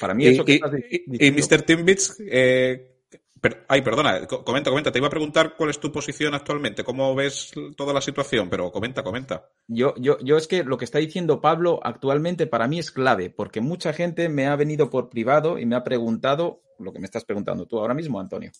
para 0.00 0.14
mí 0.14 0.24
Y, 0.24 0.28
eso 0.28 0.44
que 0.44 0.52
y- 0.52 0.54
estás 0.56 0.72
di- 0.72 0.84
y- 0.90 1.10
diciendo- 1.10 1.56
Mr. 1.56 1.62
Timbits, 1.62 2.16
eh, 2.20 3.00
per- 3.40 3.64
ay, 3.68 3.82
perdona, 3.82 4.26
co- 4.28 4.44
comenta, 4.44 4.70
comenta. 4.70 4.92
Te 4.92 4.98
iba 4.98 5.08
a 5.08 5.10
preguntar 5.10 5.56
cuál 5.56 5.70
es 5.70 5.80
tu 5.80 5.90
posición 5.90 6.32
actualmente, 6.34 6.84
cómo 6.84 7.12
ves 7.16 7.50
toda 7.76 7.92
la 7.92 8.00
situación, 8.00 8.48
pero 8.48 8.70
comenta, 8.70 9.02
comenta. 9.02 9.50
Yo, 9.66 9.94
yo, 9.96 10.18
yo 10.22 10.36
es 10.36 10.46
que 10.46 10.62
lo 10.62 10.76
que 10.78 10.84
está 10.84 10.98
diciendo 11.00 11.40
Pablo 11.40 11.80
actualmente 11.82 12.46
para 12.46 12.68
mí 12.68 12.78
es 12.78 12.92
clave, 12.92 13.28
porque 13.30 13.60
mucha 13.60 13.92
gente 13.92 14.28
me 14.28 14.46
ha 14.46 14.54
venido 14.54 14.88
por 14.88 15.08
privado 15.10 15.58
y 15.58 15.66
me 15.66 15.74
ha 15.74 15.82
preguntado 15.82 16.62
lo 16.78 16.92
que 16.92 17.00
me 17.00 17.06
estás 17.06 17.24
preguntando 17.24 17.66
tú 17.66 17.78
ahora 17.80 17.94
mismo, 17.94 18.20
Antonio. 18.20 18.52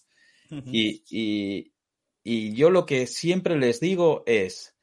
Y, 0.51 1.05
y- 1.09 1.73
y 2.25 2.53
yo 2.55 2.71
lo 2.71 2.85
que 2.85 3.07
siempre 3.07 3.57
les 3.57 3.79
digo 3.79 4.25
es, 4.27 4.75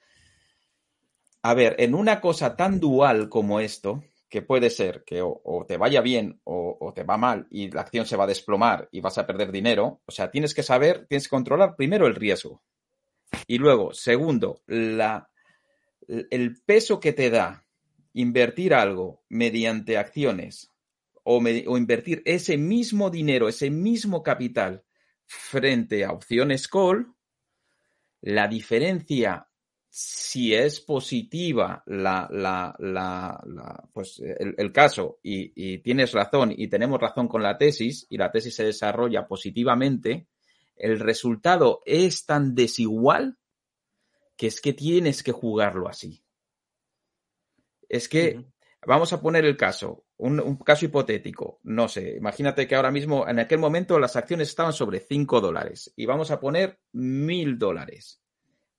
a 1.44 1.54
ver, 1.54 1.76
en 1.80 1.94
una 1.96 2.22
cosa 2.22 2.56
tan 2.56 2.80
dual 2.80 3.28
como 3.30 3.60
esto, 3.60 4.04
que 4.30 4.42
puede 4.42 4.70
ser 4.70 5.04
que 5.06 5.22
o, 5.22 5.66
te 5.68 5.78
vaya 5.78 6.02
bien 6.02 6.42
o, 6.44 6.78
o 6.80 6.94
te 6.94 7.04
va 7.04 7.18
mal 7.18 7.48
y 7.50 7.72
la 7.72 7.82
acción 7.82 8.06
se 8.06 8.18
va 8.18 8.26
a 8.26 8.28
desplomar 8.28 8.90
y 8.92 9.02
vas 9.02 9.18
a 9.18 9.26
perder 9.26 9.52
dinero, 9.52 10.02
o 10.06 10.12
sea, 10.12 10.32
tienes 10.32 10.54
que 10.54 10.64
saber, 10.64 11.06
tienes 11.08 11.26
que 11.28 11.36
controlar 11.36 11.76
primero 11.76 12.08
el 12.08 12.16
riesgo. 12.16 12.62
Y 13.48 13.58
luego, 13.58 13.94
segundo, 13.94 14.62
la, 14.68 15.30
el 16.08 16.62
peso 16.66 17.00
que 17.00 17.14
te 17.14 17.30
da 17.30 17.66
invertir 18.14 18.74
algo 18.74 19.24
mediante 19.30 19.98
acciones 19.98 20.72
o, 21.24 21.40
me- 21.42 21.66
o 21.68 21.78
invertir 21.78 22.22
ese 22.26 22.58
mismo 22.58 23.10
dinero, 23.10 23.48
ese 23.50 23.70
mismo 23.70 24.24
capital 24.24 24.84
frente 25.26 26.06
a 26.06 26.12
opciones 26.12 26.68
call, 26.68 27.14
La 28.22 28.48
diferencia, 28.48 29.48
si 29.90 30.54
es 30.54 30.80
positiva 30.82 31.84
la, 31.88 32.28
la, 32.32 32.76
la, 32.80 33.42
la- 33.46 33.90
pues 33.94 34.20
el, 34.20 34.54
el 34.58 34.72
caso 34.72 35.20
y, 35.24 35.52
y 35.56 35.80
tienes 35.80 36.12
razón 36.14 36.54
y 36.56 36.68
tenemos 36.68 37.00
razón 37.00 37.28
con 37.28 37.42
la 37.42 37.58
tesis 37.58 38.06
y 38.10 38.18
la 38.18 38.32
tesis 38.32 38.56
se 38.56 38.66
desarrolla 38.66 39.28
positivamente, 39.28 40.28
el 40.76 41.00
resultado 41.00 41.82
es 41.86 42.26
tan 42.26 42.54
desigual 42.54 43.38
que 44.38 44.48
es 44.48 44.62
que 44.62 44.74
tienes 44.74 45.24
que 45.24 45.32
jugarlo 45.32 45.88
así. 45.90 46.24
Es 47.90 48.08
que, 48.10 48.46
vamos 48.86 49.14
a 49.14 49.22
poner 49.22 49.46
el 49.46 49.58
caso, 49.58 50.06
un, 50.18 50.40
un 50.40 50.58
caso 50.58 50.86
hipotético, 50.86 51.60
no 51.64 51.88
sé, 51.88 52.16
imagínate 52.18 52.68
que 52.68 52.76
ahora 52.76 52.92
mismo, 52.92 53.28
en 53.28 53.40
aquel 53.40 53.60
momento 53.60 54.00
las 54.00 54.16
acciones 54.16 54.50
estaban 54.50 54.74
sobre 54.74 55.00
5 55.00 55.42
dólares 55.42 55.94
y 55.96 56.06
vamos 56.06 56.32
a 56.32 56.40
poner 56.40 56.80
mil 56.94 57.58
dólares. 57.58 58.22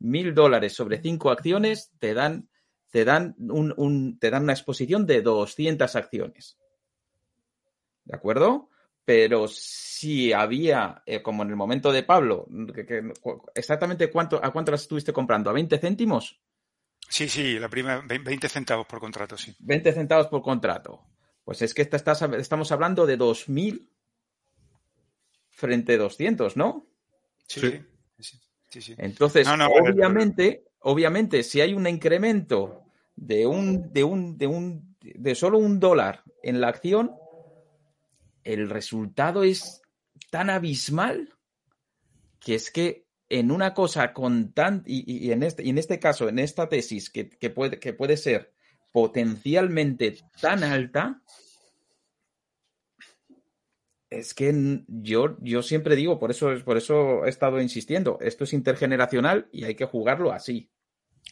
Mil 0.01 0.35
dólares 0.35 0.75
sobre 0.75 1.01
cinco 1.01 1.31
acciones 1.31 1.91
te 1.99 2.15
dan, 2.15 2.49
te 2.91 3.05
dan, 3.05 3.35
un, 3.39 3.75
un- 3.77 4.19
te 4.19 4.31
dan 4.31 4.45
una 4.45 4.53
exposición 4.53 5.07
de 5.07 5.23
200 5.23 5.97
acciones. 5.97 6.59
¿De 8.05 8.17
acuerdo? 8.17 8.71
Pero 9.05 9.49
si 9.49 10.33
había, 10.33 11.03
eh, 11.07 11.23
como 11.23 11.43
en 11.43 11.51
el 11.51 11.57
momento 11.57 11.91
de 11.93 12.03
Pablo, 12.03 12.47
que- 12.75 12.87
que- 12.87 13.13
cu- 13.21 13.43
exactamente 13.55 14.11
cuánto, 14.11 14.43
a 14.43 14.53
cuánto 14.53 14.71
las 14.71 14.83
estuviste 14.83 15.13
comprando, 15.13 15.51
a 15.51 15.55
20 15.55 15.79
céntimos. 15.79 16.41
Sí, 17.09 17.29
sí, 17.29 17.59
la 17.59 17.69
prima, 17.71 18.03
ve- 18.07 18.19
20 18.19 18.49
centavos 18.49 18.87
por 18.87 19.01
contrato, 19.01 19.37
sí. 19.37 19.55
20 19.61 19.93
centavos 19.93 20.27
por 20.29 20.43
contrato. 20.43 21.07
Pues 21.43 21.63
es 21.63 21.73
que 21.73 21.81
esta- 21.83 21.97
estás- 21.97 22.21
estamos 22.35 22.71
hablando 22.71 23.07
de 23.07 23.17
2.000 23.17 23.91
frente 25.51 25.95
a 25.95 25.99
200, 25.99 26.57
¿no? 26.57 26.87
Sí, 27.47 27.61
Sí. 28.19 28.39
Sí, 28.71 28.81
sí. 28.81 28.95
Entonces, 28.99 29.47
No, 29.47 29.57
no, 29.57 29.69
vale, 29.71 29.91
obviamente, 29.93 30.65
obviamente, 30.81 31.43
si 31.43 31.61
hay 31.61 31.75
un 31.75 31.87
incremento 31.87 32.83
de 33.17 33.47
un, 33.47 33.93
de 33.93 34.05
un, 34.05 34.37
de 34.39 34.47
un, 34.47 34.97
de 35.01 35.35
solo 35.35 35.59
un 35.59 35.81
dólar 35.81 36.23
en 36.43 36.61
la 36.61 36.69
acción, 36.69 37.13
el 38.45 38.71
resultado 38.71 39.43
es 39.43 39.83
tan 40.31 40.51
abismal 40.51 41.35
que 42.41 42.55
es 42.55 42.71
que 42.71 43.05
en 43.29 43.51
una 43.51 43.75
cosa 43.75 44.13
con 44.15 44.53
tan, 44.53 44.83
y, 44.87 45.05
y- 45.13 45.27
y 45.27 45.33
en 45.33 45.43
este, 45.43 45.63
y 45.65 45.71
en 45.71 45.79
este 45.79 45.99
caso, 45.99 46.29
en 46.29 46.39
esta 46.39 46.69
tesis 46.69 47.11
que, 47.11 47.29
que 47.29 47.51
puede, 47.51 47.79
que 47.79 47.93
puede 47.93 48.17
ser 48.17 48.53
potencialmente 48.93 50.17
tan 50.41 50.65
alta, 50.65 51.21
es 54.11 54.35
que 54.35 54.83
yo, 54.89 55.37
yo 55.41 55.63
siempre 55.63 55.97
digo, 55.97 56.19
por 56.19 56.31
eso, 56.31 56.51
por 56.65 56.77
eso 56.77 57.25
he 57.27 57.29
estado 57.31 57.61
insistiendo, 57.61 58.19
esto 58.21 58.45
es 58.45 58.53
intergeneracional 58.53 59.49
y 59.53 59.65
hay 59.65 59.75
que 59.77 59.85
jugarlo 59.87 60.33
así. 60.33 60.71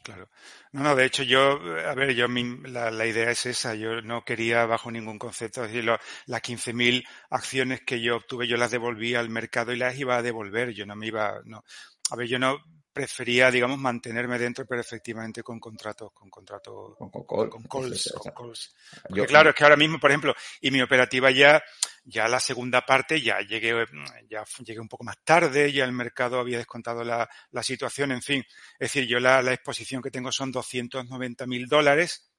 Claro. 0.03 0.29
No, 0.73 0.83
no, 0.85 0.95
de 0.95 1.05
hecho 1.05 1.23
yo, 1.25 1.59
a 1.89 1.95
ver, 1.95 2.15
yo 2.15 2.29
la, 2.29 2.91
la 2.93 3.07
idea 3.07 3.31
es 3.31 3.45
esa, 3.47 3.75
yo 3.75 4.03
no 4.03 4.25
quería 4.25 4.65
bajo 4.67 4.91
ningún 4.91 5.19
concepto, 5.19 5.65
es 5.65 5.71
decir, 5.73 5.85
lo- 5.85 5.99
las 6.27 6.43
15.000 6.43 7.05
acciones 7.31 7.81
que 7.85 8.01
yo 8.01 8.17
obtuve 8.17 8.47
yo 8.47 8.57
las 8.57 8.71
devolví 8.71 9.15
al 9.17 9.31
mercado 9.31 9.73
y 9.73 9.77
las 9.77 9.99
iba 9.99 10.17
a 10.17 10.23
devolver, 10.23 10.71
yo 10.75 10.87
no 10.87 10.95
me 10.95 11.09
iba, 11.09 11.41
no, 11.45 11.65
a 12.11 12.17
ver, 12.17 12.29
yo 12.29 12.39
no 12.39 12.59
prefería, 12.97 13.51
digamos, 13.51 13.77
mantenerme 13.79 14.39
dentro, 14.39 14.65
pero 14.65 14.81
efectivamente 14.81 15.43
con 15.43 15.61
contratos, 15.61 16.11
con 16.15 16.31
contratos, 16.31 16.97
Con, 16.97 17.11
con 17.11 17.27
call. 17.27 17.51
con 17.51 17.63
calls, 17.65 18.11
con 18.19 18.33
calls. 18.33 18.75
Yo- 18.95 19.01
Porque 19.09 19.27
claro, 19.27 19.51
es 19.51 19.55
que 19.55 19.65
ahora 19.65 19.77
mismo, 19.77 20.01
por 20.01 20.11
ejemplo, 20.11 20.35
y 20.63 20.71
mi 20.71 20.81
operativa 20.81 21.31
ya, 21.31 21.63
ya 22.05 22.27
la 22.27 22.41
segunda 22.41 22.87
parte, 22.87 23.21
ya 23.21 23.41
llegué, 23.41 23.85
ya 24.31 24.45
llegué 24.65 24.81
un 24.81 24.89
poco 24.89 25.05
más 25.05 25.19
tarde, 25.25 25.71
ya 25.75 25.85
el 25.85 25.93
mercado 25.93 26.41
había 26.41 26.57
descontado 26.57 27.05
la, 27.05 27.29
la 27.51 27.63
situación, 27.63 28.13
en 28.13 28.23
fin. 28.23 28.43
Es 28.79 28.91
decir, 28.93 29.07
yo 29.07 29.21
la, 29.21 29.43
la 29.43 29.53
exposición 29.53 30.01
que 30.01 30.11
tengo 30.11 30.33
son 30.33 30.51
290 30.51 31.47
mil 31.47 31.67
dólares, 31.67 32.31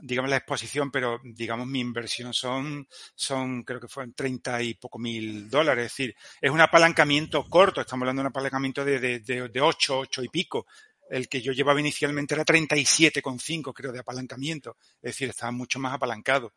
digamos 0.00 0.30
la 0.30 0.38
exposición, 0.38 0.90
pero 0.90 1.20
digamos 1.22 1.66
mi 1.66 1.80
inversión 1.80 2.32
son, 2.32 2.86
son, 3.14 3.62
creo 3.62 3.80
que 3.80 3.88
fueron 3.88 4.14
30 4.14 4.62
y 4.62 4.74
poco 4.74 4.98
mil 4.98 5.48
dólares. 5.50 5.86
Es 5.86 5.92
decir, 5.92 6.16
es 6.40 6.50
un 6.50 6.60
apalancamiento 6.60 7.44
corto, 7.48 7.80
estamos 7.80 8.02
hablando 8.02 8.20
de 8.20 8.26
un 8.26 8.30
apalancamiento 8.30 8.84
de, 8.84 8.98
de, 8.98 9.20
de, 9.20 9.48
de 9.48 9.60
8, 9.60 9.98
8 9.98 10.24
y 10.24 10.28
pico. 10.28 10.66
El 11.10 11.28
que 11.28 11.42
yo 11.42 11.52
llevaba 11.52 11.80
inicialmente 11.80 12.34
era 12.34 12.44
37,5, 12.44 13.72
creo, 13.74 13.92
de 13.92 13.98
apalancamiento. 13.98 14.76
Es 15.02 15.12
decir, 15.12 15.28
estaba 15.28 15.52
mucho 15.52 15.78
más 15.78 15.92
apalancado. 15.92 16.54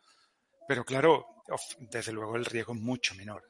Pero 0.66 0.84
claro, 0.84 1.26
desde 1.78 2.12
luego 2.12 2.36
el 2.36 2.44
riesgo 2.44 2.72
es 2.72 2.80
mucho 2.80 3.14
menor. 3.14 3.44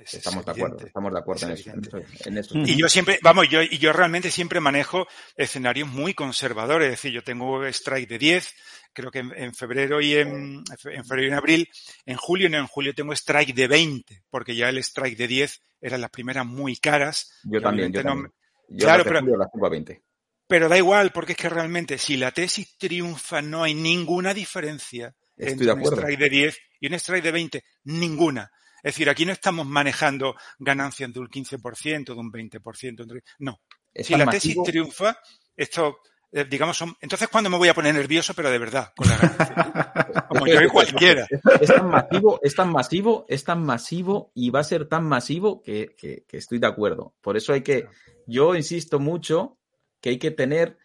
Es- 0.00 0.14
es 0.14 0.14
Estamos 0.14 0.44
de 0.44 0.50
acuerdo, 0.52 0.86
estamos 0.86 1.12
de 1.12 1.18
acuerdo 1.18 1.46
en 1.46 1.52
Es 1.52 1.60
eso. 1.60 1.70
En 1.70 1.76
evidente. 1.78 1.98
eso, 2.16 2.28
en 2.28 2.38
eso. 2.38 2.54
Y 2.58 2.76
yo 2.76 2.88
siempre, 2.88 3.18
vamos, 3.22 3.48
yo, 3.48 3.62
y 3.62 3.78
yo 3.78 3.92
realmente 3.92 4.30
siempre 4.30 4.58
manejo 4.60 5.06
escenarios 5.36 5.88
muy 5.88 6.14
conservadores. 6.14 6.86
Es 6.86 6.92
decir, 6.92 7.12
yo 7.12 7.22
tengo 7.22 7.64
strike 7.66 8.08
de 8.08 8.18
10, 8.18 8.54
creo 8.92 9.10
que 9.10 9.18
en, 9.20 9.32
en 9.36 9.54
febrero 9.54 10.00
y 10.00 10.14
en, 10.16 10.62
en 10.84 11.04
febrero 11.04 11.22
y 11.24 11.26
en 11.28 11.34
abril. 11.34 11.68
En 12.06 12.16
julio, 12.16 12.48
no, 12.48 12.56
en 12.58 12.66
julio 12.66 12.94
tengo 12.94 13.12
strike 13.12 13.54
de 13.54 13.68
20, 13.68 14.22
porque 14.30 14.56
ya 14.56 14.68
el 14.70 14.78
strike 14.78 15.16
de 15.18 15.28
10 15.28 15.60
eran 15.80 16.00
las 16.00 16.10
primeras 16.10 16.46
muy 16.46 16.76
caras. 16.76 17.30
Yo 17.44 17.58
y 17.58 17.62
también, 17.62 17.92
yo 17.92 18.02
no 18.02 18.08
también. 18.10 18.32
Yo 18.68 18.86
Claro, 18.86 19.04
pero- 19.04 19.20
julio 19.20 19.36
las 19.36 19.50
tengo 19.52 19.66
a 19.66 19.70
20. 19.70 20.02
pero 20.46 20.68
da 20.68 20.76
igual, 20.78 21.12
porque 21.12 21.32
es 21.32 21.38
que 21.38 21.48
realmente 21.48 21.98
si 21.98 22.16
la 22.16 22.30
tesis 22.32 22.76
triunfa 22.78 23.40
no 23.42 23.62
hay 23.64 23.74
ninguna 23.74 24.32
diferencia 24.34 25.14
Estoy 25.36 25.52
entre 25.52 25.66
de 25.66 25.72
un 25.72 25.82
strike 25.84 26.18
de 26.18 26.28
10 26.28 26.58
y 26.80 26.86
un 26.88 26.94
strike 26.94 27.22
de 27.24 27.32
20. 27.32 27.64
Ninguna. 27.84 28.50
Es 28.82 28.94
decir, 28.94 29.08
aquí 29.10 29.24
no 29.26 29.32
estamos 29.32 29.66
manejando 29.66 30.34
ganancias 30.58 31.12
de 31.12 31.20
un 31.20 31.28
15%, 31.28 32.04
de 32.14 32.20
un 32.20 32.30
20%. 32.32 33.02
entre- 33.02 33.22
No. 33.38 33.60
Es 33.92 34.06
Si 34.06 34.14
la 34.14 34.26
tesis 34.26 34.56
masivo- 34.56 34.64
triunfa, 34.64 35.18
esto, 35.56 35.98
eh, 36.32 36.44
digamos, 36.48 36.76
son... 36.76 36.96
Entonces, 37.00 37.28
¿cuándo 37.28 37.50
me 37.50 37.56
voy 37.58 37.68
a 37.68 37.74
poner 37.74 37.94
nervioso, 37.94 38.34
pero 38.34 38.50
de 38.50 38.58
verdad? 38.58 38.92
Con 38.96 39.08
la 39.08 39.16
ganancia? 39.16 40.26
Como 40.28 40.46
yo 40.46 40.60
y 40.62 40.68
cualquiera. 40.68 41.26
Es, 41.30 41.40
es 41.62 41.74
tan 41.74 41.88
masivo, 41.90 42.40
es 42.42 42.54
tan 42.54 42.70
masivo, 42.70 43.26
es 43.28 43.44
tan 43.44 43.62
masivo 43.64 44.30
y 44.34 44.50
va 44.50 44.60
a 44.60 44.64
ser 44.64 44.86
tan 44.86 45.04
masivo 45.04 45.60
que, 45.62 45.94
que- 45.98 46.24
que 46.28 46.36
estoy 46.36 46.58
de 46.60 46.68
acuerdo. 46.68 47.14
Por 47.20 47.36
eso 47.36 47.52
hay 47.52 47.62
que, 47.62 47.88
yo 48.26 48.54
insisto 48.54 49.00
mucho 49.00 49.58
que 50.00 50.10
hay 50.10 50.18
que 50.18 50.30
tener 50.30 50.78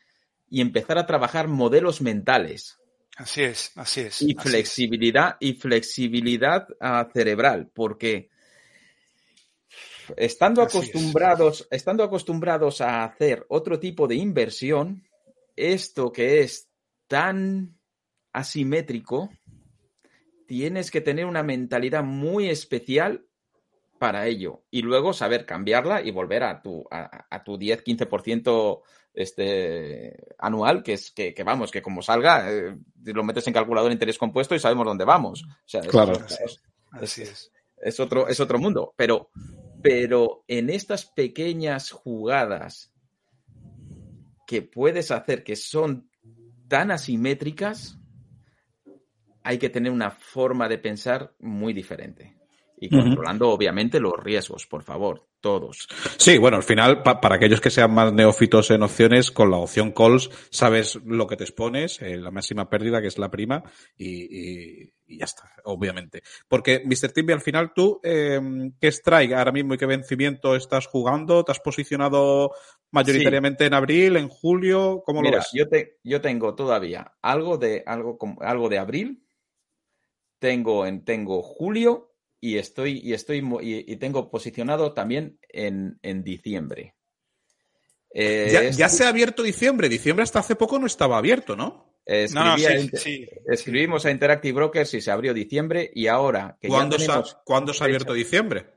y 0.49 0.61
empezar 0.61 0.97
a 0.97 1.05
trabajar 1.05 1.47
modelos 1.47 2.01
mentales 2.01 2.79
Así 3.16 3.43
es, 3.43 3.72
así 3.76 4.01
es. 4.01 4.22
y 4.22 4.36
así 4.36 4.36
es. 4.38 4.43
flexibilidad 4.51 5.38
y 5.39 5.53
flexibilidad 5.53 6.68
ah, 6.82 7.07
cerebral, 7.13 7.72
porque 7.74 8.30
estando 10.18 10.61
Así 10.61 10.78
es. 10.78 10.84
acostumbrados, 10.89 11.68
estando 11.72 12.03
acostumbrados 12.03 12.82
a 12.82 13.03
hacer 13.03 13.45
otro 13.49 13.80
tipo 13.80 14.07
de 14.07 14.16
inversión, 14.16 15.07
esto 15.55 16.11
que 16.11 16.41
es 16.41 16.70
tan 17.07 17.78
asimétrico, 18.34 19.30
tienes 20.45 20.91
que 20.91 21.01
tener 21.01 21.26
una 21.26 21.43
mentalidad 21.43 22.03
muy 22.03 22.49
especial 22.49 23.26
para 23.97 24.28
ello 24.28 24.66
y 24.70 24.82
luego 24.82 25.13
saber 25.13 25.45
cambiarla 25.45 26.01
y 26.01 26.11
volver 26.11 26.43
a 26.43 26.61
tu, 26.61 26.86
a, 26.91 27.28
a 27.30 27.43
tu 27.43 27.57
10-15% 27.57 28.82
este, 29.16 30.28
anual, 30.38 30.84
que 30.84 30.93
es 30.93 31.11
que, 31.11 31.34
que 31.34 31.43
vamos, 31.43 31.72
que 31.72 31.82
como 31.82 32.01
salga, 32.01 32.51
eh, 32.51 32.76
lo 33.05 33.24
metes 33.24 33.47
en 33.47 33.53
calculador 33.53 33.89
de 33.89 33.93
interés 33.93 34.18
compuesto 34.18 34.53
y 34.55 34.59
sabemos 34.59 34.86
dónde 34.86 35.05
vamos. 35.05 35.43
O 35.43 35.47
sea, 35.68 35.82
es- 35.82 35.88
Claro. 35.88 36.13
es- 36.13 36.61
Así 36.91 37.22
es. 37.24 37.51
es 37.78 37.99
otro, 37.99 38.28
es 38.28 38.39
otro 38.39 38.59
mundo. 38.59 38.93
Pero, 38.95 39.30
pero 39.82 40.43
en 40.47 40.70
estas 40.70 41.05
pequeñas 41.05 41.91
jugadas 41.91 42.91
que 44.47 44.61
puedes 44.61 45.11
hacer 45.11 45.43
que 45.43 45.55
son 45.55 46.09
tan 46.68 46.91
asimétricas, 46.91 47.97
hay 49.43 49.57
que 49.57 49.70
tener 49.70 49.91
una 49.91 50.11
forma 50.11 50.68
de 50.68 50.78
pensar 50.78 51.34
muy 51.39 51.74
diferente. 51.74 52.36
Y 52.80 52.89
controlando, 52.89 53.49
obviamente, 53.49 53.99
los 53.99 54.13
riesgos, 54.22 54.66
por 54.68 54.84
favor, 54.84 55.28
todos. 55.45 55.87
Sí, 56.17 56.39
bueno, 56.39 56.57
al 56.57 56.63
final, 56.63 57.03
pa- 57.03 57.21
para 57.21 57.35
aquellos 57.35 57.61
que 57.61 57.69
sean 57.69 57.93
más 57.93 58.11
neófitos 58.11 58.71
en 58.71 58.81
opciones, 58.81 59.29
con 59.29 59.51
la 59.51 59.57
opción 59.57 59.91
calls 59.91 60.31
sabes 60.49 60.95
lo 61.05 61.27
que 61.27 61.37
te 61.37 61.43
expones, 61.43 62.01
eh, 62.01 62.17
la 62.17 62.31
máxima 62.31 62.67
pérdida, 62.67 62.99
que 62.99 63.09
es 63.09 63.19
la 63.19 63.29
prima, 63.29 63.61
y, 63.95 64.23
y- 64.23 64.93
y 65.05 65.19
ya 65.19 65.25
está, 65.25 65.51
obviamente. 65.65 66.23
Porque, 66.47 66.81
Mr. 66.83 67.11
Timby, 67.11 67.33
al 67.33 67.41
final 67.41 67.73
tú, 67.75 67.99
eh, 68.03 68.41
¿qué 68.81 68.87
strike 68.87 69.33
ahora 69.33 69.51
mismo 69.51 69.75
y 69.75 69.77
qué 69.77 69.85
vencimiento 69.85 70.55
estás 70.55 70.87
jugando? 70.87 71.43
¿Te 71.45 71.51
has 71.51 71.59
posicionado 71.59 72.49
mayoritariamente 72.89 73.67
en 73.67 73.75
abril, 73.75 74.17
en 74.17 74.29
julio? 74.29 75.03
¿Cómo 75.05 75.21
lo 75.21 75.29
ves? 75.31 75.49
yo, 75.53 75.67
te, 75.69 75.99
yo 76.03 76.21
tengo 76.21 76.55
todavía 76.55 77.13
algo 77.21 77.59
de, 77.59 77.83
algo, 77.85 78.17
algo 78.41 78.67
de 78.67 78.79
abril, 78.79 79.21
tengo, 80.39 80.87
en, 80.87 81.05
tengo 81.05 81.41
julio 81.43 82.14
y 82.41 82.57
estoy, 82.57 82.99
y 83.03 83.13
estoy 83.13 83.38
y, 83.61 83.91
y 83.91 83.95
tengo 83.97 84.29
posicionado 84.29 84.93
también 84.93 85.39
en, 85.49 85.97
en 86.01 86.23
diciembre. 86.23 86.95
Eh, 88.13 88.49
Ya, 88.51 88.61
es- 88.61 88.77
ya 88.77 88.89
se 88.89 89.03
ha 89.03 89.09
abierto 89.09 89.43
diciembre. 89.43 89.89
Diciembre 89.89 90.23
hasta 90.23 90.39
hace 90.39 90.55
poco 90.55 90.79
no 90.79 90.88
estaba 90.88 91.17
abierto, 91.17 91.55
¿no? 91.55 91.93
No, 92.05 92.43
no, 92.45 92.55
escribí 92.55 92.65
a 92.65 92.69
sí, 92.77 92.83
Inter- 92.86 92.99
sí. 92.99 93.27
escribimos 93.47 94.05
a 94.05 94.11
Interactive 94.11 94.53
Brokers 94.53 94.93
y 94.93 95.01
se 95.01 95.09
abrió 95.09 95.33
diciembre 95.33 95.89
y 95.93 96.05
ahora 96.07 96.55
que 96.61 96.67
ya 96.69 96.75
¿Cuándo, 96.75 96.99
se 96.99 97.05
ha, 97.05 97.07
tenemos 97.07 97.38
¿cuándo 97.43 97.73
se 97.73 97.83
ha 97.83 97.86
abierto 97.88 98.13
diciembre? 98.13 98.67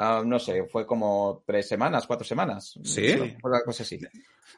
Ah, 0.00 0.22
no 0.24 0.38
sé, 0.38 0.64
fue 0.64 0.86
como 0.86 1.42
tres 1.46 1.68
semanas, 1.68 2.06
cuatro 2.06 2.24
semanas. 2.26 2.78
¿Sí? 2.82 3.14
Una 3.42 3.60
cosa 3.62 3.82
así. 3.82 3.98
De, 3.98 4.08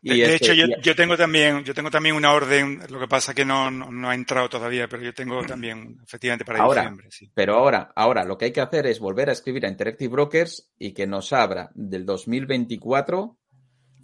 Y 0.02 0.20
de 0.20 0.34
este- 0.34 0.36
hecho, 0.36 0.52
yo, 0.54 0.66
y- 0.66 0.80
yo 0.82 0.96
tengo 0.96 1.16
también, 1.16 1.62
yo 1.64 1.74
tengo 1.74 1.90
también 1.90 2.14
una 2.16 2.32
orden, 2.32 2.80
lo 2.88 2.98
que 2.98 3.06
pasa 3.08 3.34
que 3.34 3.44
no, 3.44 3.70
no, 3.70 3.90
no 3.90 4.08
ha 4.10 4.14
entrado 4.14 4.48
todavía, 4.48 4.88
pero 4.88 5.02
yo 5.02 5.12
tengo 5.14 5.44
también, 5.44 5.98
efectivamente, 6.02 6.44
para 6.44 6.60
Ahora, 6.60 6.82
diciembre, 6.82 7.08
sí. 7.10 7.30
Pero 7.34 7.54
ahora, 7.56 7.92
ahora 7.94 8.24
lo 8.24 8.36
que 8.38 8.46
hay 8.46 8.52
que 8.52 8.60
hacer 8.60 8.86
es 8.86 8.98
volver 8.98 9.28
a 9.28 9.32
escribir 9.32 9.66
a 9.66 9.68
Interactive 9.68 10.10
Brokers 10.10 10.72
y 10.78 10.92
que 10.92 11.06
nos 11.06 11.32
abra 11.32 11.70
del 11.74 12.04
2024, 12.06 13.36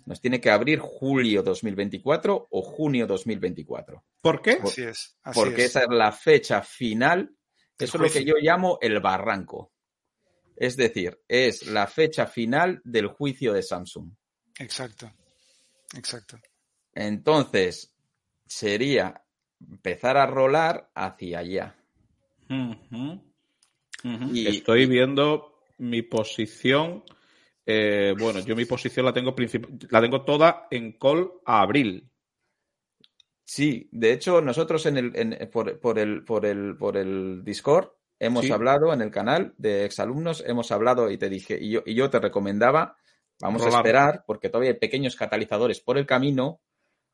nos 0.07 0.21
tiene 0.21 0.41
que 0.41 0.51
abrir 0.51 0.79
julio 0.79 1.43
2024 1.43 2.49
o 2.51 2.63
junio 2.63 3.07
2024. 3.07 4.05
¿Por 4.23 4.41
qué? 4.41 4.59
Así 4.63 4.83
es, 4.83 5.17
así 5.23 5.39
porque 5.41 5.65
es. 5.65 5.71
esa 5.71 5.81
es 5.81 5.89
la 5.91 6.13
fecha 6.13 6.63
final. 6.63 7.31
Eso 7.79 7.97
es 7.99 8.03
lo 8.03 8.11
que 8.11 8.25
yo 8.25 8.35
llamo 8.41 8.79
el 8.81 8.99
barranco. 9.01 9.73
Es 10.61 10.77
decir, 10.77 11.21
es 11.29 11.67
la 11.69 11.87
fecha 11.87 12.27
final 12.27 12.81
del 12.85 13.07
juicio 13.07 13.53
de 13.53 13.63
Samsung. 13.63 14.11
Exacto, 14.59 15.09
exacto. 15.97 16.37
Entonces, 16.93 17.95
sería 18.45 19.23
empezar 19.61 20.17
a 20.17 20.27
rolar 20.27 20.91
hacia 20.97 21.39
allá. 21.39 21.77
Y- 24.33 24.49
Estoy 24.49 24.87
viendo 24.87 25.61
mi 25.79 26.03
posición. 26.03 27.05
eh, 27.71 28.15
bueno, 28.19 28.41
yo 28.41 28.57
mi 28.57 28.65
posición 28.65 29.05
la 29.07 29.13
tengo 29.13 29.37
la 29.91 30.01
tengo 30.01 30.25
toda 30.25 30.67
en 30.71 30.93
call 30.99 31.31
a 31.45 31.61
abril. 31.61 32.11
Sí, 33.45 33.89
de 33.93 34.13
hecho, 34.13 34.41
nosotros 34.41 34.87
en 34.87 34.97
el, 34.97 35.13
en- 35.15 35.51
por, 35.51 35.79
por 35.79 35.99
el, 35.99 36.25
por, 36.25 36.45
el, 36.47 36.77
por 36.77 36.97
el 36.97 37.45
Discord 37.45 37.91
hemos 38.21 38.45
Sí. 38.47 38.53
hablado 38.53 38.93
en 38.93 39.01
el 39.01 39.11
canal 39.11 39.55
de 39.59 39.85
exalumnos, 39.85 40.43
hemos 40.47 40.71
hablado 40.73 41.11
y 41.11 41.19
te 41.19 41.29
dije, 41.29 41.59
y 41.61 41.71
yo, 41.71 41.83
y 41.87 41.95
yo 41.95 42.11
te 42.11 42.19
recomendaba, 42.19 42.97
vamos 43.41 43.63
a 43.65 43.69
esperar, 43.71 44.25
porque 44.27 44.49
todavía 44.49 44.71
hay 44.73 44.79
pequeños 44.79 45.17
catalizadores 45.17 45.81
por 45.81 45.99
el 45.99 46.07
camino, 46.07 46.61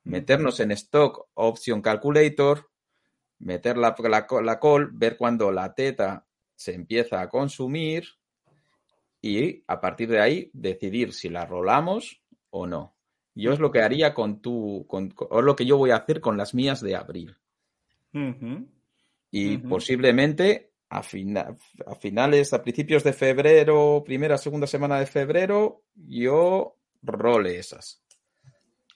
meternos 0.05 0.61
en 0.61 0.71
Stock 0.73 1.29
Option 1.35 1.81
Calculator, 1.83 2.71
meter 3.39 3.77
la, 3.77 3.95
la, 3.99 4.27
la 4.43 4.61
call, 4.61 4.91
ver 4.93 5.17
cuando 5.17 5.51
la 5.53 5.75
teta 5.75 6.27
se 6.55 6.73
empieza 6.75 7.21
a 7.21 7.29
consumir 7.29 8.05
y 9.21 9.65
a 9.67 9.81
partir 9.81 10.09
de 10.11 10.21
ahí 10.21 10.51
decidir 10.53 11.13
si 11.13 11.29
la 11.29 11.45
rolamos 11.47 12.23
o 12.51 12.67
no. 12.67 12.95
Yo 13.35 13.53
es 13.53 13.59
lo 13.59 13.71
que 13.73 13.83
haría 13.83 14.15
con 14.15 14.41
tu, 14.41 14.85
con, 14.87 15.11
con- 15.11 15.29
o 15.31 15.43
lo 15.43 15.57
que 15.57 15.67
yo 15.67 15.77
voy 15.77 15.91
a 15.91 15.97
hacer 15.97 16.21
con 16.21 16.37
las 16.37 16.55
mías 16.55 16.81
de 16.81 16.95
abril. 16.95 17.37
Y 19.31 19.59
posiblemente 19.59 20.71
a, 20.99 21.03
fina- 21.03 21.57
a 21.87 21.95
finales, 21.95 22.53
a 22.53 22.63
principios 22.63 23.03
de 23.05 23.13
febrero, 23.13 24.03
primera, 24.05 24.39
segunda 24.39 24.67
semana 24.67 24.99
de 24.99 25.07
febrero, 25.07 25.83
yo 25.95 26.77
role 27.03 27.59
esas. 27.59 28.03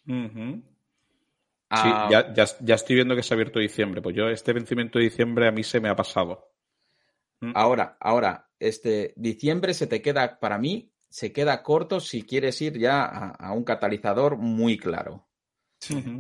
Ujú. 0.06 0.62
Sí, 1.70 1.88
Ah, 1.90 2.08
ya, 2.10 2.32
ya, 2.32 2.46
ya 2.60 2.74
estoy 2.76 2.94
viendo 2.96 3.14
que 3.14 3.22
se 3.22 3.34
ha 3.34 3.36
abierto 3.36 3.58
diciembre. 3.58 4.00
Pues 4.00 4.16
yo, 4.16 4.28
este 4.28 4.52
vencimiento 4.54 4.98
de 4.98 5.04
diciembre 5.04 5.48
a 5.48 5.52
mí 5.52 5.62
se 5.62 5.80
me 5.80 5.90
ha 5.90 5.96
pasado. 5.96 6.52
Ahora, 7.54 7.96
ahora, 8.00 8.48
este 8.58 9.12
diciembre 9.16 9.74
se 9.74 9.86
te 9.86 10.00
queda, 10.00 10.40
para 10.40 10.58
mí, 10.58 10.90
se 11.10 11.32
queda 11.32 11.62
corto 11.62 12.00
si 12.00 12.22
quieres 12.22 12.60
ir 12.62 12.78
ya 12.78 13.04
a, 13.04 13.30
a 13.30 13.52
un 13.52 13.64
catalizador 13.64 14.36
muy 14.38 14.78
claro. 14.78 15.28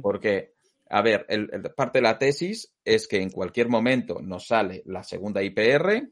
Porque, 0.02 0.54
a 0.90 1.02
ver, 1.02 1.26
el- 1.28 1.48
el- 1.52 1.62
parte 1.74 1.98
de 1.98 2.02
la 2.02 2.18
tesis 2.18 2.72
es 2.84 3.06
que 3.08 3.20
en 3.20 3.30
cualquier 3.30 3.68
momento 3.68 4.20
nos 4.20 4.46
sale 4.46 4.82
la 4.86 5.02
segunda 5.02 5.42
IPR, 5.42 6.10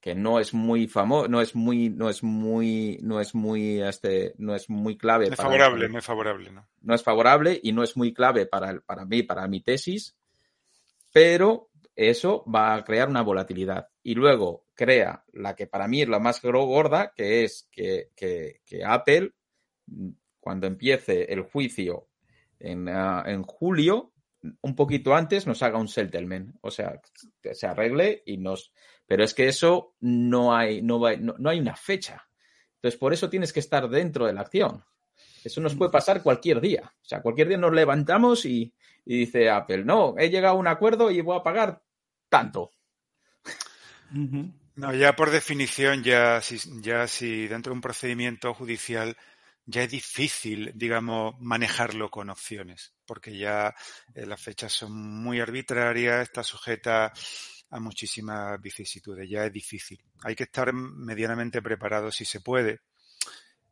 que 0.00 0.14
no 0.14 0.38
es 0.38 0.54
muy 0.54 0.86
famoso, 0.86 1.28
no 1.28 1.40
es 1.40 1.56
muy, 1.56 1.90
no 1.90 2.08
es 2.08 2.22
muy, 2.22 2.98
no 3.02 3.20
es 3.20 3.34
muy, 3.34 3.80
este, 3.82 4.32
no 4.38 4.54
es 4.54 4.70
muy 4.70 4.96
clave. 4.96 5.26
No 5.26 5.32
es 5.32 5.36
para- 5.36 5.48
favorable, 5.48 5.88
no 5.88 5.98
es 5.98 6.04
favorable, 6.04 6.50
¿no? 6.52 6.68
no 6.82 6.94
es 6.94 7.02
favorable 7.02 7.60
y 7.62 7.72
no 7.72 7.82
es 7.82 7.96
muy 7.96 8.14
clave 8.14 8.46
para, 8.46 8.70
el- 8.70 8.82
para 8.82 9.04
mí, 9.04 9.22
para 9.24 9.48
mi 9.48 9.60
tesis, 9.60 10.16
pero 11.12 11.70
eso 11.96 12.44
va 12.44 12.74
a 12.74 12.84
crear 12.84 13.08
una 13.08 13.22
volatilidad. 13.22 13.88
Y 14.04 14.14
luego 14.14 14.66
crea 14.74 15.24
la 15.32 15.56
que 15.56 15.66
para 15.66 15.88
mí 15.88 16.02
es 16.02 16.08
la 16.08 16.20
más 16.20 16.40
gorda, 16.42 17.12
que 17.14 17.42
es 17.44 17.68
que, 17.72 18.10
que- 18.14 18.60
que 18.64 18.84
Apple, 18.84 19.32
mm, 19.86 20.10
cuando 20.38 20.66
empiece 20.68 21.32
el 21.32 21.42
juicio 21.42 22.07
en, 22.60 22.88
ah, 22.88 23.24
en 23.26 23.42
julio, 23.42 24.12
un 24.62 24.76
poquito 24.76 25.14
antes 25.14 25.46
nos 25.46 25.62
haga 25.62 25.78
un 25.78 25.88
settlement. 25.88 26.56
O 26.60 26.70
sea, 26.70 27.00
que 27.42 27.54
se 27.54 27.66
arregle 27.66 28.22
y 28.26 28.38
nos... 28.38 28.72
Pero 29.06 29.24
es 29.24 29.32
que 29.34 29.48
eso 29.48 29.94
no 30.00 30.54
hay, 30.54 30.82
no, 30.82 31.00
va- 31.00 31.16
no- 31.16 31.34
no 31.38 31.50
hay 31.50 31.58
una 31.60 31.76
fecha. 31.76 32.28
Entonces, 32.76 32.98
por 33.00 33.12
eso 33.12 33.28
tienes 33.30 33.52
que 33.52 33.60
estar 33.60 33.88
dentro 33.88 34.26
de 34.26 34.32
la 34.34 34.42
acción. 34.42 34.84
Eso 35.42 35.60
nos 35.60 35.74
puede 35.74 35.90
pasar 35.90 36.22
cualquier 36.22 36.60
día. 36.60 36.92
O 37.00 37.04
sea, 37.04 37.22
cualquier 37.22 37.48
día 37.48 37.56
nos 37.56 37.72
levantamos 37.72 38.44
y, 38.44 38.72
y 39.04 39.18
dice 39.20 39.48
Apple, 39.50 39.84
no, 39.84 40.14
he 40.18 40.28
llegado 40.30 40.54
a 40.56 40.58
un 40.58 40.66
acuerdo 40.68 41.10
y 41.10 41.20
voy 41.20 41.38
a 41.38 41.42
pagar 41.42 41.82
tanto. 42.28 42.70
No, 44.76 44.94
ya 44.94 45.14
por 45.16 45.30
definición, 45.30 46.02
ya 46.04 46.40
si, 46.40 46.58
ya 46.80 47.06
si 47.08 47.48
dentro 47.48 47.70
de 47.72 47.76
un 47.76 47.80
procedimiento 47.80 48.54
judicial 48.54 49.16
ya 49.70 49.82
es 49.82 49.90
difícil, 49.90 50.72
digamos, 50.74 51.34
manejarlo 51.40 52.10
con 52.10 52.30
opciones, 52.30 52.94
porque 53.04 53.36
ya 53.36 53.74
eh, 54.14 54.24
las 54.24 54.40
fechas 54.40 54.72
son 54.72 54.92
muy 54.92 55.40
arbitrarias, 55.40 56.22
está 56.22 56.42
sujeta 56.42 57.12
a 57.70 57.78
muchísimas 57.78 58.58
vicisitudes, 58.62 59.28
ya 59.28 59.44
es 59.44 59.52
difícil. 59.52 60.02
Hay 60.22 60.34
que 60.34 60.44
estar 60.44 60.72
medianamente 60.72 61.60
preparado 61.60 62.10
si 62.10 62.24
se 62.24 62.40
puede, 62.40 62.80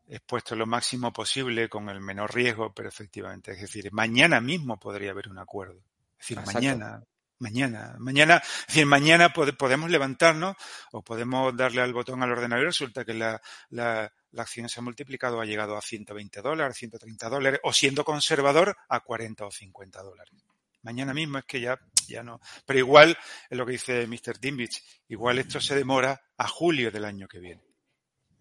expuesto 0.06 0.54
lo 0.54 0.66
máximo 0.66 1.14
posible 1.14 1.70
con 1.70 1.88
el 1.88 2.00
menor 2.02 2.34
riesgo, 2.34 2.74
pero 2.74 2.90
efectivamente, 2.90 3.52
es 3.52 3.60
decir, 3.62 3.90
mañana 3.92 4.38
mismo 4.40 4.78
podría 4.78 5.12
haber 5.12 5.28
un 5.30 5.38
acuerdo. 5.38 5.80
Es 6.12 6.18
decir, 6.28 6.38
Exacto. 6.38 6.58
mañana, 6.60 7.02
mañana, 7.38 7.96
mañana, 7.98 8.36
es 8.36 8.66
decir, 8.68 8.86
mañana 8.86 9.32
pode- 9.32 9.56
podemos 9.56 9.90
levantarnos 9.90 10.56
o 10.92 11.02
podemos 11.02 11.56
darle 11.56 11.80
al 11.80 11.94
botón 11.94 12.22
al 12.22 12.32
ordenador 12.32 12.64
y 12.64 12.66
resulta 12.66 13.02
que 13.04 13.14
la, 13.14 13.40
la, 13.70 14.12
la 14.36 14.42
acción 14.42 14.68
se 14.68 14.80
ha 14.80 14.82
multiplicado, 14.82 15.40
ha 15.40 15.44
llegado 15.44 15.76
a 15.76 15.82
120 15.82 16.42
dólares, 16.42 16.76
130 16.76 17.28
dólares, 17.28 17.60
o 17.64 17.72
siendo 17.72 18.04
conservador 18.04 18.76
a 18.88 19.00
40 19.00 19.46
o 19.46 19.50
50 19.50 20.02
dólares. 20.02 20.34
Mañana 20.82 21.12
mismo 21.12 21.38
es 21.38 21.44
que 21.44 21.60
ya, 21.60 21.80
ya 22.06 22.22
no. 22.22 22.40
Pero 22.64 22.78
igual, 22.78 23.16
es 23.50 23.58
lo 23.58 23.66
que 23.66 23.72
dice 23.72 24.06
Mr. 24.06 24.38
Dimbich, 24.38 24.82
igual 25.08 25.38
esto 25.38 25.60
se 25.60 25.74
demora 25.74 26.20
a 26.36 26.46
julio 26.46 26.90
del 26.90 27.04
año 27.04 27.26
que 27.26 27.40
viene. 27.40 27.62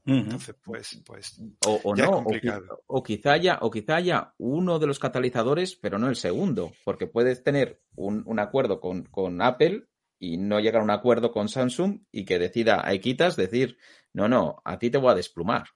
Entonces, 0.07 0.55
pues, 0.63 1.01
pues, 1.03 1.41
O, 1.65 1.81
o 1.83 1.95
Ya 1.95 2.03
es 2.03 2.11
no, 2.11 2.23
o, 2.85 3.01
quizá 3.01 3.31
haya, 3.31 3.57
o 3.61 3.71
quizá 3.71 3.95
haya 3.95 4.35
uno 4.37 4.77
de 4.77 4.85
los 4.85 4.99
catalizadores, 4.99 5.75
pero 5.75 5.97
no 5.97 6.07
el 6.07 6.15
segundo, 6.15 6.73
porque 6.83 7.07
puedes 7.07 7.41
tener 7.41 7.81
un, 7.95 8.21
un 8.27 8.39
acuerdo 8.39 8.79
con, 8.79 9.05
con 9.05 9.41
Apple 9.41 9.87
y 10.19 10.37
no 10.37 10.59
llegar 10.59 10.81
a 10.81 10.83
un 10.83 10.91
acuerdo 10.91 11.31
con 11.31 11.49
Samsung 11.49 12.01
y 12.11 12.25
que 12.25 12.37
decida 12.37 12.87
a 12.87 12.93
Equitas 12.93 13.35
decir, 13.35 13.77
no, 14.13 14.27
no, 14.27 14.61
a 14.63 14.77
ti 14.77 14.91
te 14.91 14.99
voy 14.99 15.11
a 15.11 15.15
desplumar. 15.15 15.69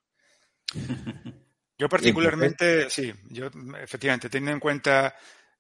Yo 1.78 1.88
particularmente, 1.88 2.90
sí, 2.90 3.14
yo 3.30 3.50
efectivamente, 3.82 4.30
teniendo 4.30 4.52
en 4.52 4.60
cuenta 4.60 5.16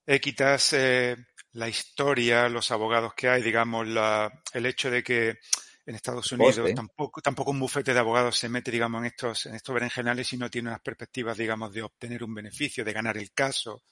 Equitas, 0.06 0.74
eh, 0.74 1.16
la 1.54 1.70
historia, 1.70 2.50
los 2.50 2.72
abogados 2.72 3.14
que 3.14 3.30
hay, 3.30 3.42
digamos, 3.42 3.88
la, 3.88 4.42
el 4.54 4.66
hecho 4.66 4.90
de 4.92 5.04
que 5.04 5.40
en 5.86 5.96
Estados 5.96 6.32
Unidos 6.32 6.58
Coste. 6.58 6.74
tampoco, 6.74 7.22
tampoco 7.22 7.52
un 7.52 7.60
bufete 7.60 7.94
de 7.94 8.00
abogados 8.00 8.38
se 8.38 8.50
mete, 8.50 8.70
digamos, 8.70 9.00
en 9.00 9.06
estos, 9.06 9.46
en 9.46 9.56
estos 9.56 9.74
berenjenales 9.74 10.32
y 10.34 10.38
no 10.38 10.50
tiene 10.50 10.70
unas 10.70 10.82
perspectivas, 10.82 11.38
digamos, 11.38 11.74
de 11.74 11.84
obtener 11.84 12.24
un 12.24 12.34
beneficio, 12.34 12.84
de 12.84 12.94
ganar 12.94 13.18
el 13.18 13.32
caso. 13.32 13.84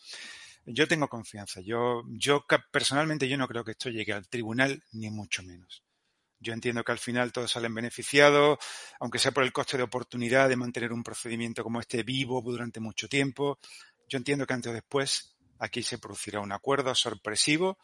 Yo 0.65 0.87
tengo 0.87 1.07
confianza. 1.07 1.61
Yo, 1.61 2.03
yo 2.09 2.45
personalmente 2.71 3.27
yo 3.27 3.37
no 3.37 3.47
creo 3.47 3.63
que 3.63 3.71
esto 3.71 3.89
llegue 3.89 4.13
al 4.13 4.27
tribunal, 4.27 4.83
ni 4.91 5.09
mucho 5.09 5.41
menos. 5.43 5.83
Yo 6.39 6.53
entiendo 6.53 6.83
que 6.83 6.91
al 6.91 6.99
final 6.99 7.31
todos 7.31 7.51
salen 7.51 7.73
beneficiados, 7.73 8.59
aunque 8.99 9.19
sea 9.19 9.31
por 9.31 9.43
el 9.43 9.51
coste 9.51 9.77
de 9.77 9.83
oportunidad 9.83 10.49
de 10.49 10.55
mantener 10.55 10.93
un 10.93 11.03
procedimiento 11.03 11.63
como 11.63 11.79
este 11.79 12.03
vivo 12.03 12.41
durante 12.41 12.79
mucho 12.79 13.07
tiempo. 13.07 13.59
Yo 14.07 14.17
entiendo 14.17 14.45
que 14.45 14.53
antes 14.53 14.71
o 14.71 14.73
después 14.73 15.35
aquí 15.59 15.83
se 15.83 15.97
producirá 15.97 16.39
un 16.39 16.51
acuerdo 16.51 16.93
sorpresivo 16.93 17.77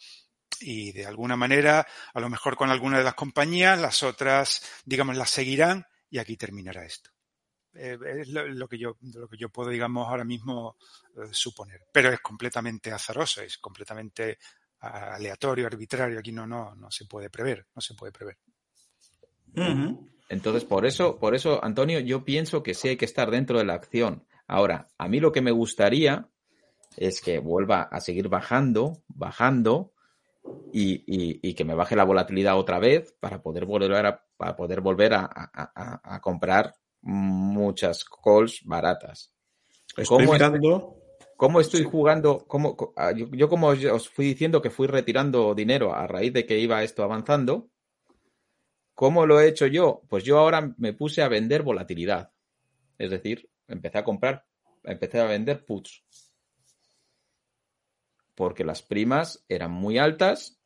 y 0.60 0.92
de 0.92 1.06
alguna 1.06 1.36
manera, 1.36 1.86
a 2.14 2.20
lo 2.20 2.30
mejor 2.30 2.56
con 2.56 2.70
alguna 2.70 3.00
de 3.00 3.04
las 3.04 3.16
compañías, 3.16 3.80
las 3.80 4.04
otras, 4.04 4.62
digamos, 4.86 5.18
las 5.18 5.30
seguirán 5.30 5.86
y 6.10 6.20
aquí 6.20 6.38
terminará 6.38 6.86
esto. 6.86 7.10
Eh, 7.74 7.98
es 8.20 8.28
lo, 8.30 8.68
que 8.68 8.78
yo, 8.78 8.98
lo 9.02 9.28
que 9.28 9.38
yo 9.38 9.50
puedo, 9.50 9.70
digamos, 9.70 10.08
ahora 10.08 10.24
mismo 10.24 10.78
eh, 11.18 11.30
suponer. 11.32 11.88
Pero 11.92 12.14
es 12.14 12.20
completamente 12.20 12.92
azaroso, 12.92 13.42
es 13.42 13.58
completamente 13.58 14.38
aleatorio, 14.88 15.68
arbitrario. 15.68 16.20
Aquí 16.20 16.32
no, 16.32 16.46
no, 16.48 16.76
no 16.76 16.92
se 16.92 17.06
puede 17.06 17.30
prever, 17.30 17.68
no 17.76 17.82
se 17.82 17.94
puede 17.96 18.12
prever. 18.12 18.38
Entonces, 20.30 20.66
por 20.66 20.86
eso, 20.86 21.20
por 21.20 21.36
eso, 21.36 21.64
Antonio, 21.64 22.00
yo 22.00 22.24
pienso 22.24 22.64
que 22.64 22.74
sí 22.74 22.90
hay 22.90 22.98
que 22.98 23.06
estar 23.06 23.30
dentro 23.30 23.60
de 23.60 23.66
la 23.66 23.74
acción. 23.76 24.26
Ahora, 24.48 24.88
a 24.98 25.08
mí 25.08 25.20
lo 25.20 25.32
que 25.32 25.42
me 25.42 25.52
gustaría 25.52 26.28
es 26.98 27.22
que 27.22 27.40
vuelva 27.40 27.84
a 27.84 28.00
seguir 28.00 28.30
bajando, 28.30 29.04
bajando, 29.08 29.94
y, 30.74 31.04
y- 31.08 31.40
y 31.42 31.54
que 31.54 31.64
me 31.66 31.76
baje 31.76 31.96
la 31.96 32.04
volatilidad 32.04 32.58
otra 32.58 32.80
vez 32.80 33.14
para 33.20 33.42
poder 33.42 33.66
volver 33.66 34.06
a, 34.06 34.26
para 34.38 34.56
poder 34.56 34.82
volver 34.82 35.14
a, 35.14 35.20
a- 35.26 35.52
a- 35.76 36.16
a 36.16 36.20
comprar 36.20 36.74
muchas 37.02 38.04
calls 38.06 38.62
baratas. 38.66 39.34
Estoy 39.90 40.06
¿Cómo 40.06 40.24
es- 40.24 40.32
mirando. 40.32 40.98
¿Cómo 41.44 41.60
estoy 41.60 41.84
jugando? 41.84 42.46
¿Cómo, 42.48 42.94
ah, 42.96 43.12
yo, 43.12 43.28
yo 43.34 43.50
como 43.50 43.68
os 43.68 44.08
fui 44.08 44.28
diciendo 44.28 44.62
que 44.62 44.70
fui 44.70 44.88
retirando 44.88 45.54
dinero 45.54 45.94
a 45.94 46.08
raíz 46.08 46.32
de 46.32 46.46
que 46.46 46.58
iba 46.58 46.84
esto 46.84 47.04
avanzando, 47.04 47.70
¿cómo 48.94 49.26
lo 49.26 49.42
he 49.42 49.50
hecho 49.50 49.68
yo? 49.68 50.04
Pues 50.08 50.24
yo 50.24 50.38
ahora 50.40 50.74
me 50.78 50.94
puse 50.94 51.22
a 51.22 51.28
vender 51.28 51.62
volatilidad. 51.62 52.32
Es 52.98 53.12
decir, 53.12 53.50
empecé 53.68 53.98
a 53.98 54.06
comprar, 54.06 54.46
empecé 54.86 55.20
a 55.20 55.26
vender 55.26 55.66
puts. 55.66 56.06
Porque 58.36 58.64
las 58.64 58.82
primas 58.82 59.44
eran 59.50 59.72
muy 59.72 59.98
altas 59.98 60.62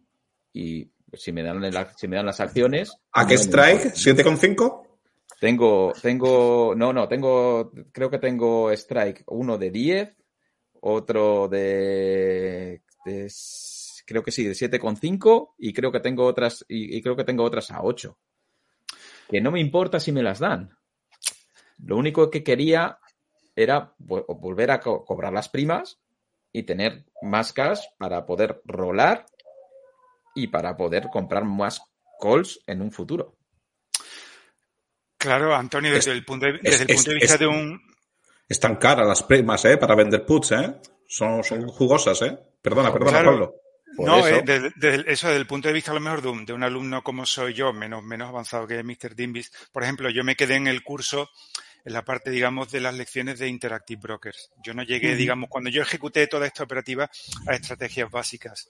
y 0.53 0.91
si 1.13 1.31
me 1.31 1.41
dan, 1.41 1.59
la- 1.59 1.91
si 1.97 2.07
me 2.07 2.17
dan 2.17 2.27
las 2.27 2.39
acciones... 2.39 2.95
¿A 3.13 3.25
qué 3.25 3.33
strike? 3.33 3.95
importa. 3.95 3.95
¿7,5? 3.95 4.87
Tengo, 5.39 5.91
tengo, 6.03 6.75
no, 6.75 6.93
no, 6.93 7.07
tengo, 7.07 7.71
creo 7.91 8.11
que 8.11 8.19
tengo 8.19 8.71
strike 8.71 9.23
uno 9.25 9.57
de 9.57 9.71
10, 9.71 10.17
otro 10.81 11.47
de, 11.47 12.81
de 13.05 13.31
creo 14.05 14.23
que 14.23 14.31
sí, 14.31 14.43
de 14.45 14.53
7,5 14.53 15.55
y 15.57 15.73
creo 15.73 15.91
que 15.91 15.99
tengo 15.99 16.25
otras, 16.25 16.65
y, 16.67 16.95
y 16.97 17.01
creo 17.01 17.15
que 17.15 17.23
tengo 17.23 17.43
otras 17.43 17.71
a 17.71 17.81
8. 17.83 18.17
Que 19.29 19.41
no 19.41 19.51
me 19.51 19.59
importa 19.59 19.99
si 19.99 20.11
me 20.11 20.23
las 20.23 20.39
dan. 20.39 20.69
Lo 21.79 21.97
único 21.97 22.29
que 22.29 22.43
quería 22.43 22.99
era 23.55 23.93
vo- 23.99 24.25
volver 24.39 24.71
a 24.71 24.79
co- 24.79 25.03
cobrar 25.03 25.33
las 25.33 25.49
primas 25.49 25.99
y 26.53 26.63
tener 26.63 27.05
más 27.21 27.53
cash 27.53 27.81
para 27.97 28.25
poder 28.25 28.61
rolar 28.65 29.25
y 30.35 30.47
para 30.47 30.77
poder 30.77 31.09
comprar 31.11 31.43
más 31.43 31.81
calls 32.21 32.61
en 32.67 32.81
un 32.81 32.91
futuro. 32.91 33.35
Claro, 35.17 35.53
Antonio, 35.55 35.91
desde 35.91 36.11
el 36.11 36.23
punto 36.23 36.45
de, 36.45 36.59
desde 36.61 36.83
el 36.83 36.89
es- 36.91 36.95
punto 36.95 37.09
de 37.11 37.15
vista 37.15 37.37
de 37.37 37.47
un... 37.47 37.81
Están 38.47 38.75
caras 38.77 39.07
las 39.07 39.23
primas, 39.23 39.63
¿eh? 39.65 39.77
Para 39.77 39.95
vender 39.95 40.25
puts, 40.25 40.51
¿eh? 40.53 40.75
Son, 41.07 41.43
son 41.43 41.67
jugosas, 41.67 42.21
¿eh? 42.21 42.37
Perdona, 42.61 42.91
perdona, 42.91 43.11
Claro. 43.11 43.29
Pablo. 43.31 43.55
Por 43.95 44.05
no, 44.05 44.17
eso- 44.19 44.27
eh, 44.37 44.43
desde, 44.45 44.71
desde- 44.75 45.11
eso 45.11 45.27
desde 45.27 45.39
el 45.39 45.47
punto 45.47 45.67
de 45.69 45.73
vista 45.73 45.91
a 45.91 45.93
lo 45.95 45.99
mejor 46.01 46.21
de 46.21 46.27
un, 46.29 46.45
de 46.45 46.53
un 46.53 46.63
alumno 46.63 47.01
como 47.03 47.25
soy 47.25 47.53
yo, 47.53 47.73
menos, 47.73 48.03
menos 48.03 48.29
avanzado 48.29 48.67
que 48.67 48.83
Mr. 48.83 49.15
Dimbis. 49.15 49.51
Por 49.71 49.83
ejemplo, 49.83 50.09
yo 50.09 50.23
me 50.23 50.35
quedé 50.35 50.55
en 50.55 50.67
el 50.67 50.83
curso 50.83 51.29
en 51.85 51.93
la 51.93 52.03
parte, 52.03 52.29
digamos, 52.29 52.69
de 52.71 52.81
las 52.81 52.93
lecciones 52.95 53.39
de 53.39 53.47
Interactive 53.47 54.01
Brokers. 54.01 54.51
Yo 54.63 54.73
no 54.73 54.83
llegué, 54.83 55.15
digamos, 55.15 55.49
cuando 55.49 55.69
yo 55.69 55.81
ejecuté 55.81 56.27
toda 56.27 56.45
esta 56.45 56.63
operativa 56.63 57.09
a 57.47 57.53
estrategias 57.55 58.11
básicas. 58.11 58.67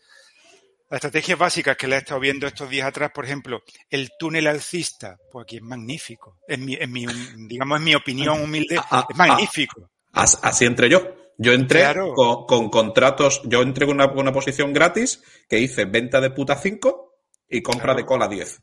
Las 0.89 0.99
estrategias 0.99 1.37
básicas 1.37 1.75
que 1.75 1.87
la 1.87 1.95
he 1.95 1.99
estado 1.99 2.19
viendo 2.21 2.47
estos 2.47 2.69
días 2.69 2.87
atrás, 2.87 3.11
por 3.13 3.25
ejemplo, 3.25 3.61
el 3.89 4.09
túnel 4.17 4.47
alcista, 4.47 5.17
pues 5.31 5.43
aquí 5.43 5.57
es 5.57 5.61
magnífico. 5.61 6.39
En 6.47 6.63
mi, 6.63 6.75
en 6.75 6.91
mi, 6.91 7.05
digamos, 7.47 7.77
en 7.79 7.83
mi 7.83 7.93
opinión 7.95 8.41
humilde, 8.41 8.77
Ah, 8.77 8.87
ah, 8.91 9.07
es 9.09 9.15
magnífico. 9.17 9.89
As- 10.13 10.39
Así 10.41 10.63
entré 10.65 10.89
yo. 10.89 11.13
Yo 11.37 11.51
entré 11.53 11.81
Claro. 11.81 12.13
con, 12.13 12.45
con 12.45 12.69
contratos, 12.69 13.41
yo 13.45 13.61
entré 13.61 13.85
con 13.85 13.99
una, 14.01 14.31
posición 14.33 14.73
gratis 14.73 15.21
que 15.49 15.59
hice 15.59 15.85
venta 15.85 16.19
de 16.21 16.31
puta 16.31 16.55
5 16.57 17.13
y 17.49 17.61
compra 17.61 17.87
Claro. 17.93 17.97
de 17.99 18.05
cola 18.05 18.27
10. 18.27 18.59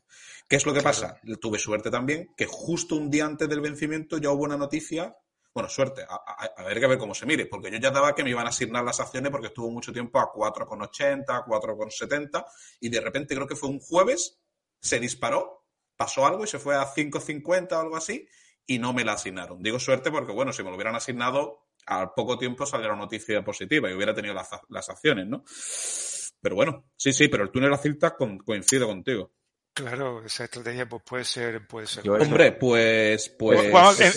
¿Qué 0.49 0.55
es 0.57 0.65
lo 0.65 0.73
que 0.73 0.81
Claro. 0.81 0.95
pasa? 0.97 1.21
Tuve 1.39 1.57
suerte 1.59 1.89
también 1.91 2.27
que 2.35 2.45
justo 2.47 2.95
un 2.95 3.09
día 3.09 3.25
antes 3.25 3.47
del 3.47 3.61
vencimiento 3.61 4.17
ya 4.17 4.31
hubo 4.31 4.43
una 4.43 4.57
noticia. 4.57 5.15
Bueno, 5.55 5.69
suerte, 5.69 6.03
a, 6.03 6.15
a- 6.15 6.53
a 6.57 6.63
ver 6.65 6.79
que 6.81 6.87
ver 6.87 6.97
cómo 6.99 7.15
se 7.15 7.25
mire, 7.25 7.45
porque 7.47 7.71
yo 7.71 7.77
ya 7.79 7.89
daba 7.89 8.13
que 8.13 8.23
me 8.23 8.29
iban 8.29 8.45
a 8.45 8.49
asignar 8.49 8.83
las 8.83 8.99
acciones 8.99 9.31
porque 9.31 9.47
estuvo 9.47 9.71
mucho 9.71 9.93
tiempo 9.93 10.19
a 10.19 10.31
4,80, 10.33 11.43
4,70 11.45 12.45
y 12.81 12.89
de 12.89 12.99
repente 13.01 13.35
creo 13.35 13.47
que 13.47 13.55
fue 13.55 13.69
un 13.69 13.79
jueves, 13.79 14.39
se 14.81 14.99
disparó, 14.99 15.65
pasó 15.95 16.25
algo 16.25 16.43
y 16.43 16.47
se 16.47 16.59
fue 16.59 16.75
a 16.75 16.85
5,50 16.85 17.77
o 17.77 17.79
algo 17.79 17.95
así 17.95 18.27
y 18.67 18.79
no 18.79 18.91
me 18.93 19.05
la 19.05 19.13
asignaron. 19.13 19.61
Digo 19.63 19.79
suerte 19.79 20.11
porque, 20.11 20.33
bueno, 20.33 20.51
si 20.51 20.61
me 20.61 20.69
lo 20.69 20.75
hubieran 20.75 20.95
asignado, 20.95 21.67
al 21.85 22.11
poco 22.13 22.37
tiempo 22.37 22.65
salió 22.65 22.89
la 22.89 22.95
noticia 22.97 23.43
positiva 23.43 23.89
y 23.89 23.93
hubiera 23.93 24.13
tenido 24.13 24.33
las, 24.33 24.49
las 24.69 24.89
acciones, 24.89 25.27
¿no? 25.27 25.43
Pero 26.41 26.55
bueno, 26.55 26.85
sí, 26.97 27.13
sí, 27.13 27.27
pero 27.29 27.43
el 27.43 27.51
túnel 27.51 27.71
alcista 27.73 28.15
con, 28.15 28.37
coincido 28.39 28.87
contigo. 28.87 29.31
Claro, 29.75 30.23
esa 30.25 30.45
estrategia 30.45 30.87
pues 30.87 31.03
puede 31.05 31.25
ser, 31.25 31.67
puede 31.67 31.85
ser. 31.85 32.09
Hombre, 32.09 32.53
pues, 32.53 33.27
pues. 33.37 33.59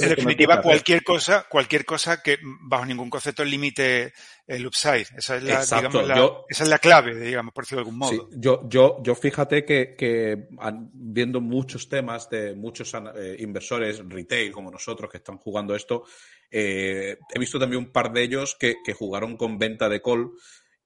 En, 0.00 0.08
definitiva, 0.08 0.62
cualquier 0.62 1.02
cosa, 1.02 1.46
cualquier 1.48 1.84
cosa 1.84 2.22
que 2.22 2.38
bajo 2.60 2.86
ningún 2.86 3.10
concepto 3.10 3.44
limite 3.44 4.12
el 4.46 4.64
upside. 4.64 5.08
Esa 5.16 5.36
es 5.36 5.42
la, 5.42 5.54
Exacto, 5.54 5.76
digamos, 5.76 6.06
la- 6.06 6.16
yo- 6.16 6.44
esa 6.48 6.62
es 6.62 6.70
la 6.70 6.78
clave, 6.78 7.18
digamos, 7.18 7.52
por 7.52 7.64
decirlo 7.64 7.82
de 7.82 7.88
algún 7.88 7.98
modo. 7.98 8.10
Sí, 8.12 8.36
yo, 8.36 8.68
yo, 8.68 8.98
yo 9.02 9.16
fíjate 9.16 9.64
que, 9.64 10.46
viendo 10.92 11.40
muchos 11.40 11.88
temas 11.88 12.30
de 12.30 12.54
muchos 12.54 12.94
eh, 13.16 13.34
inversores 13.40 14.00
retail 14.08 14.52
como 14.52 14.70
nosotros 14.70 15.10
que 15.10 15.16
están 15.16 15.38
jugando 15.38 15.74
esto, 15.74 16.04
eh, 16.52 17.18
he 17.34 17.38
visto 17.40 17.58
también 17.58 17.82
un 17.82 17.90
par 17.90 18.12
de 18.12 18.22
ellos 18.22 18.56
que, 18.60 18.76
que 18.84 18.94
jugaron 18.94 19.36
con 19.36 19.58
venta 19.58 19.88
de 19.88 20.00
call 20.00 20.30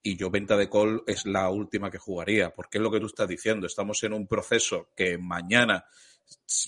y 0.03 0.15
yo 0.17 0.29
venta 0.29 0.57
de 0.57 0.69
call 0.69 1.01
es 1.07 1.25
la 1.25 1.49
última 1.49 1.89
que 1.89 1.97
jugaría, 1.97 2.53
porque 2.53 2.77
es 2.77 2.81
lo 2.83 2.91
que 2.91 2.99
tú 2.99 3.05
estás 3.07 3.27
diciendo. 3.27 3.65
Estamos 3.67 4.03
en 4.03 4.11
un 4.13 4.27
proceso 4.27 4.89
que 4.95 5.17
mañana 5.17 5.85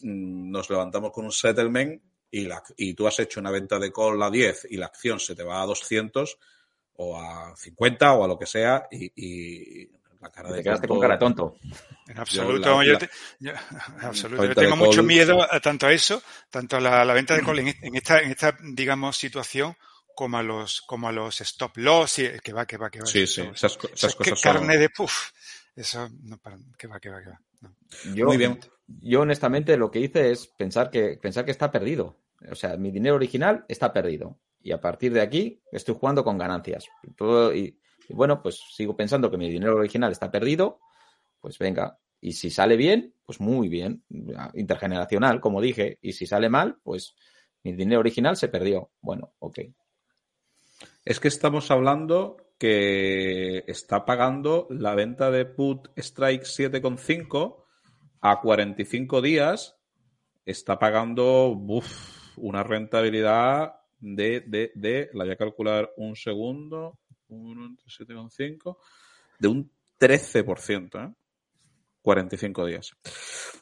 mm, 0.03 0.51
nos 0.51 0.69
levantamos 0.69 1.11
con 1.11 1.25
un 1.25 1.31
settlement 1.31 2.01
y, 2.31 2.45
la, 2.45 2.63
y 2.77 2.93
tú 2.93 3.07
has 3.07 3.19
hecho 3.19 3.39
una 3.39 3.51
venta 3.51 3.77
de 3.77 3.91
call 3.91 4.21
a 4.23 4.29
10 4.31 4.67
y 4.71 4.77
la 4.77 4.85
acción 4.87 5.19
se 5.19 5.35
te 5.35 5.43
va 5.43 5.61
a 5.61 5.65
200 5.65 6.37
o 6.97 7.19
a 7.19 7.53
50 7.57 8.13
o 8.13 8.23
a 8.23 8.27
lo 8.27 8.39
que 8.39 8.45
sea 8.45 8.87
y, 8.89 9.11
y 9.15 9.89
la 10.21 10.29
cara 10.31 10.49
de 10.51 10.57
Te 10.59 10.63
quedaste 10.63 10.87
tonto- 10.87 10.93
con 10.93 11.01
cara 11.01 11.19
tonto. 11.19 11.55
En 12.07 12.17
absoluto, 12.19 12.77
la- 12.79 12.85
yo, 12.85 12.93
la- 12.93 12.99
te- 12.99 13.09
yo- 13.39 13.51
en 13.51 14.05
absoluto. 14.05 14.45
Yo 14.45 14.55
tengo 14.55 14.75
mucho 14.77 15.01
call- 15.01 15.05
miedo 15.07 15.41
a 15.53 15.59
tanto 15.59 15.87
a 15.87 15.91
eso, 15.91 16.21
tanto 16.49 16.77
a 16.77 16.79
la, 16.79 17.03
la 17.03 17.13
venta 17.13 17.35
de 17.35 17.43
call 17.43 17.59
en, 17.59 17.75
en 17.81 17.95
esta, 17.95 18.21
en 18.21 18.31
esta, 18.31 18.57
digamos, 18.61 19.17
situación, 19.17 19.75
como 20.15 20.37
a 20.37 20.43
los, 20.43 20.81
como 20.81 21.07
a 21.07 21.11
los 21.11 21.41
stop 21.41 21.77
loss, 21.77 22.19
y, 22.19 22.29
que 22.43 22.53
va, 22.53 22.65
que 22.65 22.77
va, 22.77 22.89
que 22.89 22.99
va. 22.99 23.05
Sí, 23.05 23.21
eso- 23.23 23.43
sí, 23.43 23.49
esas, 23.53 23.77
cosas 23.77 24.39
son... 24.39 24.53
carne 24.53 24.77
de 24.77 24.89
puff. 24.89 25.31
Eso, 25.75 26.09
no, 26.23 26.37
para, 26.37 26.57
que 26.77 26.87
va, 26.87 26.99
que 26.99 27.09
va, 27.09 27.21
que 27.21 27.29
va. 27.29 27.41
no. 27.61 27.75
Yo, 28.13 28.25
Muy 28.27 28.37
bien. 28.37 28.59
yo 28.87 29.21
honestamente 29.21 29.75
lo 29.77 29.91
que 29.91 29.99
hice 29.99 30.31
es 30.31 30.47
pensar 30.47 30.89
que, 30.89 31.17
pensar 31.21 31.43
que 31.45 31.51
está 31.51 31.69
perdido. 31.71 32.17
O 32.49 32.55
sea, 32.55 32.77
mi 32.77 32.91
dinero 32.91 33.15
original 33.15 33.65
está 33.67 33.91
perdido. 33.91 34.39
Y 34.61 34.71
a 34.71 34.79
partir 34.81 35.13
de 35.13 35.21
aquí 35.21 35.61
estoy 35.71 35.95
jugando 35.99 36.23
con 36.23 36.37
ganancias. 36.37 36.87
Y, 37.03 37.11
todo- 37.11 37.53
y- 37.53 37.77
y 38.07 38.13
bueno, 38.13 38.41
pues 38.41 38.59
sigo 38.73 38.95
pensando 38.95 39.29
que 39.29 39.37
mi 39.37 39.49
dinero 39.49 39.75
original 39.75 40.11
está 40.11 40.31
perdido. 40.31 40.79
Pues 41.41 41.57
venga. 41.59 41.99
Y 42.21 42.33
si 42.33 42.49
sale 42.49 42.75
bien, 42.77 43.13
pues 43.25 43.39
muy 43.39 43.67
bien. 43.69 44.03
Intergeneracional, 44.53 45.39
como 45.41 45.61
dije. 45.61 45.99
Y 46.01 46.13
si 46.13 46.25
sale 46.25 46.49
mal, 46.49 46.77
pues 46.83 47.15
mi 47.63 47.73
dinero 47.73 47.99
original 47.99 48.37
se 48.37 48.47
perdió. 48.47 48.91
Bueno, 49.01 49.33
ok. 49.39 49.59
Es 51.05 51.19
que 51.19 51.27
estamos 51.27 51.69
hablando 51.69 52.37
que 52.57 53.63
está 53.67 54.05
pagando 54.05 54.65
la 54.71 54.95
venta 54.95 55.29
de 55.29 55.45
put 55.45 55.89
strike 55.95 56.45
7,5 56.45 57.63
a 58.21 58.41
45 58.41 59.21
días. 59.21 59.77
Está 60.47 60.79
pagando 60.79 61.55
una 62.37 62.63
rentabilidad 62.63 63.75
de, 63.99 64.41
de, 64.47 64.71
de, 64.73 65.11
la 65.13 65.25
voy 65.25 65.33
a 65.33 65.37
calcular 65.37 65.93
un 65.97 66.15
segundo, 66.15 66.97
7,5, 67.29 68.77
de 69.37 69.47
un 69.47 69.71
13%. 69.99 71.07
¿eh? 71.07 71.13
45 72.05 72.65
días. 72.65 72.91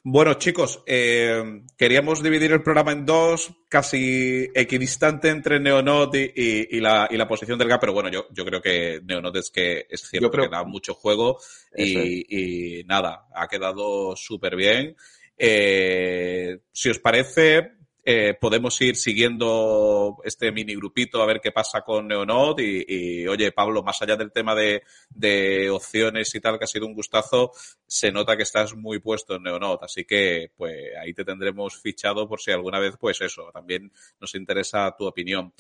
Bueno, 0.04 0.34
chicos, 0.36 0.84
eh, 0.86 1.62
queríamos 1.78 2.22
dividir 2.22 2.52
el 2.52 2.62
programa 2.62 2.92
en 2.92 3.06
dos, 3.06 3.50
casi 3.70 4.50
equidistante 4.54 5.30
entre 5.30 5.60
Neonot 5.62 6.14
y, 6.16 6.32
y, 6.36 6.78
y, 6.78 6.80
la, 6.82 7.08
y 7.10 7.16
la 7.16 7.28
posición 7.28 7.58
del 7.58 7.70
GAP, 7.70 7.80
pero 7.82 7.94
bueno, 7.94 8.10
yo, 8.10 8.28
yo 8.32 8.44
creo 8.46 8.62
que 8.62 9.00
Neonot 9.04 9.36
es 9.38 9.50
que 9.50 9.88
es 9.90 10.02
cierto 10.02 10.30
creo- 10.30 10.46
que 10.46 10.52
da 10.56 10.64
mucho 10.66 10.94
juego 10.94 11.40
y 11.76 12.84
nada, 12.86 13.28
ha 13.34 13.48
quedado 13.48 14.16
súper 14.16 14.56
bien. 14.58 14.96
Eh, 15.38 16.60
si 16.72 16.90
os 16.90 17.00
parece, 17.00 17.72
eh, 18.06 18.34
podemos 18.40 18.80
ir 18.82 18.98
siguiendo 18.98 20.18
este 20.26 20.52
mini 20.52 20.76
grupito 20.76 21.22
a 21.22 21.26
ver 21.26 21.40
qué 21.40 21.54
pasa 21.54 21.82
con 21.82 22.08
Neonot 22.08 22.60
y, 22.60 22.86
y, 22.88 23.28
oye, 23.28 23.54
Pablo, 23.54 23.82
más 23.82 24.02
allá 24.02 24.18
del 24.18 24.34
tema 24.34 24.54
de, 24.56 24.84
de 25.10 25.70
opciones 25.70 26.36
y 26.36 26.42
tal, 26.42 26.60
que 26.60 26.66
ha 26.66 26.68
sido 26.68 26.86
un 26.86 26.96
gustazo, 26.96 27.52
se 27.88 28.12
nota 28.12 28.36
que 28.36 28.44
estás 28.44 28.76
muy 28.76 29.00
puesto 29.00 29.36
en 29.36 29.44
Neonot, 29.44 29.84
así 29.84 30.04
que 30.04 30.52
pues 30.58 30.76
ahí 31.02 31.14
te 31.14 31.24
tendremos 31.24 31.80
fichado 31.80 32.28
por 32.28 32.42
si 32.42 32.52
alguna 32.52 32.80
vez, 32.80 32.96
pues 33.00 33.22
eso, 33.22 33.50
también 33.54 33.92
nos 34.20 34.36
interesa 34.36 34.94
tu 34.98 35.06
opinión. 35.06 35.54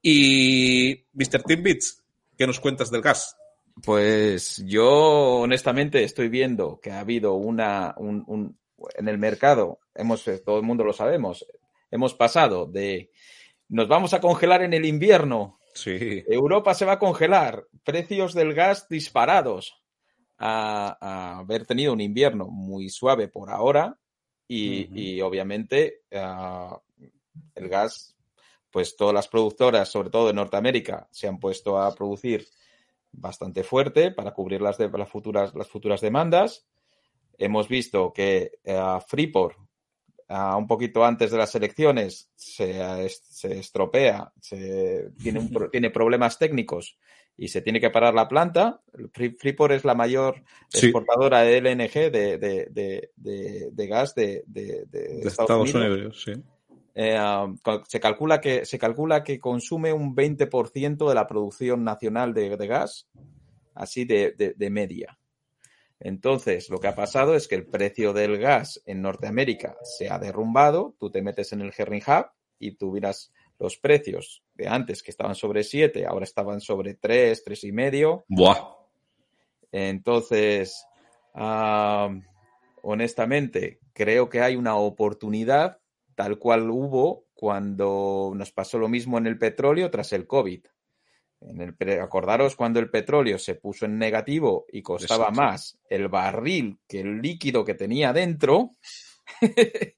Y 0.00 1.04
Mr. 1.12 1.42
Timbits, 1.42 2.02
¿qué 2.38 2.46
nos 2.46 2.58
cuentas 2.58 2.90
del 2.90 3.02
gas? 3.02 3.36
Pues 3.84 4.62
yo 4.66 5.40
honestamente 5.40 6.04
estoy 6.04 6.28
viendo 6.28 6.80
que 6.80 6.90
ha 6.90 7.00
habido 7.00 7.34
una 7.34 7.94
un, 7.98 8.24
un, 8.26 8.58
en 8.96 9.08
el 9.08 9.18
mercado, 9.18 9.80
hemos 9.94 10.24
todo 10.44 10.56
el 10.56 10.62
mundo 10.62 10.84
lo 10.84 10.92
sabemos, 10.92 11.46
hemos 11.92 12.14
pasado 12.14 12.66
de 12.66 13.10
nos 13.68 13.86
vamos 13.86 14.12
a 14.14 14.20
congelar 14.20 14.62
en 14.62 14.72
el 14.74 14.84
invierno, 14.84 15.60
Sí. 15.74 16.22
Europa 16.26 16.74
se 16.74 16.84
va 16.84 16.92
a 16.92 16.98
congelar, 16.98 17.66
precios 17.84 18.34
del 18.34 18.52
gas 18.52 18.88
disparados, 18.90 19.72
a, 20.36 20.98
a 21.00 21.38
haber 21.38 21.64
tenido 21.64 21.94
un 21.94 22.00
invierno 22.02 22.46
muy 22.48 22.90
suave 22.90 23.28
por 23.28 23.48
ahora 23.48 23.96
y, 24.46 24.88
y 25.00 25.20
obviamente 25.22 26.02
ah, 26.12 26.78
el 27.54 27.68
gas, 27.70 28.14
pues 28.70 28.96
todas 28.96 29.14
las 29.14 29.28
productoras, 29.28 29.88
sobre 29.88 30.10
todo 30.10 30.26
de 30.26 30.34
Norteamérica, 30.34 31.08
se 31.10 31.26
han 31.26 31.38
puesto 31.38 31.78
a 31.80 31.94
producir 31.94 32.46
bastante 33.10 33.62
fuerte 33.64 34.10
para 34.10 34.32
cubrir 34.34 34.60
las, 34.60 34.76
de- 34.76 34.90
las, 34.90 35.08
futuras, 35.08 35.54
las 35.54 35.68
futuras 35.68 36.02
demandas. 36.02 36.66
Hemos 37.38 37.68
visto 37.68 38.12
que 38.12 38.58
eh, 38.64 38.98
Freeport, 39.06 39.56
un 40.28 40.66
poquito 40.66 41.04
antes 41.04 41.30
de 41.30 41.38
las 41.38 41.54
elecciones, 41.54 42.30
se, 42.34 43.08
se 43.08 43.58
estropea, 43.58 44.32
se, 44.40 45.10
tiene, 45.22 45.40
un 45.40 45.50
pro- 45.50 45.70
tiene 45.70 45.90
problemas 45.90 46.38
técnicos 46.38 46.98
y 47.36 47.48
se 47.48 47.62
tiene 47.62 47.80
que 47.80 47.90
parar 47.90 48.14
la 48.14 48.28
planta. 48.28 48.80
Free- 49.12 49.36
Freeport 49.38 49.72
es 49.72 49.84
la 49.84 49.94
mayor 49.94 50.42
Sí. 50.68 50.86
exportadora 50.86 51.40
de 51.42 51.56
LNG 51.58 52.10
de, 52.10 52.38
de- 52.38 52.68
de- 52.70 53.10
de- 53.16 53.68
de 53.72 53.86
gas 53.86 54.14
de, 54.14 54.44
de- 54.46 54.84
de 54.86 55.00
De 55.22 55.28
Estados 55.28 55.74
Unidos, 55.74 56.22
sí. 56.22 56.32
eh, 56.94 57.18
um, 57.18 57.56
se, 57.88 58.00
calcula 58.00 58.40
que, 58.40 58.64
se 58.66 58.78
calcula 58.78 59.24
que 59.24 59.38
consume 59.40 59.92
un 59.92 60.14
20% 60.14 61.08
de 61.08 61.14
la 61.14 61.26
producción 61.26 61.84
nacional 61.84 62.34
de, 62.34 62.56
de 62.56 62.66
gas, 62.66 63.08
así 63.74 64.04
de, 64.04 64.32
de- 64.32 64.52
de 64.54 64.70
media. 64.70 65.18
Entonces, 66.04 66.68
lo 66.68 66.80
que 66.80 66.88
ha 66.88 66.96
pasado 66.96 67.36
es 67.36 67.46
que 67.46 67.54
el 67.54 67.64
precio 67.64 68.12
del 68.12 68.36
gas 68.38 68.82
en 68.86 69.02
Norteamérica 69.02 69.76
se 69.84 70.10
ha 70.10 70.18
derrumbado. 70.18 70.96
Tú 70.98 71.10
te 71.10 71.22
metes 71.22 71.52
en 71.52 71.60
el 71.60 71.72
Herring 71.76 72.02
Hub 72.04 72.26
y 72.58 72.72
tú 72.72 72.90
miras 72.90 73.32
los 73.60 73.76
precios 73.76 74.42
de 74.54 74.66
antes 74.66 75.00
que 75.04 75.12
estaban 75.12 75.36
sobre 75.36 75.62
7, 75.62 76.04
ahora 76.04 76.24
estaban 76.24 76.60
sobre 76.60 76.94
3, 76.94 77.44
3 77.44 77.64
y 77.64 77.72
medio. 77.72 78.24
Buah. 78.26 78.74
Entonces, 79.70 80.84
ah, 81.34 82.12
honestamente, 82.82 83.78
creo 83.92 84.28
que 84.28 84.40
hay 84.40 84.56
una 84.56 84.74
oportunidad 84.74 85.78
tal 86.16 86.40
cual 86.40 86.68
hubo 86.68 87.26
cuando 87.34 88.32
nos 88.34 88.50
pasó 88.50 88.78
lo 88.78 88.88
mismo 88.88 89.18
en 89.18 89.28
el 89.28 89.38
petróleo 89.38 89.88
tras 89.92 90.12
el 90.12 90.26
COVID. 90.26 90.64
En 91.48 91.60
el, 91.60 92.00
acordaros 92.00 92.54
cuando 92.56 92.78
el 92.80 92.90
petróleo 92.90 93.38
se 93.38 93.54
puso 93.56 93.84
en 93.86 93.98
negativo 93.98 94.64
y 94.72 94.82
costaba 94.82 95.24
Exacto. 95.24 95.40
más 95.40 95.78
el 95.88 96.08
barril 96.08 96.78
que 96.88 97.00
el 97.00 97.20
líquido 97.20 97.64
que 97.64 97.74
tenía 97.74 98.12
dentro. 98.12 98.70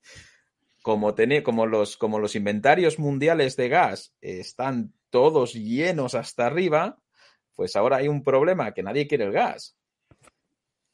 como, 0.82 1.14
tené- 1.14 1.42
como, 1.42 1.66
los, 1.66 1.96
como 1.96 2.18
los 2.18 2.34
inventarios 2.36 2.98
mundiales 2.98 3.56
de 3.56 3.68
gas 3.68 4.14
están 4.20 4.92
todos 5.10 5.54
llenos 5.54 6.14
hasta 6.14 6.46
arriba, 6.46 6.98
pues 7.54 7.76
ahora 7.76 7.98
hay 7.98 8.08
un 8.08 8.22
problema 8.22 8.72
que 8.74 8.82
nadie 8.82 9.06
quiere 9.06 9.24
el 9.24 9.32
gas. 9.32 9.76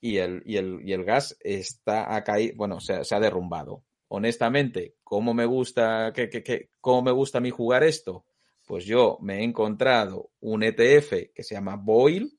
Y 0.00 0.16
el, 0.18 0.42
y 0.46 0.56
el, 0.56 0.80
y 0.84 0.92
el 0.92 1.04
gas 1.04 1.36
está 1.40 2.14
a 2.14 2.24
caer, 2.24 2.54
bueno, 2.56 2.80
se, 2.80 3.04
se 3.04 3.14
ha 3.14 3.20
derrumbado. 3.20 3.84
Honestamente, 4.08 4.94
¿cómo 5.04 5.34
me 5.34 5.44
gusta, 5.44 6.12
que, 6.14 6.28
que- 6.28 6.42
que- 6.42 6.70
cómo 6.80 7.02
me 7.02 7.12
gusta 7.12 7.38
a 7.38 7.40
mí 7.40 7.50
jugar 7.50 7.82
esto? 7.84 8.24
Pues 8.70 8.84
yo 8.84 9.18
me 9.20 9.40
he 9.40 9.42
encontrado 9.42 10.30
un 10.42 10.62
ETF 10.62 11.32
que 11.34 11.42
se 11.42 11.56
llama 11.56 11.74
Boil. 11.74 12.38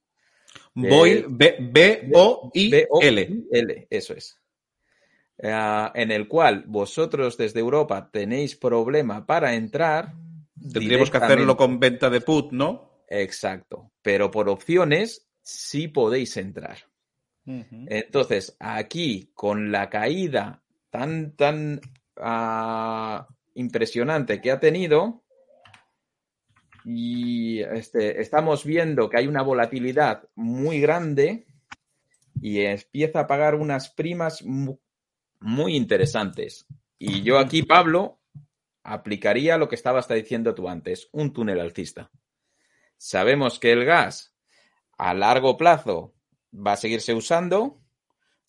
Boil, 0.73 1.25
B-O-I-L. 1.27 2.69
B-O-I-L, 2.69 3.87
eso 3.89 4.13
es. 4.13 4.39
Eh, 5.37 5.89
en 5.93 6.09
el 6.09 6.29
cual 6.29 6.63
vosotros 6.67 7.35
desde 7.35 7.59
Europa 7.59 8.09
tenéis 8.09 8.55
problema 8.55 9.25
para 9.25 9.53
entrar. 9.55 10.13
Tendríamos 10.71 11.11
que 11.11 11.17
hacerlo 11.17 11.57
con 11.57 11.77
venta 11.81 12.09
de 12.09 12.21
put, 12.21 12.53
¿no? 12.53 13.03
Exacto. 13.09 13.91
Pero 14.01 14.31
por 14.31 14.47
opciones 14.47 15.27
sí 15.41 15.89
podéis 15.89 16.37
entrar. 16.37 16.77
Entonces, 17.45 18.55
aquí, 18.57 19.31
con 19.33 19.69
la 19.69 19.89
caída 19.89 20.63
tan, 20.89 21.35
tan 21.35 21.81
ah, 22.15 23.27
impresionante 23.55 24.39
que 24.39 24.51
ha 24.51 24.61
tenido, 24.61 25.25
y 26.85 27.61
este, 27.61 28.21
estamos 28.21 28.65
viendo 28.65 29.09
que 29.09 29.17
hay 29.17 29.27
una 29.27 29.41
volatilidad 29.41 30.27
muy 30.35 30.79
grande 30.79 31.45
y 32.41 32.61
empieza 32.61 33.21
a 33.21 33.27
pagar 33.27 33.55
unas 33.55 33.89
primas 33.89 34.43
mu- 34.43 34.77
muy 35.39 35.75
interesantes. 35.75 36.65
Y 36.97 37.21
yo 37.23 37.37
aquí, 37.39 37.63
Pablo, 37.63 38.19
aplicaría 38.83 39.57
lo 39.57 39.69
que 39.69 39.75
estabas 39.75 40.07
diciendo 40.07 40.55
tú 40.55 40.67
antes, 40.69 41.09
un 41.11 41.33
túnel 41.33 41.59
alcista. 41.59 42.09
Sabemos 42.97 43.59
que 43.59 43.71
el 43.71 43.85
gas 43.85 44.35
a 44.97 45.13
largo 45.13 45.57
plazo 45.57 46.13
va 46.53 46.73
a 46.73 46.77
seguirse 46.77 47.13
usando 47.13 47.79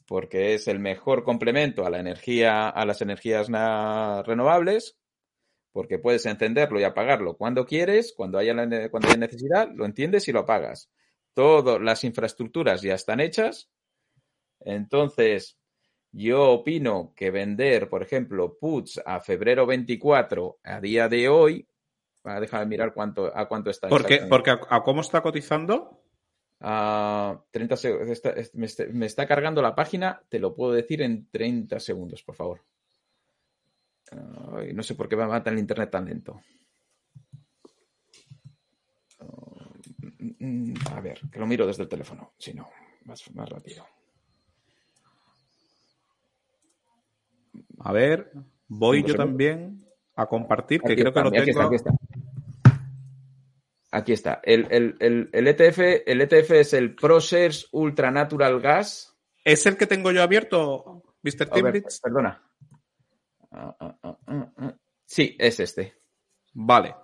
porque 0.06 0.54
es 0.54 0.68
el 0.68 0.78
mejor 0.78 1.24
complemento 1.24 1.86
a 1.86 1.90
la 1.90 1.98
energía, 1.98 2.68
a 2.68 2.84
las 2.84 3.00
energías 3.00 3.48
renovables, 3.48 4.98
porque 5.72 5.98
puedes 5.98 6.24
encenderlo 6.26 6.78
y 6.80 6.84
apagarlo 6.84 7.36
cuando 7.36 7.64
quieres, 7.66 8.12
cuando 8.16 8.38
haya, 8.38 8.54
la 8.54 8.88
cuando 8.90 9.08
haya 9.08 9.16
necesidad, 9.16 9.70
lo 9.74 9.84
entiendes 9.86 10.28
y 10.28 10.32
lo 10.32 10.40
apagas. 10.40 10.90
Todas 11.34 11.80
las 11.80 12.04
infraestructuras 12.04 12.82
ya 12.82 12.94
están 12.94 13.20
hechas. 13.20 13.70
Entonces, 14.60 15.56
yo 16.12 16.50
opino 16.50 17.12
que 17.16 17.30
vender, 17.30 17.88
por 17.88 18.02
ejemplo, 18.02 18.56
puts 18.58 19.00
a 19.04 19.20
febrero 19.20 19.66
24 19.66 20.58
a 20.62 20.80
día 20.80 21.08
de 21.08 21.28
hoy, 21.28 21.66
ah, 22.24 22.38
déjame 22.38 22.66
mirar 22.66 22.92
cuánto, 22.92 23.36
a 23.36 23.48
cuánto 23.48 23.70
está. 23.70 23.88
Porque, 23.88 24.14
exactamente. 24.14 24.28
porque 24.30 24.50
a, 24.70 24.76
a 24.76 24.82
cómo 24.82 25.00
está 25.00 25.20
cotizando, 25.22 25.98
Ah, 26.64 27.42
30 27.50 27.74
seg- 27.74 28.08
está- 28.08 28.30
es- 28.30 28.54
me, 28.54 28.66
está, 28.66 28.84
me 28.92 29.06
está 29.06 29.26
cargando 29.26 29.60
la 29.62 29.74
página, 29.74 30.22
te 30.28 30.38
lo 30.38 30.54
puedo 30.54 30.70
decir 30.72 31.02
en 31.02 31.28
30 31.28 31.80
segundos, 31.80 32.22
por 32.22 32.36
favor. 32.36 32.60
No 34.74 34.82
sé 34.82 34.94
por 34.94 35.08
qué 35.08 35.16
me 35.16 35.26
va 35.26 35.42
tan 35.42 35.54
el 35.54 35.60
internet 35.60 35.90
tan 35.90 36.04
lento. 36.04 36.40
Ah, 39.20 39.26
mm, 40.18 40.70
mm, 40.72 40.74
a 40.92 41.00
ver, 41.00 41.20
que 41.30 41.38
lo 41.38 41.46
miro 41.46 41.66
desde 41.66 41.82
el 41.84 41.88
teléfono, 41.88 42.32
si 42.38 42.52
no, 42.54 42.68
más, 43.04 43.30
más 43.34 43.48
rápido. 43.48 43.86
a 47.80 47.92
ver, 47.92 48.32
voy 48.68 49.02
yo 49.02 49.14
también 49.14 49.84
a 50.14 50.26
compartir, 50.26 50.80
que 50.80 50.92
Aquí 50.92 51.02
creo 51.02 51.08
está, 51.08 51.20
que 51.22 51.30
lo 51.30 51.36
aquí 51.42 51.50
tengo. 51.50 51.50
está, 51.50 51.64
aquí 51.66 51.74
está. 51.76 51.90
Aquí 53.94 54.12
está. 54.12 54.40
El, 54.44 54.66
el- 54.70 54.96
el- 55.00 55.30
el 55.32 55.48
ETF, 55.48 56.02
el 56.06 56.20
ETF 56.22 56.60
es 56.60 56.72
el 56.72 56.94
ProShares 56.94 57.68
Ultra 57.72 58.10
Natural 58.10 58.58
Gas. 58.60 59.14
¿Es 59.44 59.66
el 59.66 59.76
que 59.76 59.86
tengo 59.86 60.10
yo 60.12 60.22
abierto, 60.22 61.02
Mr. 61.22 61.50
Timbits? 61.50 62.00
perdona. 62.00 62.40
Ah, 62.40 62.40
ah, 62.40 62.68
ah, 62.72 62.78
ah, 63.40 63.41
ah. 63.41 63.41
Sí, 65.06 65.36
es 65.38 65.60
este. 65.60 65.94
Vale. 66.54 66.94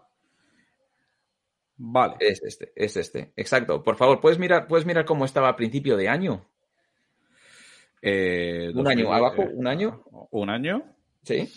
Vale. 1.77 2.17
Es 2.21 2.43
este, 2.43 2.73
es 2.75 2.97
este. 2.97 3.33
Exacto. 3.37 3.83
Por 3.83 3.97
favor, 3.97 4.21
¿puedes 4.21 4.39
mirar, 4.39 4.67
puedes 4.67 4.87
mirar 4.87 5.05
cómo 5.05 5.25
estaba 5.25 5.49
a 5.49 5.57
principio 5.57 5.97
de 5.97 6.09
año? 6.09 6.51
Eh, 8.03 8.71
Un 8.75 8.87
año 8.89 9.05
2000, 9.05 9.13
abajo, 9.13 9.43
eh, 9.43 9.51
un 9.55 9.67
año. 9.67 10.05
Un 10.31 10.51
año. 10.51 10.97
Sí. 11.23 11.53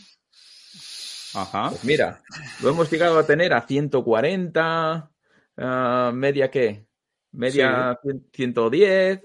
Ajá. 1.34 1.70
Pues 1.70 1.86
mira, 1.86 2.22
lo 2.62 2.70
hemos 2.70 2.92
llegado 2.92 3.18
a 3.18 3.26
tener 3.26 3.54
a 3.54 3.62
140, 3.66 5.12
ah, 5.58 6.12
media 6.14 6.52
qué? 6.52 6.86
Media 7.32 7.98
100 8.04 8.30
110, 8.34 9.22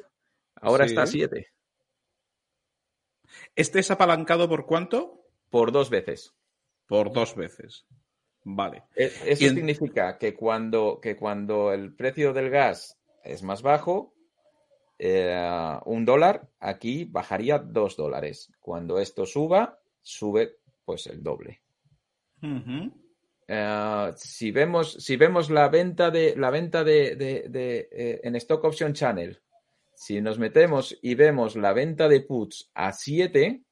ahora 0.56 0.84
Sí. 0.84 0.90
está 0.90 1.02
a 1.02 1.06
7, 1.06 1.48
¿Este 3.56 3.80
es 3.80 3.90
apalancado 3.90 4.48
por 4.48 4.66
cuánto? 4.66 5.25
Por 5.50 5.72
dos 5.72 5.90
veces. 5.90 6.34
Por 6.86 7.12
dos 7.12 7.34
veces. 7.34 7.86
Vale. 8.44 8.84
E- 8.94 9.12
Eso 9.26 9.44
en- 9.46 9.54
significa 9.56 10.18
que 10.18 10.34
cuando, 10.34 11.00
que 11.00 11.16
cuando 11.16 11.72
el 11.72 11.94
precio 11.94 12.32
del 12.32 12.50
gas 12.50 12.98
es 13.24 13.42
más 13.42 13.62
bajo, 13.62 14.14
eh, 14.98 15.78
un 15.84 16.04
dólar 16.04 16.48
aquí 16.60 17.04
bajaría 17.04 17.58
dos 17.58 17.96
dólares. 17.96 18.52
Cuando 18.60 18.98
esto 19.00 19.26
suba, 19.26 19.78
sube 20.00 20.58
pues 20.84 21.06
el 21.08 21.22
doble. 21.22 21.60
Eh, 23.48 24.12
si 24.16 24.50
vemos, 24.52 24.92
si 24.94 25.16
vemos 25.16 25.50
la 25.50 25.68
venta 25.68 26.10
de 26.10 26.34
la 26.36 26.50
venta 26.50 26.82
de, 26.84 27.16
de- 27.16 27.44
de, 27.48 27.88
eh, 27.92 28.20
en 28.22 28.36
Stock 28.36 28.62
Option 28.64 28.92
Channel, 28.92 29.40
si 29.94 30.20
nos 30.20 30.38
metemos 30.38 30.96
y 31.02 31.14
vemos 31.14 31.56
la 31.56 31.72
venta 31.72 32.08
de 32.08 32.20
puts 32.20 32.70
a 32.74 32.92
7, 32.92 33.62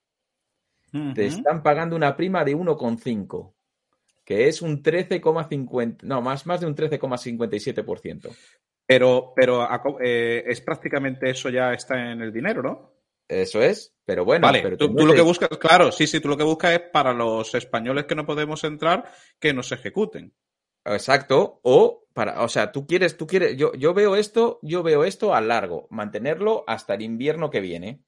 te 1.14 1.26
están 1.26 1.62
pagando 1.62 1.96
una 1.96 2.16
prima 2.16 2.44
de 2.44 2.56
1,5, 2.56 3.52
que 4.24 4.48
es 4.48 4.62
un 4.62 4.82
13,50, 4.82 6.02
no, 6.02 6.22
más, 6.22 6.46
más 6.46 6.60
de 6.60 6.66
un 6.66 6.74
13,57%. 6.74 8.34
Pero, 8.86 9.32
pero 9.34 9.66
eh, 10.00 10.44
es 10.46 10.60
prácticamente 10.60 11.30
eso 11.30 11.48
ya 11.48 11.72
está 11.72 12.12
en 12.12 12.20
el 12.20 12.32
dinero, 12.32 12.62
¿no? 12.62 12.94
Eso 13.26 13.62
es, 13.62 13.94
pero 14.04 14.24
bueno, 14.24 14.46
vale, 14.46 14.60
pero 14.62 14.76
tú, 14.76 14.88
lo 14.88 15.14
que 15.14 15.22
buscas, 15.22 15.48
claro, 15.58 15.90
sí, 15.90 16.06
sí, 16.06 16.20
tú 16.20 16.28
lo 16.28 16.36
que 16.36 16.44
buscas 16.44 16.72
es 16.72 16.80
para 16.92 17.14
los 17.14 17.54
españoles 17.54 18.04
que 18.04 18.14
no 18.14 18.26
podemos 18.26 18.62
entrar, 18.64 19.10
que 19.40 19.54
nos 19.54 19.72
ejecuten. 19.72 20.34
Exacto. 20.84 21.60
O 21.62 22.06
para, 22.12 22.42
o 22.42 22.48
sea, 22.48 22.70
tú 22.70 22.86
quieres, 22.86 23.16
tú 23.16 23.26
quieres, 23.26 23.56
yo, 23.56 23.72
yo 23.74 23.94
veo 23.94 24.14
esto, 24.16 24.58
yo 24.62 24.82
veo 24.82 25.04
esto 25.04 25.34
a 25.34 25.40
largo, 25.40 25.88
mantenerlo 25.90 26.64
hasta 26.66 26.94
el 26.94 27.02
invierno 27.02 27.50
que 27.50 27.60
viene. 27.60 28.04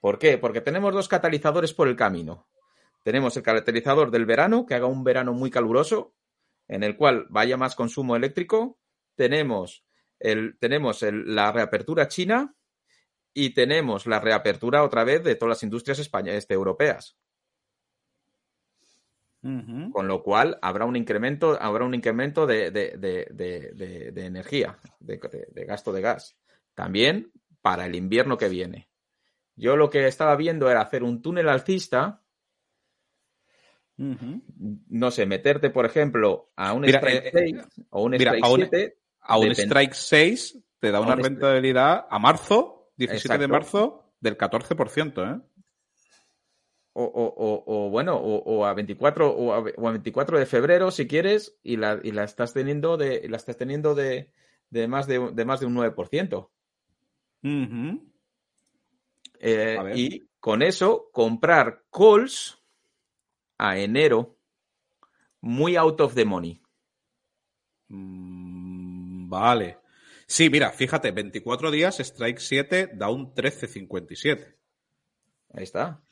¿Por 0.00 0.18
qué? 0.18 0.38
Porque 0.38 0.60
tenemos 0.60 0.94
dos 0.94 1.08
catalizadores 1.08 1.74
por 1.74 1.88
el 1.88 1.96
camino. 1.96 2.48
Tenemos 3.02 3.36
el 3.36 3.42
catalizador 3.42 4.10
del 4.10 4.26
verano, 4.26 4.66
que 4.66 4.74
haga 4.74 4.86
un 4.86 5.04
verano 5.04 5.32
muy 5.32 5.50
caluroso, 5.50 6.14
en 6.68 6.82
el 6.82 6.96
cual 6.96 7.26
vaya 7.30 7.56
más 7.56 7.74
consumo 7.74 8.16
eléctrico. 8.16 8.78
Tenemos, 9.14 9.84
el, 10.18 10.58
tenemos 10.58 11.02
el- 11.02 11.34
la 11.34 11.52
reapertura 11.52 12.08
china 12.08 12.54
y 13.32 13.50
tenemos 13.54 14.06
la 14.06 14.20
reapertura 14.20 14.82
otra 14.82 15.04
vez 15.04 15.22
de 15.22 15.34
todas 15.34 15.50
las 15.56 15.62
industrias 15.62 15.98
españolas, 15.98 16.38
este, 16.38 16.54
europeas. 16.54 17.16
Con 19.90 20.06
lo 20.06 20.22
cual 20.22 20.58
habrá 20.60 20.84
un 20.84 20.96
incremento, 20.96 21.56
habrá 21.60 21.84
un 21.86 21.94
incremento 21.94 22.46
de, 22.46 22.70
de- 22.70 22.96
de- 22.98 24.10
de- 24.12 24.26
energía, 24.26 24.78
de 24.98 25.64
gasto 25.66 25.92
de 25.92 26.00
gas. 26.02 26.36
También 26.74 27.32
para 27.62 27.86
el 27.86 27.94
invierno 27.94 28.36
que 28.36 28.48
viene. 28.50 28.89
Yo 29.56 29.76
lo 29.76 29.90
que 29.90 30.06
estaba 30.06 30.36
viendo 30.36 30.70
era 30.70 30.80
hacer 30.80 31.02
un 31.02 31.20
túnel 31.22 31.48
alcista, 31.48 32.22
Ujú. 33.98 34.40
no 34.88 35.10
sé, 35.10 35.26
meterte, 35.26 35.68
por 35.70 35.84
ejemplo, 35.84 36.50
a 36.56 36.72
un 36.72 36.82
Mira, 36.82 36.98
Strike 37.00 37.26
eh, 37.26 37.30
6 37.32 37.56
o 37.90 38.02
un 38.04 38.10
mira, 38.12 38.30
Strike 38.32 38.44
a 38.44 38.48
un- 38.48 38.56
7. 38.56 38.96
A 39.20 39.38
un. 39.38 39.50
Strike 39.54 39.94
6 39.94 40.58
te 40.78 40.90
da 40.90 41.00
una 41.00 41.14
rentabilidad 41.16 42.06
a 42.08 42.18
marzo, 42.18 42.92
17 42.96 43.28
de 43.38 43.44
Exacto. 43.44 43.52
marzo, 43.52 44.12
del 44.20 44.38
14%, 44.38 45.24
¿eh? 45.24 45.40
O, 46.92 47.04
o- 47.04 47.34
o- 47.36 47.64
o, 47.66 47.90
bueno, 47.90 48.16
o, 48.16 48.64
a 48.66 48.74
24 48.74 49.30
o 49.30 49.52
a, 49.52 49.58
a 49.58 49.90
24 49.92 50.38
de 50.38 50.46
febrero 50.46 50.90
si 50.90 51.06
quieres 51.06 51.56
y 51.62 51.76
la, 51.76 52.00
y 52.02 52.10
la 52.10 52.24
estás 52.24 52.52
teniendo 52.52 52.96
de 52.96 53.28
la 53.28 53.36
estás 53.36 53.56
teniendo 53.56 53.94
de, 53.94 54.32
de 54.70 54.88
más 54.88 55.06
de, 55.06 55.30
de 55.32 55.44
más 55.44 55.60
de 55.60 55.66
un 55.66 55.74
9%. 55.74 56.50
Ujú. 57.44 58.09
Eh, 59.42 59.78
y 59.96 60.28
con 60.38 60.62
eso 60.62 61.08
comprar 61.12 61.84
calls 61.90 62.58
a 63.58 63.78
enero 63.78 64.36
muy 65.40 65.76
out 65.76 66.00
of 66.02 66.14
the 66.14 66.24
money. 66.24 66.60
Mm, 67.88 69.28
Vale. 69.28 69.78
Sí, 70.26 70.48
mira, 70.50 70.70
fíjate, 70.70 71.10
24 71.10 71.70
días, 71.70 71.98
Strike 72.00 72.38
7 72.38 72.90
da 72.94 73.08
un 73.10 73.34
13,57. 73.34 74.56
Ahí 75.52 75.64
está. 75.64 76.02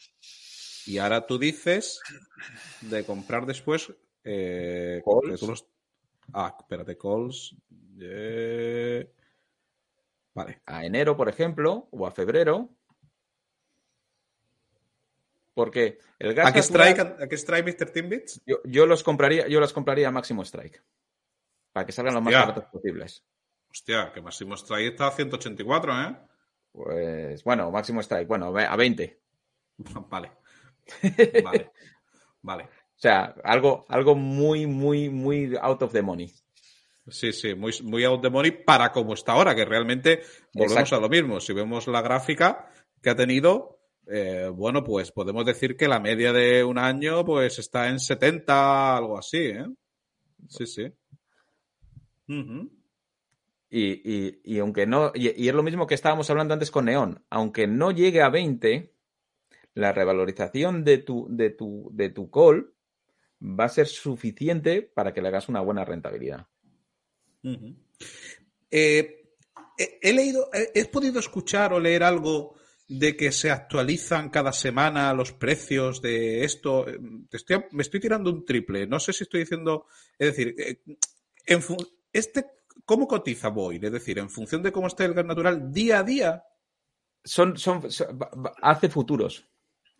Y 0.87 0.99
ahora 0.99 1.27
tú 1.27 1.39
dices 1.39 2.01
de 2.81 3.05
comprar 3.05 3.47
después. 3.47 3.93
Eh, 4.25 5.03
Calls. 5.05 5.43
los- 5.43 5.67
Ah, 6.33 6.55
espérate, 6.59 6.97
calls. 6.99 7.55
eh, 8.01 9.11
Vale. 10.35 10.63
A 10.67 10.85
enero, 10.85 11.17
por 11.17 11.29
ejemplo, 11.29 11.89
o 11.91 12.07
a 12.07 12.11
febrero. 12.11 12.71
Porque 15.59 15.99
el 16.21 16.35
gas 16.35 16.47
¿A 16.47 16.53
qué 16.53 16.61
natural- 16.61 16.89
strike, 16.93 17.21
a 17.23 17.29
qué 17.29 17.35
strike 17.37 17.67
Mr. 17.67 17.91
Timbits? 17.91 18.41
yo, 18.47 18.59
yo 18.63 18.87
los 18.87 19.03
compraría, 19.03 19.49
yo 19.49 19.59
los 19.59 19.73
compraría 19.73 20.07
a 20.07 20.13
máximo 20.13 20.43
strike. 20.45 20.81
Para 21.73 21.85
que 21.85 21.91
salgan 21.91 22.15
lo 22.15 22.21
más 22.21 22.33
Hostia. 22.33 22.47
baratos 22.47 22.65
posibles. 22.71 23.25
Hostia, 23.69 24.13
que 24.15 24.23
máximo 24.23 24.55
strike 24.57 24.93
está 24.93 25.09
a 25.09 25.11
184, 25.11 25.93
¿eh? 26.03 26.17
Pues 26.71 27.43
bueno, 27.43 27.73
máximo 27.73 28.01
strike, 28.03 28.29
bueno, 28.29 28.57
a 28.57 28.77
20. 28.77 29.21
Vale. 30.09 30.31
Vale. 31.43 31.73
Vale. 32.43 32.65
O 32.65 33.01
sea, 33.01 33.35
algo, 33.43 33.85
algo 33.89 34.15
muy, 34.15 34.67
muy, 34.69 35.09
muy 35.09 35.57
out 35.61 35.83
of 35.83 35.93
the 35.93 36.03
money. 36.03 36.33
Sí, 37.09 37.33
sí, 37.33 37.55
muy, 37.57 37.73
muy 37.83 38.05
out 38.05 38.23
the 38.23 38.31
money 38.31 38.53
para 38.53 38.93
como 38.93 39.15
está 39.15 39.33
ahora, 39.33 39.57
que 39.57 39.65
realmente 39.65 40.21
volvemos 40.55 40.73
Exacto. 40.79 40.97
a 40.97 41.01
lo 41.01 41.09
mismo. 41.09 41.41
Si 41.41 41.53
vemos 41.53 41.89
la 41.89 42.01
gráfica 42.01 42.71
que 43.03 43.11
ha 43.11 43.17
tenido, 43.17 43.78
eh, 44.11 44.51
bueno, 44.55 44.83
pues 44.85 45.13
podemos 45.13 45.45
decir 45.45 45.77
que 45.77 45.89
la 45.89 46.01
media 46.01 46.33
de 46.33 46.65
un 46.65 46.79
año 46.79 47.25
pues 47.25 47.59
está 47.59 47.89
en 47.89 48.01
70, 48.01 48.97
algo 48.97 49.19
así, 49.19 49.39
¿eh? 49.39 49.67
Sí, 50.49 50.67
sí. 50.67 50.87
Y, 53.71 53.85
y- 54.05 54.41
y 54.45 54.59
aunque 54.61 54.87
no, 54.87 55.13
y, 55.15 55.29
y 55.45 55.49
es 55.49 55.55
lo 55.55 55.63
mismo 55.63 55.87
que 55.87 55.95
estábamos 55.95 56.31
hablando 56.31 56.55
antes 56.55 56.71
con 56.71 56.87
Neón, 56.87 57.25
aunque 57.31 57.67
no 57.67 57.91
llegue 57.91 58.23
a 58.23 58.31
20, 58.31 58.95
la 59.75 59.93
revalorización 59.93 60.85
de 60.85 60.99
tu, 60.99 61.27
de 61.31 61.51
tu, 61.51 61.91
de 61.93 62.09
tu 62.11 62.31
call 62.31 62.73
va 63.43 63.65
a 63.65 63.69
ser 63.69 63.87
suficiente 63.87 64.83
para 64.83 65.13
que 65.13 65.21
le 65.23 65.29
hagas 65.29 65.49
una 65.49 65.61
buena 65.61 65.85
rentabilidad. 65.85 66.47
Eh, 68.71 69.23
he, 69.79 69.99
he 70.03 70.13
leído, 70.13 70.49
he, 70.53 70.71
he 70.81 70.85
podido 70.87 71.19
escuchar 71.21 71.73
o 71.73 71.81
leer 71.81 72.03
algo 72.03 72.57
de 72.89 73.17
que 73.17 73.33
se 73.33 73.51
actualizan 73.51 74.31
cada 74.31 74.53
semana 74.53 75.13
los 75.13 75.33
precios 75.33 76.01
de 76.01 76.45
esto. 76.45 76.89
Eh, 76.89 76.99
estoy- 77.31 77.65
me 77.73 77.83
estoy 77.83 78.01
tirando 78.01 78.31
un 78.31 78.45
triple. 78.45 78.87
No 78.87 78.99
sé 78.99 79.13
si 79.13 79.25
estoy 79.25 79.41
diciendo, 79.41 79.87
es 80.19 80.29
decir, 80.29 80.55
eh, 80.59 80.81
en 81.47 81.61
este, 82.13 82.47
¿cómo 82.87 83.07
cotiza 83.07 83.49
Boyd? 83.49 83.85
Es 83.85 83.93
decir, 83.93 84.19
en 84.19 84.31
función 84.31 84.63
de 84.63 84.73
cómo 84.73 84.87
esté 84.87 85.05
el 85.05 85.15
gas 85.15 85.27
natural 85.27 85.71
día 85.71 85.99
a 85.99 86.03
día. 86.03 86.45
Son, 87.23 87.59
son, 87.59 87.83
hace 88.63 88.89
futuros. 88.89 89.45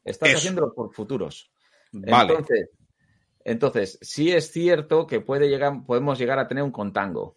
Estás 0.05 0.31
Eso. 0.31 0.39
haciéndolo 0.39 0.73
por 0.73 0.95
futuros. 0.95 1.51
Vale. 1.93 2.33
Entonces, 2.33 2.71
entonces, 3.45 3.99
sí 4.01 4.31
es 4.33 4.51
cierto 4.51 5.07
que 5.07 5.21
puede 5.21 5.49
llegar, 5.49 5.85
podemos 5.85 6.19
llegar 6.19 6.39
a 6.39 6.49
tener 6.49 6.65
un 6.65 6.71
contango. 6.73 7.37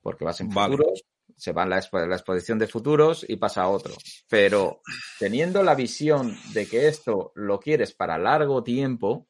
Porque 0.00 0.24
vas 0.24 0.40
en 0.40 0.48
Vale. 0.48 0.76
futuros, 0.76 1.04
se 1.38 1.52
va 1.52 1.62
en 1.62 1.70
la, 1.70 1.78
expo- 1.80 2.06
la 2.06 2.16
exposición 2.16 2.58
de 2.58 2.66
futuros 2.66 3.24
y 3.28 3.36
pasa 3.36 3.62
a 3.62 3.68
otro. 3.68 3.94
Pero 4.28 4.82
teniendo 5.18 5.62
la 5.62 5.74
visión 5.74 6.36
de 6.52 6.66
que 6.66 6.88
esto 6.88 7.32
lo 7.34 7.58
quieres 7.58 7.94
para 7.94 8.18
largo 8.18 8.62
tiempo, 8.62 9.26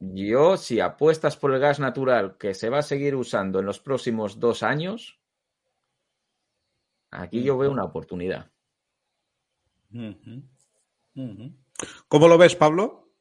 yo, 0.00 0.56
si 0.56 0.80
apuestas 0.80 1.36
por 1.36 1.52
el 1.54 1.60
gas 1.60 1.78
natural 1.80 2.36
que 2.38 2.54
se 2.54 2.68
va 2.70 2.78
a 2.78 2.82
seguir 2.82 3.14
usando 3.14 3.60
en 3.60 3.66
los 3.66 3.78
próximos 3.78 4.38
dos 4.40 4.62
años, 4.62 5.20
aquí 7.10 7.42
yo 7.42 7.56
veo 7.58 7.70
una 7.70 7.84
oportunidad. 7.84 8.50
¿Cómo 12.08 12.28
lo 12.28 12.38
ves, 12.38 12.56
Pablo? 12.56 13.12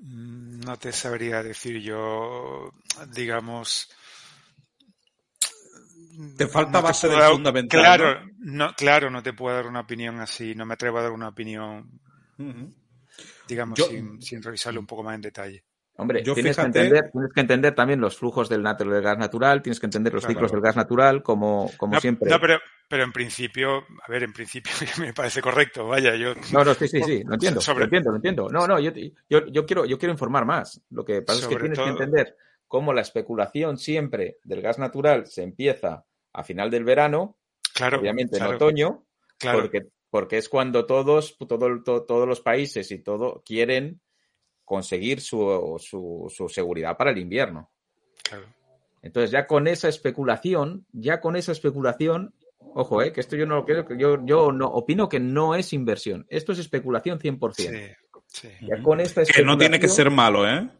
Mm, 0.00 0.60
No 0.64 0.76
te 0.78 0.92
sabría 0.92 1.42
decir 1.42 1.80
yo, 1.80 2.70
digamos. 3.14 3.90
Te 6.36 6.46
falta 6.46 6.72
no 6.72 6.78
te 6.80 6.84
base 6.84 7.08
del 7.08 7.18
dar- 7.18 7.32
fundamental, 7.32 7.80
Claro, 7.80 8.20
¿no? 8.38 8.72
claro, 8.76 9.10
no 9.10 9.22
te 9.22 9.32
puedo 9.32 9.54
dar 9.56 9.66
una 9.66 9.80
opinión 9.80 10.20
así, 10.20 10.54
no 10.54 10.66
me 10.66 10.74
atrevo 10.74 10.98
a 10.98 11.02
dar 11.02 11.12
una 11.12 11.28
opinión, 11.28 11.90
digamos, 13.48 13.78
Yo- 13.78 13.86
sin, 13.86 14.20
sin 14.20 14.42
revisarlo 14.42 14.80
un 14.80 14.86
poco 14.86 15.02
más 15.02 15.14
en 15.14 15.20
detalle. 15.22 15.64
Hombre, 15.96 16.22
Yo 16.24 16.32
tienes, 16.34 16.56
fíjate- 16.56 16.72
que 16.72 16.78
entender, 16.78 17.10
tienes 17.12 17.32
que 17.34 17.40
entender 17.40 17.74
también 17.74 18.00
los 18.00 18.16
flujos 18.16 18.48
del, 18.48 18.62
nat- 18.62 18.78
del 18.78 19.02
gas 19.02 19.18
natural, 19.18 19.60
tienes 19.62 19.78
que 19.78 19.86
entender 19.86 20.12
los 20.12 20.22
Claro. 20.22 20.32
ciclos 20.34 20.50
del 20.52 20.60
gas 20.62 20.74
natural, 20.74 21.22
como, 21.22 21.70
como 21.76 21.94
No, 21.94 22.00
siempre. 22.00 22.30
no, 22.30 22.40
pero, 22.40 22.58
pero 22.88 23.04
en 23.04 23.12
principio, 23.12 23.76
a 23.78 24.10
ver, 24.10 24.22
en 24.22 24.32
principio 24.32 24.72
me 25.10 25.12
parece 25.12 25.42
correcto, 25.42 25.86
vaya, 25.86 26.14
yo. 26.16 26.34
No, 26.52 26.64
no, 26.64 26.72
sí, 26.74 26.88
sí, 26.88 27.02
sí, 27.02 27.22
lo 27.24 27.34
entiendo, 27.34 27.60
Sobre- 27.60 27.80
lo 27.80 27.84
entiendo, 27.84 28.10
lo 28.10 28.16
entiendo. 28.16 28.48
No, 28.48 28.66
no, 28.66 28.80
yo, 28.80 28.90
yo, 29.28 29.46
yo 29.46 29.66
quiero, 29.66 29.84
yo 29.84 29.98
quiero 29.98 30.12
informar 30.12 30.46
más. 30.46 30.80
Lo 30.90 31.04
que 31.04 31.20
pasa 31.22 31.40
es 31.42 31.46
que 31.46 31.56
tienes 31.56 31.76
todo- 31.76 31.84
que 31.86 31.90
entender 31.92 32.36
cómo 32.72 32.94
la 32.94 33.02
especulación 33.02 33.76
siempre 33.76 34.38
del 34.44 34.62
gas 34.62 34.78
natural 34.78 35.26
se 35.26 35.42
empieza 35.42 36.06
a 36.32 36.42
final 36.42 36.70
del 36.70 36.84
verano, 36.84 37.36
Claro, 37.74 38.00
obviamente 38.00 38.38
claro, 38.38 38.52
en 38.52 38.56
otoño, 38.56 39.04
claro, 39.38 39.60
porque, 39.60 39.82
porque 40.08 40.38
es 40.38 40.48
cuando 40.48 40.86
todos, 40.86 41.36
todo- 41.36 41.82
to- 41.84 42.04
todos 42.04 42.26
los 42.26 42.40
países 42.40 42.90
y 42.90 42.98
todo 43.00 43.42
quieren 43.44 44.00
conseguir 44.64 45.20
su, 45.20 45.76
su, 45.86 46.32
su 46.34 46.48
seguridad 46.48 46.96
para 46.96 47.10
el 47.10 47.18
invierno. 47.18 47.70
claro. 48.22 48.46
Entonces, 49.02 49.30
ya 49.32 49.46
con 49.46 49.66
esa 49.66 49.88
especulación, 49.90 50.86
ya 50.92 51.20
con 51.20 51.36
esa 51.36 51.52
especulación, 51.52 52.34
ojo, 52.58 53.02
eh, 53.02 53.12
que 53.12 53.20
esto 53.20 53.36
yo 53.36 53.44
no 53.44 53.56
lo 53.56 53.64
quiero, 53.66 53.84
que 53.84 53.98
yo, 53.98 54.24
yo 54.24 54.50
no 54.50 54.68
opino 54.68 55.10
que 55.10 55.20
no 55.20 55.54
es 55.56 55.74
inversión. 55.74 56.24
Esto 56.30 56.52
es 56.52 56.58
especulación 56.58 57.18
100%. 57.18 57.52
Sí, 57.54 57.68
sí. 58.28 58.48
Ya 58.62 58.82
con 58.82 58.98
esta 59.00 59.24
Que 59.24 59.42
no 59.44 59.58
tiene 59.58 59.78
que 59.78 59.86
especulación- 59.88 59.94
ser 59.96 60.10
malo, 60.10 60.48
¿eh? 60.48 60.70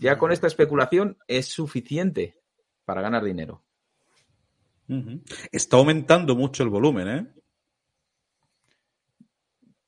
Ya 0.00 0.18
con 0.18 0.32
esta 0.32 0.46
especulación 0.46 1.18
es 1.26 1.46
suficiente 1.46 2.36
para 2.84 3.02
ganar 3.02 3.24
dinero. 3.24 3.64
Está 5.50 5.76
aumentando 5.78 6.34
mucho 6.36 6.62
el 6.62 6.68
volumen, 6.68 7.08
¿eh? 7.08 7.26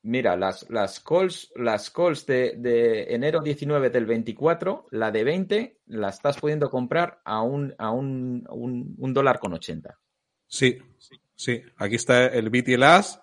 Mira, 0.02 0.36
las, 0.36 0.68
las 0.68 1.00
calls, 1.00 1.50
las 1.57 1.90
calls 1.90 2.26
de, 2.26 2.57
de 2.59 3.14
enero 3.14 3.40
19 3.40 3.88
del 3.88 4.05
24, 4.05 4.86
la 4.90 5.11
de 5.11 5.24
20, 5.24 5.80
la 5.86 6.11
estás 6.11 6.38
pudiendo 6.38 6.68
comprar 6.68 7.22
a 7.24 7.40
un, 7.40 7.74
a 7.78 7.90
un, 7.90 8.46
un, 8.50 8.94
un 8.98 9.14
dólar 9.14 9.38
con 9.38 9.55
80. 9.55 9.98
Sí, 10.46 10.78
sí. 11.34 11.62
Aquí 11.76 11.94
está 11.94 12.26
el 12.26 12.50
BTLAS. 12.50 13.20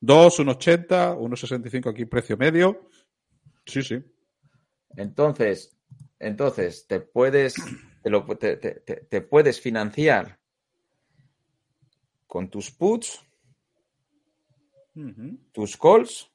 2, 0.00 0.40
1,80, 0.40 1.16
1,65 1.16 1.90
aquí 1.90 2.06
precio 2.06 2.36
medio. 2.36 2.88
Sí, 3.64 3.82
sí. 3.82 4.02
Entonces, 4.96 5.76
entonces 6.22 6.86
te 6.86 7.00
puedes, 7.00 7.54
te, 8.02 8.10
lo- 8.10 8.24
te- 8.36 8.56
te- 8.56 8.72
te- 8.80 9.20
puedes 9.20 9.60
financiar 9.60 10.38
con 12.26 12.48
tus 12.50 12.70
puts, 12.70 13.20
tus 15.52 15.76
calls, 15.76 16.30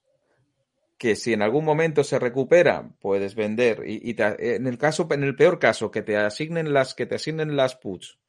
que 0.97 1.15
si 1.15 1.33
en 1.33 1.41
algún 1.41 1.63
momento 1.65 2.03
se 2.03 2.17
recupera, 2.19 2.89
puedes 2.99 3.35
vender. 3.35 3.83
Y, 3.85 4.09
y 4.09 4.13
te- 4.15 4.55
en 4.55 4.67
el 4.67 4.77
caso, 4.77 5.07
en 5.11 5.23
el 5.23 5.35
peor 5.35 5.59
caso, 5.59 5.91
que 5.91 6.01
te 6.01 6.17
asignen 6.17 6.73
las, 6.73 6.93
que 6.93 7.05
te 7.05 7.15
asignen 7.15 7.55
las 7.55 7.75
puts, 7.75 8.19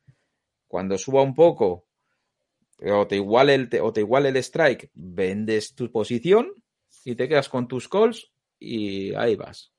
cuando 0.67 0.99
suba 0.99 1.23
un 1.23 1.35
poco, 1.35 1.87
o 2.81 3.07
te 3.07 3.17
iguale 3.17 3.55
el, 3.55 3.69
te- 3.69 3.81
o 3.81 3.93
te 3.93 4.01
iguale 4.01 4.29
el 4.29 4.37
strike, 4.37 4.91
vendes 4.95 5.75
tu 5.75 5.91
posición 5.91 6.53
y 7.05 7.15
te 7.15 7.29
quedas 7.29 7.49
con 7.49 7.67
tus 7.69 7.89
calls 7.89 8.31
y 8.59 9.15
ahí 9.15 9.35
vas. 9.37 9.73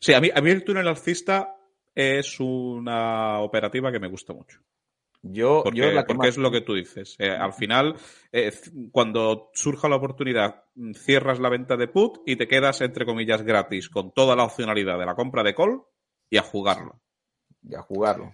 Sí, 0.00 0.12
a 0.14 0.20
mí, 0.20 0.30
a 0.34 0.40
mí 0.40 0.50
el 0.50 0.64
túnel 0.64 0.88
alcista 0.88 1.56
es 1.94 2.38
una 2.40 3.40
operativa 3.40 3.90
que 3.92 3.98
me 4.00 4.08
gusta 4.08 4.32
mucho. 4.32 4.60
Yo, 5.22 5.62
Porque, 5.64 5.80
yo 5.80 5.90
la 5.90 6.06
porque 6.06 6.18
más- 6.18 6.28
es 6.28 6.38
lo 6.38 6.50
que 6.50 6.60
tú 6.60 6.74
dices. 6.74 7.16
Eh, 7.18 7.28
al 7.30 7.52
final, 7.52 7.96
eh, 8.30 8.52
cuando 8.92 9.50
surja 9.52 9.88
la 9.88 9.96
oportunidad, 9.96 10.64
mm, 10.76 10.92
cierras 10.92 11.40
la 11.40 11.48
venta 11.48 11.76
de 11.76 11.88
put 11.88 12.18
y 12.24 12.36
te 12.36 12.46
quedas, 12.46 12.80
entre 12.82 13.04
comillas, 13.04 13.42
gratis 13.42 13.88
con 13.88 14.12
toda 14.12 14.36
la 14.36 14.44
opcionalidad 14.44 14.96
de 14.98 15.06
la 15.06 15.16
compra 15.16 15.42
de 15.42 15.54
call 15.56 15.82
y 16.30 16.36
a 16.36 16.42
jugarlo. 16.42 17.00
y 17.68 17.74
a 17.74 17.82
jugarlo. 17.82 18.32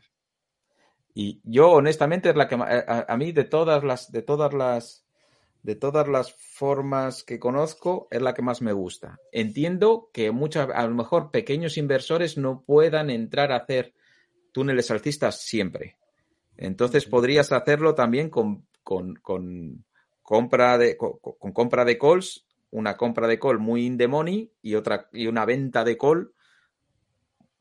Y 1.14 1.40
yo, 1.44 1.70
honestamente, 1.70 2.28
es 2.30 2.36
la 2.36 2.48
que 2.48 2.56
ma- 2.56 2.66
a, 2.68 3.06
a 3.08 3.16
mí 3.16 3.32
de 3.32 3.44
todas 3.44 3.82
las, 3.84 4.10
de 4.12 4.22
todas 4.22 4.52
las, 4.52 5.03
de 5.64 5.74
todas 5.74 6.06
las 6.06 6.34
formas 6.34 7.24
que 7.24 7.38
conozco, 7.38 8.06
es 8.10 8.20
la 8.20 8.34
que 8.34 8.42
más 8.42 8.60
me 8.60 8.74
gusta. 8.74 9.18
Entiendo 9.32 10.10
que 10.12 10.30
muchas, 10.30 10.68
a 10.72 10.86
lo 10.86 10.94
mejor 10.94 11.30
pequeños 11.30 11.78
inversores 11.78 12.36
no 12.36 12.62
puedan 12.66 13.08
entrar 13.08 13.50
a 13.50 13.56
hacer 13.56 13.94
túneles 14.52 14.90
alcistas 14.90 15.40
siempre. 15.40 15.96
Entonces 16.58 17.06
podrías 17.06 17.50
hacerlo 17.50 17.94
también 17.94 18.28
con, 18.28 18.66
con, 18.82 19.14
con 19.16 19.86
compra 20.22 20.76
de 20.76 20.98
con, 20.98 21.12
con 21.18 21.52
compra 21.52 21.86
de 21.86 21.98
calls, 21.98 22.46
una 22.70 22.98
compra 22.98 23.26
de 23.26 23.38
call 23.38 23.58
muy 23.58 23.86
in 23.86 23.96
the 23.96 24.06
money 24.06 24.52
y 24.60 24.74
otra 24.74 25.08
y 25.14 25.28
una 25.28 25.46
venta 25.46 25.82
de 25.82 25.96
call 25.96 26.30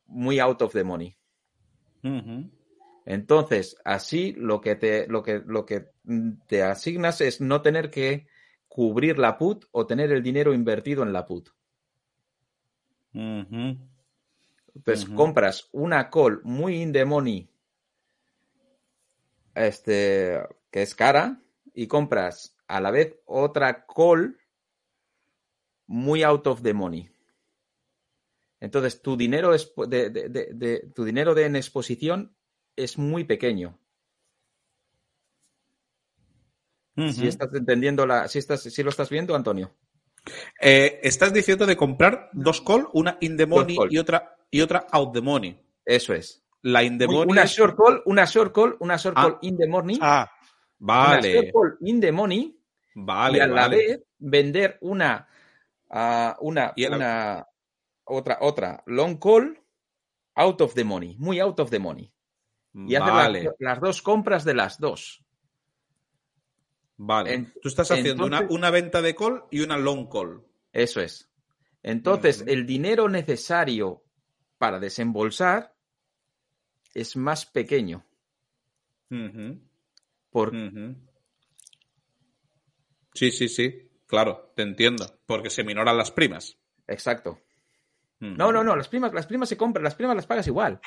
muy 0.08 0.40
out 0.40 0.62
of 0.62 0.74
the 0.74 0.84
money. 0.84 1.16
Entonces, 3.06 3.78
así 3.84 4.34
lo 4.34 4.62
que 4.62 4.76
te, 4.76 5.08
lo 5.08 5.24
que, 5.24 5.42
lo 5.46 5.66
que 5.66 5.90
mm, 6.04 6.32
te 6.48 6.64
asignas 6.64 7.22
es 7.22 7.42
no 7.42 7.62
tener 7.62 7.90
que 7.90 8.28
cubrir 8.68 9.20
la 9.20 9.38
put 9.38 9.66
o 9.72 9.86
tener 9.86 10.12
el 10.12 10.24
dinero 10.24 10.54
invertido 10.54 11.04
en 11.04 11.14
la 11.14 11.26
put. 11.26 11.50
Ujú. 13.14 13.78
Entonces, 14.76 15.06
Ujú. 15.06 15.16
compras 15.16 15.70
una 15.72 16.10
call 16.10 16.42
muy 16.44 16.82
in 16.82 16.92
the 16.94 17.06
money, 17.06 17.50
este, 19.54 20.40
que 20.72 20.82
es 20.82 20.96
cara, 20.96 21.42
y 21.74 21.88
compras 21.88 22.56
a 22.68 22.82
la 22.82 22.90
vez 22.92 23.16
otra 23.26 23.86
call 23.86 24.38
muy 25.86 26.24
out 26.24 26.48
of 26.48 26.64
the 26.64 26.74
money. 26.74 27.10
Entonces, 28.60 29.02
tu 29.02 29.18
dinero 29.18 29.52
de- 29.52 30.10
de- 30.10 30.30
de- 30.30 30.92
tu 30.96 31.04
dinero 31.04 31.36
de 31.36 31.46
en 31.46 31.56
exposición 31.58 32.36
es 32.76 32.98
muy 32.98 33.24
pequeño. 33.24 33.78
Si 37.12 37.28
estás 37.28 37.50
entendiendo 37.56 38.06
la, 38.06 38.28
si 38.28 38.38
estás, 38.40 38.62
si 38.62 38.84
lo 38.84 38.90
estás 38.92 39.10
viendo, 39.10 39.36
Antonio. 39.36 39.76
Eh, 40.62 41.00
estás 41.02 41.34
diciendo 41.34 41.66
de 41.66 41.76
comprar 41.76 42.30
dos 42.34 42.62
call, 42.62 42.88
una 42.94 43.18
in 43.22 43.36
the 43.36 43.48
money 43.48 43.78
y 43.90 43.98
otra, 43.98 44.36
y 44.52 44.62
otra 44.62 44.86
out 44.92 45.12
the 45.14 45.22
money. 45.22 45.60
Eso 45.84 46.14
es. 46.14 46.46
La 46.62 46.84
in 46.84 46.98
the 47.00 47.08
money. 47.08 47.32
una 47.32 47.46
short 47.46 47.76
call, 47.76 48.02
una 48.06 48.26
short 48.26 48.54
call, 48.54 48.78
una 48.80 48.96
short 48.98 49.18
Ah. 49.18 49.24
call 49.24 49.38
in 49.42 49.58
the 49.58 49.68
morning, 49.68 49.98
Ah, 50.02 50.30
una 50.80 51.20
short 51.20 51.24
Vale, 51.24 51.52
call 51.52 51.78
in 51.82 52.00
the 52.00 52.12
money, 52.12 52.60
vale, 52.96 53.38
y 53.40 53.42
a 53.42 53.48
la 53.48 53.54
vale. 53.54 53.76
vez 53.78 54.04
vender 54.20 54.78
una, 54.82 55.28
ah, 55.90 56.38
una, 56.42 56.74
Y 56.76 56.86
a 56.86 56.90
la- 56.92 56.96
una, 56.98 57.48
otra, 58.06 58.38
otra 58.42 58.84
long 58.86 59.18
call 59.20 59.60
out 60.36 60.62
of 60.62 60.74
the 60.76 60.84
money, 60.84 61.16
muy 61.18 61.40
out 61.40 61.60
of 61.60 61.70
the 61.72 61.80
money. 61.80 62.13
Y 62.76 62.96
hacer 62.96 63.14
Vale, 63.14 63.44
las, 63.44 63.54
las 63.60 63.80
dos 63.80 64.02
compras 64.02 64.44
de 64.44 64.54
las 64.56 64.80
dos. 64.80 65.24
vale. 66.98 67.34
en- 67.34 67.54
Tú 67.62 67.68
estás 67.70 67.92
haciendo 67.92 68.26
una, 68.26 68.38
entonces- 68.38 68.58
una 68.58 68.70
venta 68.72 69.02
de 69.02 69.14
call 69.16 69.44
y 69.52 69.60
una 69.62 69.78
long 69.78 70.10
call. 70.10 70.42
Eso 70.72 71.02
es. 71.02 71.30
Entonces, 71.84 72.44
el 72.48 72.66
dinero 72.66 73.10
necesario 73.10 74.04
para 74.58 74.80
desembolsar 74.80 75.76
es 76.94 77.16
más 77.16 77.46
pequeño. 77.46 78.06
Por. 80.32 80.52
Sí, 83.14 83.32
sí, 83.32 83.48
sí. 83.50 83.90
Claro, 84.08 84.52
te 84.56 84.64
entiendo. 84.64 85.20
Porque 85.26 85.50
se 85.50 85.64
minoran 85.64 85.98
las 85.98 86.12
primas. 86.12 86.58
Exacto. 86.88 87.40
No, 88.20 88.52
no, 88.54 88.64
no, 88.64 88.76
las 88.76 88.88
primas, 88.88 89.14
las 89.14 89.28
primas 89.28 89.50
se 89.50 89.58
compran, 89.58 89.84
las 89.84 89.96
primas 89.96 90.16
las 90.16 90.26
pagas 90.26 90.48
igual. 90.48 90.80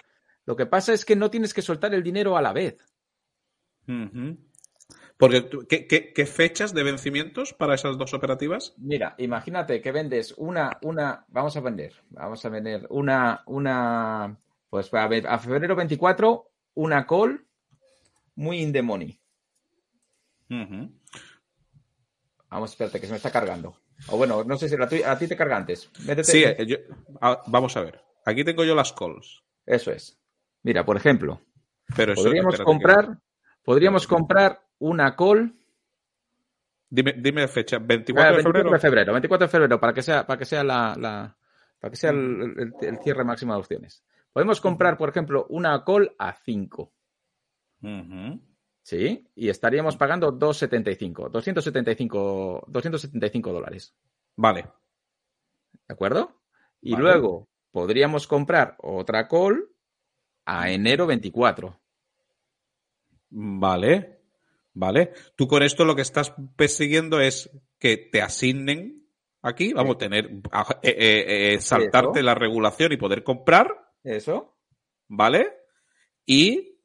Lo 0.47 0.57
que 0.57 0.67
pasa 0.67 0.93
es 0.93 1.05
que 1.05 1.17
no 1.17 1.31
tienes 1.31 1.53
que 1.53 1.61
soltar 1.63 1.93
el 1.95 2.03
dinero 2.03 2.37
a 2.37 2.43
la 2.43 2.53
vez. 2.53 2.79
Porque, 5.19 5.41
tú- 5.43 5.67
¿qué, 5.69 5.87
qué, 5.87 6.13
qué 6.13 6.27
fechas 6.27 6.73
de 6.75 6.83
vencimientos 6.83 7.53
para 7.55 7.75
esas 7.75 7.97
dos 7.99 8.15
operativas? 8.15 8.75
Mira, 8.79 9.15
imagínate 9.19 9.81
que 9.81 9.93
vendes 9.93 10.35
una, 10.37 10.79
una, 10.83 11.25
vamos 11.29 11.57
a 11.57 11.61
vender, 11.61 11.95
vamos 12.11 12.45
a 12.45 12.49
vender 12.49 12.87
una, 12.91 13.43
una, 13.47 14.39
pues 14.71 14.93
a, 14.95 15.09
ver, 15.09 15.27
a 15.27 15.39
febrero 15.39 15.75
24, 15.75 16.51
una 16.75 17.07
call 17.07 17.47
muy 18.35 18.61
in 18.61 18.73
the 18.73 18.83
money. 18.83 19.19
Vamos, 22.51 22.71
espérate, 22.71 23.01
que 23.01 23.07
se 23.07 23.13
me 23.13 23.17
está 23.17 23.31
cargando. 23.33 23.77
O 24.09 24.17
bueno, 24.17 24.45
no 24.45 24.57
sé 24.57 24.69
si 24.69 24.77
la 24.77 24.89
tu- 24.89 25.05
a 25.05 25.19
ti 25.19 25.27
te 25.27 25.37
carga 25.37 25.57
antes. 25.57 25.91
Métete- 26.07 26.25
Sí, 26.25 26.45
eh, 26.45 26.67
yo- 26.67 26.77
ah, 27.21 27.43
vamos 27.47 27.77
a 27.77 27.83
ver. 27.83 28.01
Aquí 28.25 28.45
tengo 28.45 28.65
yo 28.65 28.75
las 28.75 28.93
calls. 28.93 29.43
Eso 29.65 29.91
es. 29.91 30.19
Mira, 30.67 30.85
por 30.85 30.97
ejemplo, 30.97 31.41
Pero 31.95 32.15
eso- 32.15 32.25
podríamos 32.25 32.57
que- 32.57 32.65
comprar, 32.65 33.19
podríamos 33.63 34.07
comprar 34.09 34.61
una 34.81 35.15
call 35.15 35.55
Dime, 36.91 37.15
dime 37.19 37.47
fecha. 37.47 37.77
Ah, 37.77 37.81
24 37.85 38.25
de 38.25 38.33
24 38.37 38.43
febrero. 38.43 38.71
de 38.73 38.79
febrero, 38.81 39.13
24 39.13 39.47
de 39.47 39.51
febrero, 39.51 39.81
para 39.81 39.93
que 39.93 40.03
sea, 40.03 40.27
para 40.27 40.39
que 40.39 40.45
sea 40.45 40.65
la, 40.65 40.97
la- 40.99 41.37
para 41.79 41.91
que 41.91 41.97
sea 41.97 42.11
el, 42.11 42.55
el- 42.59 42.73
el 42.81 42.99
cierre 42.99 43.23
máximo 43.25 43.53
de 43.53 43.61
opciones. 43.61 44.03
Podemos 44.33 44.61
comprar, 44.61 44.97
por 44.97 45.09
ejemplo, 45.09 45.47
una 45.51 45.85
call 45.85 46.15
a 46.19 46.33
5, 46.33 46.93
Ujú. 47.83 48.41
¿sí? 48.83 49.29
Y 49.37 49.49
estaríamos 49.51 49.97
pagando 49.97 50.33
275, 50.33 51.29
275, 51.29 52.65
275 52.67 53.53
dólares, 53.53 53.95
Vale. 54.37 54.63
¿de 55.87 55.93
acuerdo? 55.95 56.41
Y 56.81 56.93
Vale. 56.93 57.03
luego 57.05 57.49
podríamos 57.71 58.27
comprar 58.27 58.75
otra 58.79 59.29
call 59.29 59.69
a 60.47 60.71
enero 60.71 61.07
24. 61.07 61.79
Vale. 63.31 64.21
Vale. 64.75 65.13
Tú 65.37 65.47
con 65.49 65.63
esto 65.63 65.85
lo 65.85 65.95
que 65.97 66.03
estás 66.03 66.33
persiguiendo 66.57 67.21
es 67.21 67.51
que 67.79 67.97
te 67.97 68.21
asignen 68.23 69.09
aquí, 69.43 69.73
vamos 69.73 69.97
a 69.97 69.99
tener, 69.99 70.31
a- 70.53 70.79
eh, 70.83 70.95
eh, 70.99 71.55
eh, 71.55 71.61
saltarte 71.61 72.19
Eso. 72.21 72.27
la 72.27 72.35
regulación 72.35 72.93
y 72.93 72.97
poder 72.97 73.23
comprar, 73.25 73.69
¿Eso? 74.03 74.59
¿vale? 75.09 75.53
Y, 76.27 76.79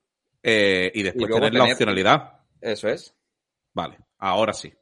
y 0.43 1.03
después 1.03 1.15
Y 1.25 1.27
luego 1.27 1.35
tener 1.35 1.53
la 1.53 1.59
tener- 1.59 1.73
opcionalidad. 1.73 2.39
Eso 2.61 2.87
es. 2.87 3.15
Vale, 3.73 3.97
ahora 4.17 4.53
sí. 4.53 4.73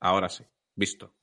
Ahora 0.00 0.28
sí. 0.28 0.44
Visto. 0.74 1.14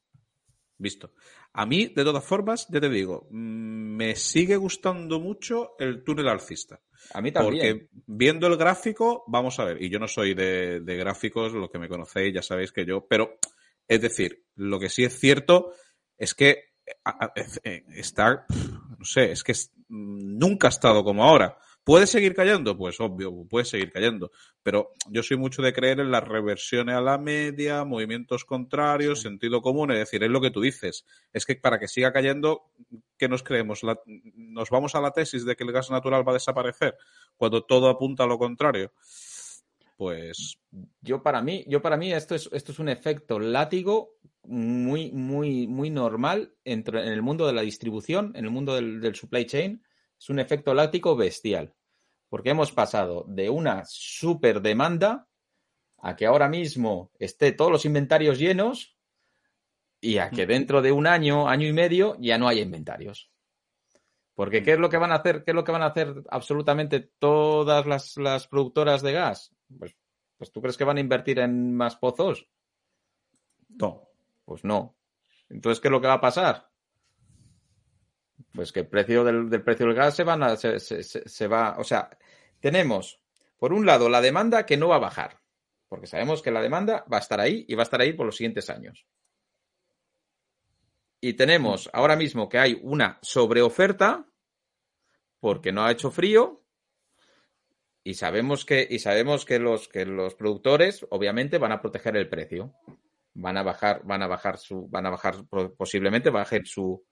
Visto. 0.78 1.14
A 1.60 1.66
mí, 1.66 1.88
de 1.88 2.06
todas 2.06 2.24
formas, 2.24 2.68
ya 2.70 2.80
te 2.80 2.88
digo, 2.90 3.28
mm, 3.32 3.96
me 3.98 4.16
sigue 4.16 4.56
gustando 4.56 5.20
mucho 5.20 5.76
el 5.78 6.06
túnel 6.06 6.30
alcista. 6.30 6.80
A 7.14 7.22
mí 7.22 7.34
también. 7.34 7.78
Porque 7.80 7.90
viendo 8.08 8.48
el 8.48 8.56
gráfico, 8.56 9.26
vamos 9.28 9.60
a 9.60 9.66
ver, 9.66 9.84
y 9.84 9.90
yo 9.90 10.00
no 10.00 10.08
soy 10.08 10.34
de, 10.34 10.80
de 10.80 10.96
gráficos, 10.96 11.52
lo 11.52 11.70
que 11.70 11.78
me 11.78 11.90
conocéis 11.90 12.34
ya 12.34 12.42
sabéis 12.42 12.72
que 12.72 12.86
yo, 12.86 13.06
pero 13.08 13.38
es 13.88 14.02
decir, 14.02 14.46
lo 14.56 14.80
que 14.80 14.88
sí 14.88 15.04
es 15.04 15.20
cierto 15.20 15.74
es 16.18 16.34
que 16.34 16.64
a- 17.04 17.34
eh, 17.66 17.84
está, 17.94 18.46
no 18.98 19.04
sé, 19.04 19.32
es 19.34 19.44
que 19.44 19.52
mm, 19.90 20.38
nunca 20.40 20.68
ha 20.68 20.70
estado 20.70 21.04
como 21.04 21.26
ahora. 21.26 21.58
¿Puede 21.84 22.06
seguir 22.06 22.36
cayendo? 22.36 22.78
Pues 22.78 23.00
obvio, 23.00 23.46
puede 23.50 23.66
seguir 23.66 23.92
cayendo. 23.92 24.32
Pero 24.62 24.92
yo 25.10 25.24
soy 25.24 25.38
mucho 25.38 25.62
de 25.64 25.74
creer 25.74 26.00
en 26.00 26.12
las 26.12 26.24
reversiones 26.28 26.94
a 26.96 27.02
la 27.02 27.18
media, 27.18 27.84
movimientos 27.84 28.46
contrarios, 28.46 29.22
sentido 29.22 29.62
común. 29.62 29.90
Es 29.92 29.98
decir, 30.00 30.24
es 30.24 30.30
lo 30.30 30.40
que 30.42 30.52
tú 30.52 30.62
dices. 30.62 31.06
Es 31.34 31.46
que 31.48 31.56
para 31.56 31.80
que 31.80 31.88
siga 31.88 32.14
cayendo, 32.14 32.70
¿qué 33.18 33.28
nos 33.28 33.42
creemos? 33.42 33.82
La- 33.84 34.00
¿Nos 34.06 34.70
vamos 34.70 34.94
a 34.94 35.02
la 35.02 35.12
tesis 35.12 35.46
de 35.46 35.56
que 35.56 35.64
el 35.64 35.72
gas 35.72 35.90
natural 35.90 36.28
va 36.28 36.32
a 36.32 36.36
desaparecer 36.36 36.96
cuando 37.38 37.64
todo 37.64 37.90
apunta 37.90 38.24
a 38.24 38.28
lo 38.28 38.38
contrario? 38.38 38.92
Pues 39.98 40.58
Yo 41.02 41.24
para 41.24 41.42
mí, 41.42 41.66
yo 41.68 41.82
para 41.82 41.98
mí 41.98 42.14
esto 42.14 42.34
es, 42.36 42.50
esto 42.54 42.72
es 42.72 42.80
un 42.80 42.88
efecto 42.90 43.40
látigo 43.40 44.12
muy, 44.44 45.12
muy, 45.12 45.68
muy 45.68 45.90
normal 45.90 46.54
entre- 46.64 47.02
en 47.06 47.12
el 47.14 47.22
mundo 47.22 47.46
de 47.48 47.54
la 47.54 47.62
distribución, 47.62 48.32
en 48.36 48.46
el 48.46 48.52
mundo 48.52 48.76
del, 48.76 49.02
del 49.02 49.16
supply 49.16 49.46
chain. 49.46 49.84
Es 50.20 50.30
un 50.30 50.40
efecto 50.40 50.74
láctico 50.74 51.16
bestial. 51.16 51.74
Porque 52.28 52.52
hemos 52.52 52.72
pasado 52.72 53.26
de 53.28 53.50
una 53.50 53.84
super 53.86 54.62
demanda 54.62 55.28
a 55.98 56.16
que 56.16 56.26
ahora 56.26 56.48
mismo 56.48 57.12
esté 57.18 57.52
todos 57.52 57.72
los 57.72 57.86
inventarios 57.86 58.38
llenos 58.38 58.98
y 60.00 60.18
a 60.18 60.30
que 60.30 60.46
dentro 60.46 60.82
de 60.82 60.92
un 60.92 61.08
año, 61.08 61.50
año 61.50 61.68
y 61.68 61.74
medio, 61.74 62.16
ya 62.20 62.38
no 62.38 62.48
haya 62.48 62.62
inventarios. 62.62 63.32
Porque 64.36 64.64
¿qué 64.64 64.74
es 64.74 64.80
lo 64.80 64.90
que 64.90 64.98
van 64.98 65.12
a 65.12 65.16
hacer? 65.16 65.44
¿Qué 65.44 65.52
es 65.52 65.56
lo 65.56 65.64
que 65.64 65.72
van 65.72 65.82
a 65.82 65.88
hacer 65.88 66.24
absolutamente 66.30 67.00
todas 67.20 67.86
las, 67.86 68.16
las 68.18 68.48
productoras 68.48 69.02
de 69.02 69.12
gas? 69.12 69.54
Pues, 69.78 69.98
pues 70.38 70.52
¿tú 70.52 70.62
crees 70.62 70.78
que 70.78 70.86
van 70.86 70.98
a 70.98 71.02
invertir 71.02 71.40
en 71.40 71.76
más 71.76 71.98
pozos? 71.98 72.48
No. 73.68 74.08
Pues 74.46 74.64
no. 74.64 74.96
Entonces, 75.50 75.82
¿qué 75.82 75.90
es 75.90 75.92
lo 75.92 76.00
que 76.00 76.08
va 76.08 76.14
a 76.14 76.22
pasar? 76.22 76.69
Pues 78.54 78.72
que 78.72 78.82
el 78.82 78.88
precio 78.88 79.24
del, 79.24 79.50
del 79.50 79.64
precio 79.64 79.86
del 79.86 79.96
gas 79.96 80.16
se, 80.16 80.24
van 80.24 80.44
a- 80.44 80.56
se, 80.56 80.80
se- 80.80 81.48
va. 81.48 81.76
O 81.78 81.84
sea, 81.84 82.10
tenemos, 82.60 83.22
por 83.58 83.74
un 83.74 83.86
lado, 83.86 84.10
la 84.10 84.22
demanda 84.22 84.66
que 84.66 84.78
no 84.78 84.88
va 84.90 84.96
a 84.96 85.00
bajar. 85.00 85.40
Porque 85.88 86.08
sabemos 86.08 86.42
que 86.42 86.52
la 86.52 86.62
demanda 86.62 87.06
va 87.12 87.18
a 87.18 87.22
estar 87.22 87.40
ahí 87.40 87.66
y 87.68 87.76
va 87.76 87.82
a 87.82 87.84
estar 87.84 88.02
ahí 88.02 88.14
por 88.14 88.26
los 88.26 88.36
siguientes 88.36 88.70
años. 88.70 89.06
Y 91.22 91.34
tenemos 91.34 91.90
ahora 91.94 92.16
mismo 92.16 92.48
que 92.48 92.60
hay 92.60 92.80
una 92.82 93.20
sobreoferta 93.22 94.26
porque 95.40 95.72
no 95.72 95.84
ha 95.84 95.92
hecho 95.92 96.12
frío 96.12 96.64
y 98.04 98.14
sabemos 98.14 98.66
que, 98.66 98.88
y 98.90 99.00
sabemos 99.00 99.46
que 99.46 99.60
los, 99.60 99.88
que 99.90 100.06
los 100.06 100.36
productores 100.36 101.06
obviamente 101.10 101.58
van 101.58 101.72
a 101.74 101.82
proteger 101.82 102.16
el 102.18 102.30
precio. 102.30 102.74
Van 103.34 103.58
a 103.58 103.64
bajar, 103.64 104.02
van 104.06 104.24
a 104.24 104.28
bajar 104.28 104.58
su, 104.58 104.88
van 104.90 105.06
a 105.06 105.12
bajar, 105.12 105.36
posiblemente 105.78 106.30
bajen 106.30 106.66
su, 106.66 107.06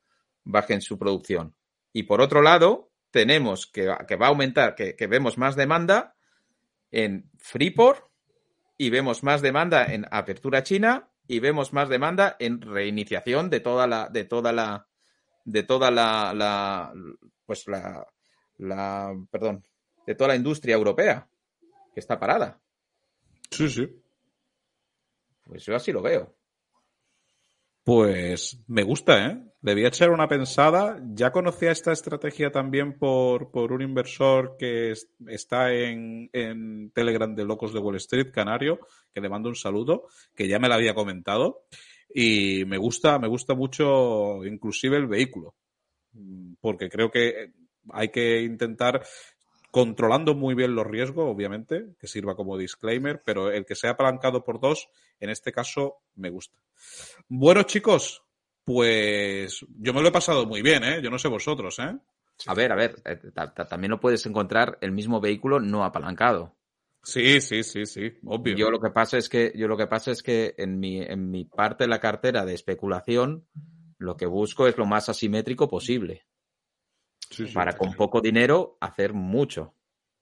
bajen 0.47 0.81
su 0.81 0.97
producción. 0.97 1.55
Y 1.93 2.03
por 2.03 2.21
otro 2.21 2.41
lado, 2.41 2.91
tenemos 3.11 3.67
que, 3.67 3.93
que 4.07 4.15
va 4.15 4.27
a 4.27 4.29
aumentar, 4.29 4.75
que, 4.75 4.95
que 4.95 5.07
vemos 5.07 5.37
más 5.37 5.55
demanda 5.55 6.15
en 6.91 7.29
Freeport 7.37 8.05
y 8.77 8.89
vemos 8.89 9.23
más 9.23 9.41
demanda 9.41 9.85
en 9.85 10.05
apertura 10.11 10.63
china 10.63 11.09
y 11.27 11.39
vemos 11.39 11.73
más 11.73 11.89
demanda 11.89 12.35
en 12.39 12.61
reiniciación 12.61 13.49
de 13.49 13.59
toda 13.59 13.87
la, 13.87 14.09
de 14.09 14.23
toda 14.23 14.53
la, 14.53 14.87
de 15.43 15.63
toda 15.63 15.91
la, 15.91 16.33
la 16.33 16.93
pues 17.45 17.67
la, 17.67 18.05
la, 18.57 19.13
perdón, 19.29 19.65
de 20.05 20.15
toda 20.15 20.29
la 20.29 20.35
industria 20.35 20.75
europea 20.75 21.27
que 21.93 21.99
está 21.99 22.19
parada. 22.19 22.61
Sí, 23.49 23.69
sí. 23.69 23.87
Pues 25.43 25.65
yo 25.65 25.75
así 25.75 25.91
lo 25.91 26.01
veo. 26.01 26.35
Pues 27.83 28.61
me 28.67 28.83
gusta, 28.83 29.27
¿eh? 29.27 29.43
Le 29.67 29.73
voy 29.73 29.83
a 29.83 29.89
echar 29.89 30.11
una 30.11 30.29
pensada. 30.29 30.97
Ya 31.13 31.33
conocía 31.33 31.71
esta 31.71 31.91
estrategia 31.91 32.53
también 32.53 32.97
por, 32.97 33.51
por 33.51 33.73
un 33.73 33.81
inversor 33.81 34.55
que 34.57 34.91
es- 34.91 35.09
está 35.27 35.73
en, 35.73 36.29
en 36.31 36.89
Telegram 36.91 37.35
de 37.35 37.43
Locos 37.43 37.73
de 37.73 37.79
Wall 37.79 37.97
Street, 37.97 38.31
Canario, 38.31 38.79
que 39.13 39.19
le 39.19 39.27
mando 39.27 39.49
un 39.49 39.55
saludo, 39.55 40.07
que 40.33 40.47
ya 40.47 40.57
me 40.57 40.69
la 40.69 40.75
había 40.75 40.95
comentado. 40.95 41.65
Y 42.13 42.63
me 42.65 42.77
gusta, 42.77 43.19
me 43.19 43.27
gusta 43.27 43.55
mucho 43.55 44.45
inclusive 44.45 44.95
el 44.95 45.07
vehículo. 45.07 45.53
Porque 46.61 46.87
creo 46.87 47.11
que 47.11 47.51
hay 47.91 48.07
que 48.07 48.43
intentar 48.43 49.03
controlando 49.69 50.33
muy 50.33 50.55
bien 50.55 50.75
los 50.75 50.87
riesgos, 50.87 51.29
obviamente, 51.29 51.87
que 51.99 52.07
sirva 52.07 52.37
como 52.37 52.57
disclaimer, 52.57 53.21
pero 53.25 53.51
el 53.51 53.65
que 53.65 53.75
sea 53.75 53.91
apalancado 53.91 54.45
por 54.45 54.61
dos, 54.61 54.87
en 55.19 55.29
este 55.29 55.51
caso, 55.51 55.97
me 56.15 56.29
gusta. 56.29 56.57
Bueno, 57.27 57.63
chicos, 57.63 58.23
pues 58.67 59.65
yo 59.79 59.93
me 59.93 60.01
lo 60.01 60.09
he 60.09 60.11
pasado 60.11 60.45
muy 60.45 60.61
bien, 60.61 60.83
¿eh? 60.83 61.01
Yo 61.01 61.09
no 61.09 61.17
sé 61.17 61.29
vosotros, 61.29 61.79
¿eh? 61.79 61.97
A 62.47 62.53
ver, 62.53 62.73
a 62.73 62.75
ver, 62.75 62.95
eh, 63.05 63.15
ta- 63.33 63.53
ta- 63.53 63.65
también 63.65 63.91
lo 63.91 63.99
puedes 64.01 64.25
encontrar 64.25 64.77
el 64.81 64.91
mismo 64.91 65.21
vehículo 65.21 65.61
no 65.61 65.85
apalancado. 65.85 66.53
Sí, 67.01 67.39
sí, 67.39 67.63
sí, 67.63 67.85
sí, 67.85 68.11
obvio. 68.25 68.57
Yo 68.57 68.69
lo 68.69 68.81
que 68.81 68.89
pasa 68.89 69.17
es 69.17 69.29
que, 69.29 69.53
yo 69.55 69.69
lo 69.69 69.77
que 69.77 69.87
pasa 69.87 70.11
es 70.11 70.21
que 70.21 70.53
en 70.57 70.77
mi, 70.81 71.01
en 71.01 71.31
mi 71.31 71.45
parte 71.45 71.85
de 71.85 71.89
la 71.89 72.01
cartera 72.01 72.43
de 72.43 72.55
especulación, 72.55 73.47
lo 73.99 74.17
que 74.17 74.25
busco 74.25 74.67
es 74.67 74.77
lo 74.77 74.85
más 74.85 75.07
asimétrico 75.07 75.69
posible. 75.69 76.25
Sí, 77.29 77.47
sí. 77.47 77.53
Para 77.53 77.77
con 77.77 77.93
poco 77.93 78.19
dinero 78.19 78.77
hacer 78.81 79.13
mucho. 79.13 79.73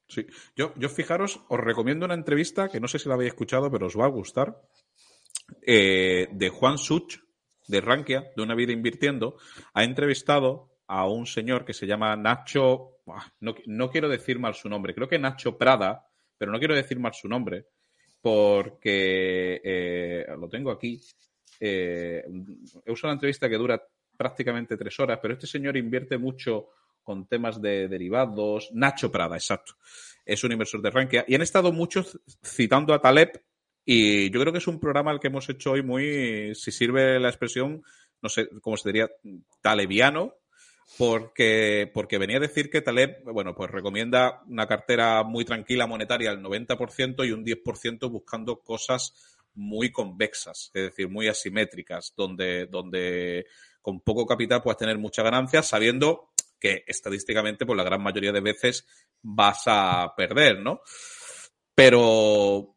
Sí. 0.07 0.27
Yo, 0.55 0.71
yo 0.77 0.87
fijaros, 0.87 1.41
os 1.49 1.59
recomiendo 1.59 2.05
una 2.05 2.13
entrevista 2.13 2.69
que 2.69 2.79
no 2.79 2.87
sé 2.87 2.99
si 2.99 3.09
la 3.09 3.15
habéis 3.15 3.29
escuchado, 3.29 3.71
pero 3.71 3.87
os 3.87 3.97
va 3.97 4.05
a 4.05 4.09
gustar, 4.09 4.61
eh, 5.63 6.27
de 6.31 6.49
Juan 6.49 6.77
Such, 6.77 7.24
de 7.67 7.81
Rankia, 7.81 8.31
de 8.35 8.43
Una 8.43 8.55
Vida 8.55 8.73
Invirtiendo. 8.73 9.37
Ha 9.73 9.83
entrevistado 9.83 10.69
a 10.87 11.07
un 11.07 11.25
señor 11.25 11.65
que 11.65 11.73
se 11.73 11.87
llama 11.87 12.15
Nacho, 12.15 12.99
no, 13.39 13.55
no 13.65 13.89
quiero 13.89 14.09
decir 14.09 14.39
mal 14.39 14.53
su 14.55 14.69
nombre, 14.69 14.93
creo 14.93 15.07
que 15.07 15.19
Nacho 15.19 15.57
Prada, 15.57 16.07
pero 16.37 16.51
no 16.51 16.59
quiero 16.59 16.75
decir 16.75 16.99
mal 16.99 17.13
su 17.13 17.27
nombre, 17.27 17.65
porque 18.21 19.61
eh, 19.63 20.25
lo 20.37 20.49
tengo 20.49 20.71
aquí. 20.71 20.99
Eh, 21.59 22.23
he 22.85 22.91
usado 22.91 23.09
una 23.09 23.13
entrevista 23.13 23.47
que 23.47 23.57
dura 23.57 23.81
prácticamente 24.17 24.77
tres 24.77 24.99
horas, 24.99 25.19
pero 25.21 25.33
este 25.33 25.47
señor 25.47 25.77
invierte 25.77 26.17
mucho 26.17 26.69
con 27.03 27.27
temas 27.27 27.61
de 27.61 27.87
derivados. 27.87 28.71
Nacho 28.73 29.11
Prada, 29.11 29.35
exacto. 29.35 29.75
Es 30.25 30.43
un 30.43 30.51
inversor 30.51 30.81
de 30.81 30.89
Rankia. 30.89 31.25
Y 31.27 31.35
han 31.35 31.43
estado 31.43 31.71
muchos 31.71 32.19
citando 32.43 32.93
a 32.93 32.99
Taleb. 32.99 33.44
Y 33.85 34.31
yo 34.31 34.39
creo 34.41 34.51
que 34.51 34.57
es 34.57 34.67
un 34.67 34.79
programa 34.79 35.11
al 35.11 35.19
que 35.19 35.27
hemos 35.27 35.47
hecho 35.47 35.71
hoy 35.71 35.83
muy, 35.83 36.55
si 36.55 36.71
sirve 36.71 37.19
la 37.19 37.29
expresión, 37.29 37.83
no 38.21 38.29
sé 38.29 38.49
cómo 38.61 38.75
se 38.77 38.89
diría, 38.89 39.09
talebiano, 39.61 40.33
porque, 40.97 41.89
porque 41.93 42.17
venía 42.17 42.37
a 42.37 42.41
decir 42.41 42.69
que 42.69 42.81
Taleb, 42.81 43.23
bueno, 43.25 43.55
pues 43.55 43.69
recomienda 43.69 44.43
una 44.47 44.67
cartera 44.67 45.23
muy 45.23 45.45
tranquila 45.45 45.87
monetaria 45.87 46.31
al 46.31 46.41
90% 46.41 47.27
y 47.27 47.31
un 47.31 47.45
10% 47.45 48.09
buscando 48.09 48.61
cosas 48.61 49.13
muy 49.55 49.91
convexas, 49.91 50.71
es 50.73 50.83
decir, 50.83 51.09
muy 51.09 51.27
asimétricas, 51.27 52.13
donde, 52.15 52.67
donde 52.67 53.45
con 53.81 54.01
poco 54.01 54.25
capital 54.25 54.61
puedes 54.61 54.77
tener 54.77 54.97
muchas 54.97 55.25
ganancias, 55.25 55.67
sabiendo 55.67 56.31
que 56.59 56.83
estadísticamente, 56.87 57.65
pues 57.65 57.77
la 57.77 57.83
gran 57.83 58.01
mayoría 58.01 58.31
de 58.31 58.41
veces 58.41 58.85
vas 59.21 59.63
a 59.67 60.13
perder, 60.15 60.59
¿no? 60.59 60.81
Pero 61.73 62.74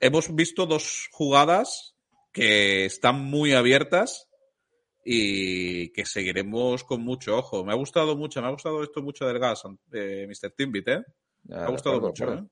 hemos 0.00 0.34
visto 0.34 0.66
dos 0.66 1.08
jugadas 1.12 1.94
que 2.32 2.84
están 2.84 3.20
muy 3.20 3.54
abiertas 3.54 4.28
y 5.04 5.90
que 5.92 6.04
seguiremos 6.04 6.84
con 6.84 7.00
mucho 7.00 7.36
ojo. 7.36 7.64
Me 7.64 7.72
ha 7.72 7.76
gustado 7.76 8.16
mucho, 8.16 8.40
me 8.40 8.48
ha 8.48 8.50
gustado 8.50 8.82
esto 8.82 9.02
mucho 9.02 9.26
del 9.26 9.38
gas, 9.38 9.62
eh, 9.92 10.26
Mr. 10.28 10.50
Timbit, 10.50 10.88
¿eh? 10.88 11.04
Me 11.44 11.56
ha 11.56 11.68
gustado 11.68 12.00
mucho, 12.00 12.32
¿eh? 12.32 12.44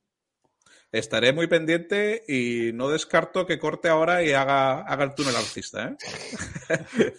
Estaré 0.91 1.33
muy 1.33 1.47
pendiente 1.47 2.23
y 2.25 2.71
no 2.73 2.89
descarto 2.89 3.45
que 3.45 3.59
corte 3.59 3.89
ahora 3.89 4.23
y 4.23 4.31
haga, 4.31 4.81
haga 4.83 5.03
el 5.03 5.13
túnel 5.13 5.35
alcista, 5.35 5.89
¿eh? 5.89 5.97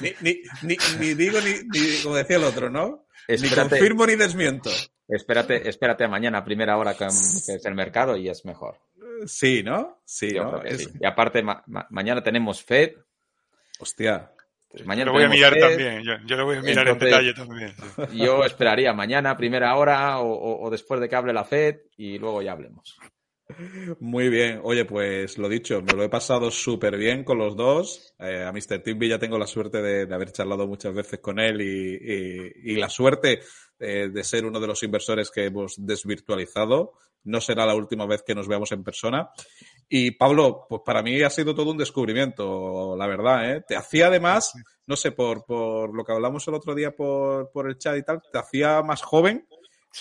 ni, 0.00 0.14
ni, 0.22 0.42
ni, 0.62 0.76
ni 0.98 1.14
digo 1.14 1.38
ni, 1.42 2.02
como 2.02 2.16
decía 2.16 2.36
el 2.36 2.44
otro, 2.44 2.70
¿no? 2.70 3.06
Espérate. 3.28 3.62
Ni 3.62 3.68
confirmo 3.70 4.06
ni 4.06 4.16
desmiento. 4.16 4.70
Espérate, 5.06 5.68
espérate 5.68 6.04
a 6.04 6.08
mañana, 6.08 6.42
primera 6.44 6.78
hora, 6.78 6.94
que, 6.94 7.04
que 7.06 7.54
es 7.54 7.64
el 7.66 7.74
mercado 7.74 8.16
y 8.16 8.28
es 8.28 8.44
mejor. 8.46 8.78
Sí, 9.26 9.62
¿no? 9.62 10.00
Sí, 10.04 10.32
Yo 10.34 10.44
¿no? 10.44 10.50
creo 10.50 10.62
que 10.62 10.68
Es- 10.70 10.84
sí. 10.84 10.90
Y 11.00 11.06
aparte, 11.06 11.42
ma- 11.42 11.62
ma- 11.66 11.86
mañana 11.90 12.22
tenemos 12.22 12.62
FED. 12.62 12.94
Hostia. 13.78 14.30
pues 14.70 14.82
Yo 14.82 14.86
mañana 14.86 15.06
lo 15.06 15.12
voy 15.14 15.24
a 15.24 15.28
mirar 15.28 15.52
FED. 15.54 15.60
también, 15.68 16.02
yo, 16.02 16.12
yo 16.26 16.36
lo 16.36 16.44
voy 16.44 16.58
a 16.58 16.62
mirar 16.62 16.86
Entonces- 16.88 17.02
en 17.14 17.22
detalle 17.26 17.34
también. 17.34 17.74
sí. 18.12 18.18
Yo 18.18 18.44
esperaría 18.44 18.92
mañana, 18.92 19.36
primera 19.36 19.74
hora 19.76 20.18
o, 20.20 20.30
o- 20.32 20.64
o 20.66 20.70
después 20.70 21.00
de 21.00 21.08
que 21.08 21.16
hable 21.16 21.32
la 21.32 21.44
FED 21.44 21.80
y 21.96 22.18
luego 22.18 22.40
ya 22.42 22.52
hablemos. 22.52 22.96
Muy 24.00 24.28
bien. 24.28 24.60
Oye, 24.62 24.84
pues 24.84 25.38
lo 25.38 25.48
dicho, 25.48 25.82
me 25.82 25.94
lo 25.94 26.02
he 26.04 26.08
pasado 26.08 26.50
súper 26.50 26.96
bien 26.96 27.24
con 27.24 27.38
los 27.38 27.56
dos. 27.56 28.14
Eh, 28.18 28.42
a 28.44 28.52
Mr. 28.52 28.80
Timby 28.82 29.08
ya 29.08 29.18
tengo 29.18 29.38
la 29.38 29.46
suerte 29.46 29.80
de, 29.82 30.06
de 30.06 30.14
haber 30.14 30.32
charlado 30.32 30.66
muchas 30.66 30.94
veces 30.94 31.20
con 31.20 31.38
él 31.38 31.60
y, 31.60 31.94
y- 31.94 32.72
y 32.72 32.76
la 32.76 32.88
suerte 32.88 33.40
eh, 33.78 34.08
de 34.12 34.24
ser 34.24 34.44
uno 34.44 34.60
de 34.60 34.66
los 34.66 34.82
inversores 34.82 35.30
que 35.30 35.46
hemos 35.46 35.74
desvirtualizado. 35.78 36.92
No 37.24 37.40
será 37.40 37.66
la 37.66 37.74
última 37.74 38.06
vez 38.06 38.22
que 38.22 38.34
nos 38.34 38.48
veamos 38.48 38.72
en 38.72 38.82
persona. 38.82 39.30
Y 39.88 40.12
Pablo, 40.12 40.66
pues 40.68 40.82
para 40.84 41.02
mí 41.02 41.20
ha 41.22 41.30
sido 41.30 41.54
todo 41.54 41.70
un 41.72 41.76
descubrimiento, 41.78 42.96
la 42.96 43.06
verdad. 43.06 43.56
¿eh? 43.56 43.64
Te 43.66 43.76
hacía 43.76 44.06
además, 44.06 44.52
no 44.86 44.96
sé, 44.96 45.12
por, 45.12 45.44
por 45.44 45.94
lo 45.94 46.04
que 46.04 46.12
hablamos 46.12 46.46
el 46.48 46.54
otro 46.54 46.74
día 46.74 46.92
por, 46.96 47.50
por 47.52 47.68
el 47.68 47.76
chat 47.78 47.96
y 47.98 48.02
tal, 48.02 48.22
te 48.32 48.38
hacía 48.38 48.82
más 48.82 49.02
joven, 49.02 49.46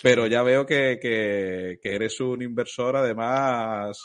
pero 0.04 0.28
ya 0.28 0.44
veo 0.44 0.66
que, 0.66 1.00
que, 1.02 1.80
que 1.82 1.96
eres 1.96 2.20
un 2.20 2.42
inversor, 2.42 2.96
además, 2.98 3.98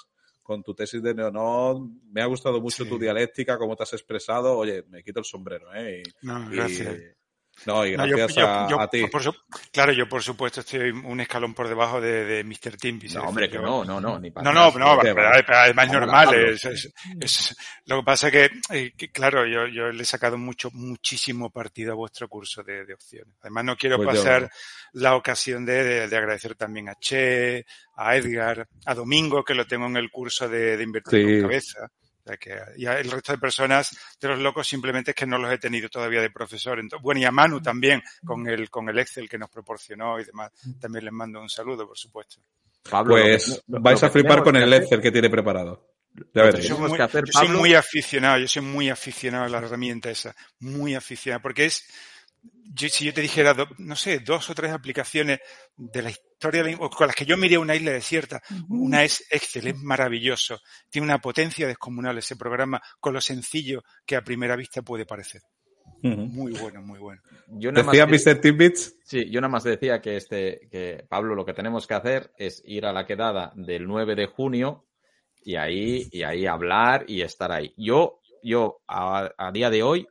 con 0.43 0.62
tu 0.62 0.74
tesis 0.74 1.02
de 1.02 1.15
Neonod. 1.15 1.89
Me 2.12 2.23
ha 2.23 2.27
gustado 2.27 2.61
mucho 2.61 2.85
Sí. 2.85 2.89
tu 2.90 2.98
dialéctica, 2.98 3.59
cómo 3.59 3.77
te 3.77 3.82
has 3.85 3.93
expresado. 3.93 4.56
Oye, 4.59 4.85
me 4.89 5.02
quito 5.02 5.20
el 5.20 5.24
sombrero, 5.24 5.73
¿eh? 5.74 6.02
Y- 6.06 6.27
No, 6.27 6.48
gracias. 6.51 6.94
Y 6.97 7.01
No, 7.66 7.86
yo- 7.86 7.97
gracias 7.97 8.35
yo- 8.35 8.47
a, 8.48 8.68
yo, 8.68 8.81
a 8.81 8.89
ti. 8.90 9.06
por 9.06 9.22
su- 9.22 9.35
claro, 9.72 9.93
yo 9.93 10.09
por 10.09 10.22
supuesto 10.22 10.60
estoy 10.60 10.90
un 10.90 11.20
escalón 11.20 11.55
por 11.55 11.68
debajo 11.68 12.01
de, 12.01 12.24
de 12.24 12.44
Mr. 12.44 12.76
Timbis. 12.76 13.14
No, 13.14 13.22
hombre, 13.24 13.48
que 13.48 13.59
no, 13.59 13.85
no, 13.85 14.01
no, 14.01 14.18
ni 14.20 14.31
para 14.31 14.44
No, 14.44 14.52
no, 14.52 14.78
no, 14.78 14.98
qué 15.01 15.14
pero, 15.14 15.31
pero 15.47 15.64
es 15.64 15.74
más 15.74 15.90
normal. 15.93 16.35
Es, 16.35 16.64
es- 16.64 16.93
es- 17.20 17.56
lo 17.86 17.98
que 18.01 18.05
pasa 18.05 18.28
es 18.28 18.32
que, 18.32 18.51
eh, 18.76 18.93
que, 18.97 19.10
claro, 19.10 19.47
yo, 19.47 19.66
yo 19.66 19.90
le 19.93 20.02
he 20.02 20.06
sacado 20.06 20.36
mucho, 20.36 20.70
muchísimo 20.72 21.51
partido 21.51 21.93
a 21.93 21.97
vuestro 21.97 22.28
curso 22.28 22.62
de, 22.62 22.85
de 22.85 22.94
opciones. 22.94 23.35
Además, 23.40 23.64
no 23.64 23.76
quiero 23.76 23.97
Pues 23.97 24.09
pasar 24.18 24.51
la 24.93 25.16
ocasión 25.16 25.64
de, 25.64 25.82
de- 25.85 26.09
de 26.09 26.16
agradecer 26.16 26.55
también 26.56 26.89
a 26.89 26.94
Che, 26.97 27.64
a 27.97 28.16
Edgar, 28.16 28.68
a 28.86 28.94
Domingo, 28.94 29.43
que 29.44 29.55
lo 29.55 29.66
tengo 29.66 29.86
en 29.86 29.97
el 29.97 30.10
curso 30.10 30.48
de, 30.48 30.76
de 30.76 30.82
invertir 30.82 31.20
Sí. 31.26 31.32
con 31.40 31.43
cabeza. 31.48 31.89
O 32.24 32.28
sea 32.28 32.36
que, 32.38 32.59
y 32.78 32.86
a 32.86 32.98
el 32.98 33.10
resto 33.10 33.32
de 33.32 33.38
personas 33.38 33.94
de 34.18 34.28
los 34.28 34.38
locos 34.38 34.66
simplemente 34.66 35.10
es 35.10 35.14
que 35.14 35.26
no 35.26 35.36
los 35.36 35.52
he 35.52 35.59
tenido 35.59 35.90
todavía 35.90 36.22
de 36.22 36.30
profesor. 36.30 36.78
Entonces, 36.80 37.02
bueno, 37.02 37.20
y 37.20 37.24
a 37.24 37.30
Manu 37.30 37.60
también 37.60 38.02
con 38.24 38.48
el, 38.48 38.70
con 38.70 38.88
el 38.88 38.98
Excel 38.98 39.28
que 39.28 39.36
nos 39.36 39.51
proporcionó 39.51 40.18
y 40.18 40.24
demás. 40.24 40.51
También 40.80 41.05
les 41.05 41.12
mando 41.12 41.40
un 41.40 41.51
saludo, 41.51 41.86
por 41.86 41.98
supuesto. 41.98 42.36
Pablo, 42.88 43.14
Pues 43.16 43.62
lo- 43.66 43.80
vais 43.80 44.01
lo 44.01 44.06
a 44.09 44.10
flipar 44.10 44.42
con 44.42 44.56
el 44.56 44.72
Excel 44.72 45.01
que 45.02 45.12
tiene 45.12 45.28
preparado. 45.28 45.90
Ya 46.32 46.44
muy- 46.78 46.96
que 46.96 47.02
hacer, 47.02 47.24
yo 47.26 47.32
soy 47.32 47.48
muy 47.48 47.74
aficionado, 47.74 48.38
yo 48.38 48.46
soy 48.48 48.62
muy 48.62 48.88
aficionado 48.88 49.44
a 49.44 49.48
la 49.48 49.59
herramienta 49.59 50.10
esa, 50.10 50.34
muy 50.60 50.94
aficionado, 50.94 51.42
porque 51.42 51.64
es, 51.66 51.84
yo- 52.74 52.88
si 52.88 53.04
yo 53.04 53.14
te 53.14 53.20
dijera, 53.20 53.54
do- 53.54 53.68
no 53.78 53.96
sé, 53.96 54.18
dos 54.20 54.48
o 54.50 54.54
tres 54.54 54.72
aplicaciones 54.72 55.38
de 55.76 56.02
la 56.02 56.10
historia, 56.10 56.62
de 56.62 56.72
la- 56.72 56.78
o 56.78 56.90
con 56.90 57.06
las 57.06 57.16
que 57.16 57.24
yo 57.24 57.36
miré 57.36 57.56
una 57.58 57.74
isla 57.74 57.92
desierta, 57.92 58.42
una 58.68 59.04
es 59.04 59.24
Excel, 59.30 59.68
es 59.68 59.76
maravilloso, 59.82 60.58
tiene 60.90 61.06
una 61.06 61.18
potencia 61.18 61.66
descomunal 61.66 62.18
ese 62.18 62.36
programa, 62.36 62.80
con 63.00 63.14
lo 63.14 63.20
sencillo 63.20 63.82
que 64.06 64.16
a 64.16 64.22
primera 64.24 64.56
vista 64.56 64.82
puede 64.82 65.06
parecer. 65.06 65.40
Muy 66.02 66.52
bueno, 66.52 66.82
muy 66.82 66.98
bueno. 66.98 67.22
Yo 67.48 67.72
nada 67.72 67.90
Decía 67.90 68.06
que- 68.06 68.12
Mr. 68.34 68.40
Timbits. 68.40 68.96
Sí, 69.04 69.30
yo 69.30 69.40
nada 69.40 69.50
más 69.50 69.64
decía 69.64 70.00
que 70.02 70.16
este, 70.16 70.68
que 70.70 71.04
Pablo, 71.08 71.34
lo 71.34 71.46
que 71.46 71.54
tenemos 71.54 71.86
que 71.86 71.94
hacer 71.94 72.30
es 72.36 72.62
ir 72.66 72.84
a 72.84 72.92
la 72.92 73.06
quedada 73.06 73.52
del 73.54 73.86
9 73.86 74.14
de 74.14 74.26
junio 74.26 74.84
y 75.42 75.56
ahí, 75.56 76.06
y 76.10 76.22
ahí 76.22 76.44
hablar 76.46 77.04
y 77.08 77.22
estar 77.22 77.52
ahí. 77.52 77.72
Yo, 77.78 78.20
yo 78.42 78.80
a, 78.86 79.30
a 79.38 79.50
día 79.52 79.70
de 79.70 79.82
hoy, 79.82 80.06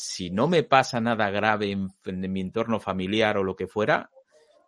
si 0.00 0.30
no 0.30 0.46
me 0.46 0.62
pasa 0.62 1.00
nada 1.00 1.28
grave 1.30 1.72
en, 1.72 1.88
en 2.04 2.32
mi 2.32 2.40
entorno 2.40 2.78
familiar 2.78 3.36
o 3.36 3.42
lo 3.42 3.56
que 3.56 3.66
fuera, 3.66 4.10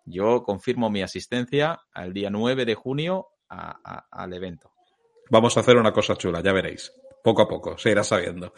yo 0.05 0.43
confirmo 0.43 0.91
mi 0.91 1.03
asistencia 1.03 1.81
al 1.93 2.13
día 2.13 2.31
9 2.31 2.65
de 2.65 2.75
junio 2.75 3.29
a- 3.49 3.79
a- 3.85 4.07
al 4.11 4.33
evento. 4.33 4.73
Vamos 5.31 5.57
a 5.57 5.61
hacer 5.61 5.77
una 5.77 5.93
cosa 5.93 6.17
chula, 6.17 6.43
ya 6.43 6.53
veréis. 6.53 6.93
Poco 7.23 7.43
a 7.43 7.49
poco, 7.49 7.79
se 7.79 7.91
irá 7.93 8.03
sabiendo. 8.03 8.53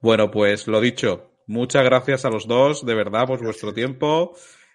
Bueno, 0.00 0.30
pues 0.32 0.66
lo 0.66 0.80
dicho, 0.80 1.36
muchas 1.46 1.84
gracias 1.84 2.24
a 2.24 2.30
los 2.30 2.48
dos, 2.48 2.84
de 2.84 2.94
verdad, 2.94 3.26
por 3.28 3.40
vuestro 3.44 3.72
tiempo. 3.72 4.34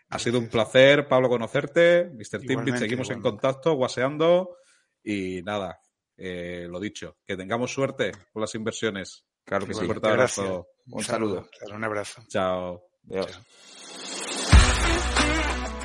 Ha 0.09 0.19
sido 0.19 0.39
un 0.39 0.47
placer, 0.47 1.07
Pablo, 1.09 1.27
conocerte. 1.27 2.05
Mr. 2.13 2.39
Timbit, 2.39 2.51
Igualmente, 2.51 2.79
seguimos 2.79 3.09
en 3.09 3.21
contacto, 3.21 3.73
guaseando. 3.73 4.55
Y 5.03 5.41
nada, 5.41 5.79
eh, 6.15 6.67
lo 6.69 6.79
dicho, 6.79 7.17
que 7.25 7.35
tengamos 7.35 7.73
suerte 7.73 8.11
con 8.31 8.39
las 8.41 8.55
inversiones. 8.55 9.25
Claro 9.43 9.65
que 9.65 9.73
sí. 9.73 9.85
fuerte 9.85 10.07
abrazo. 10.07 10.67
Un 10.91 11.03
saludo. 11.03 11.49
Un 11.71 11.83
abrazo. 11.83 12.21
Chao. 12.27 12.83
Adiós. 13.09 13.31
Chao. 13.31 13.41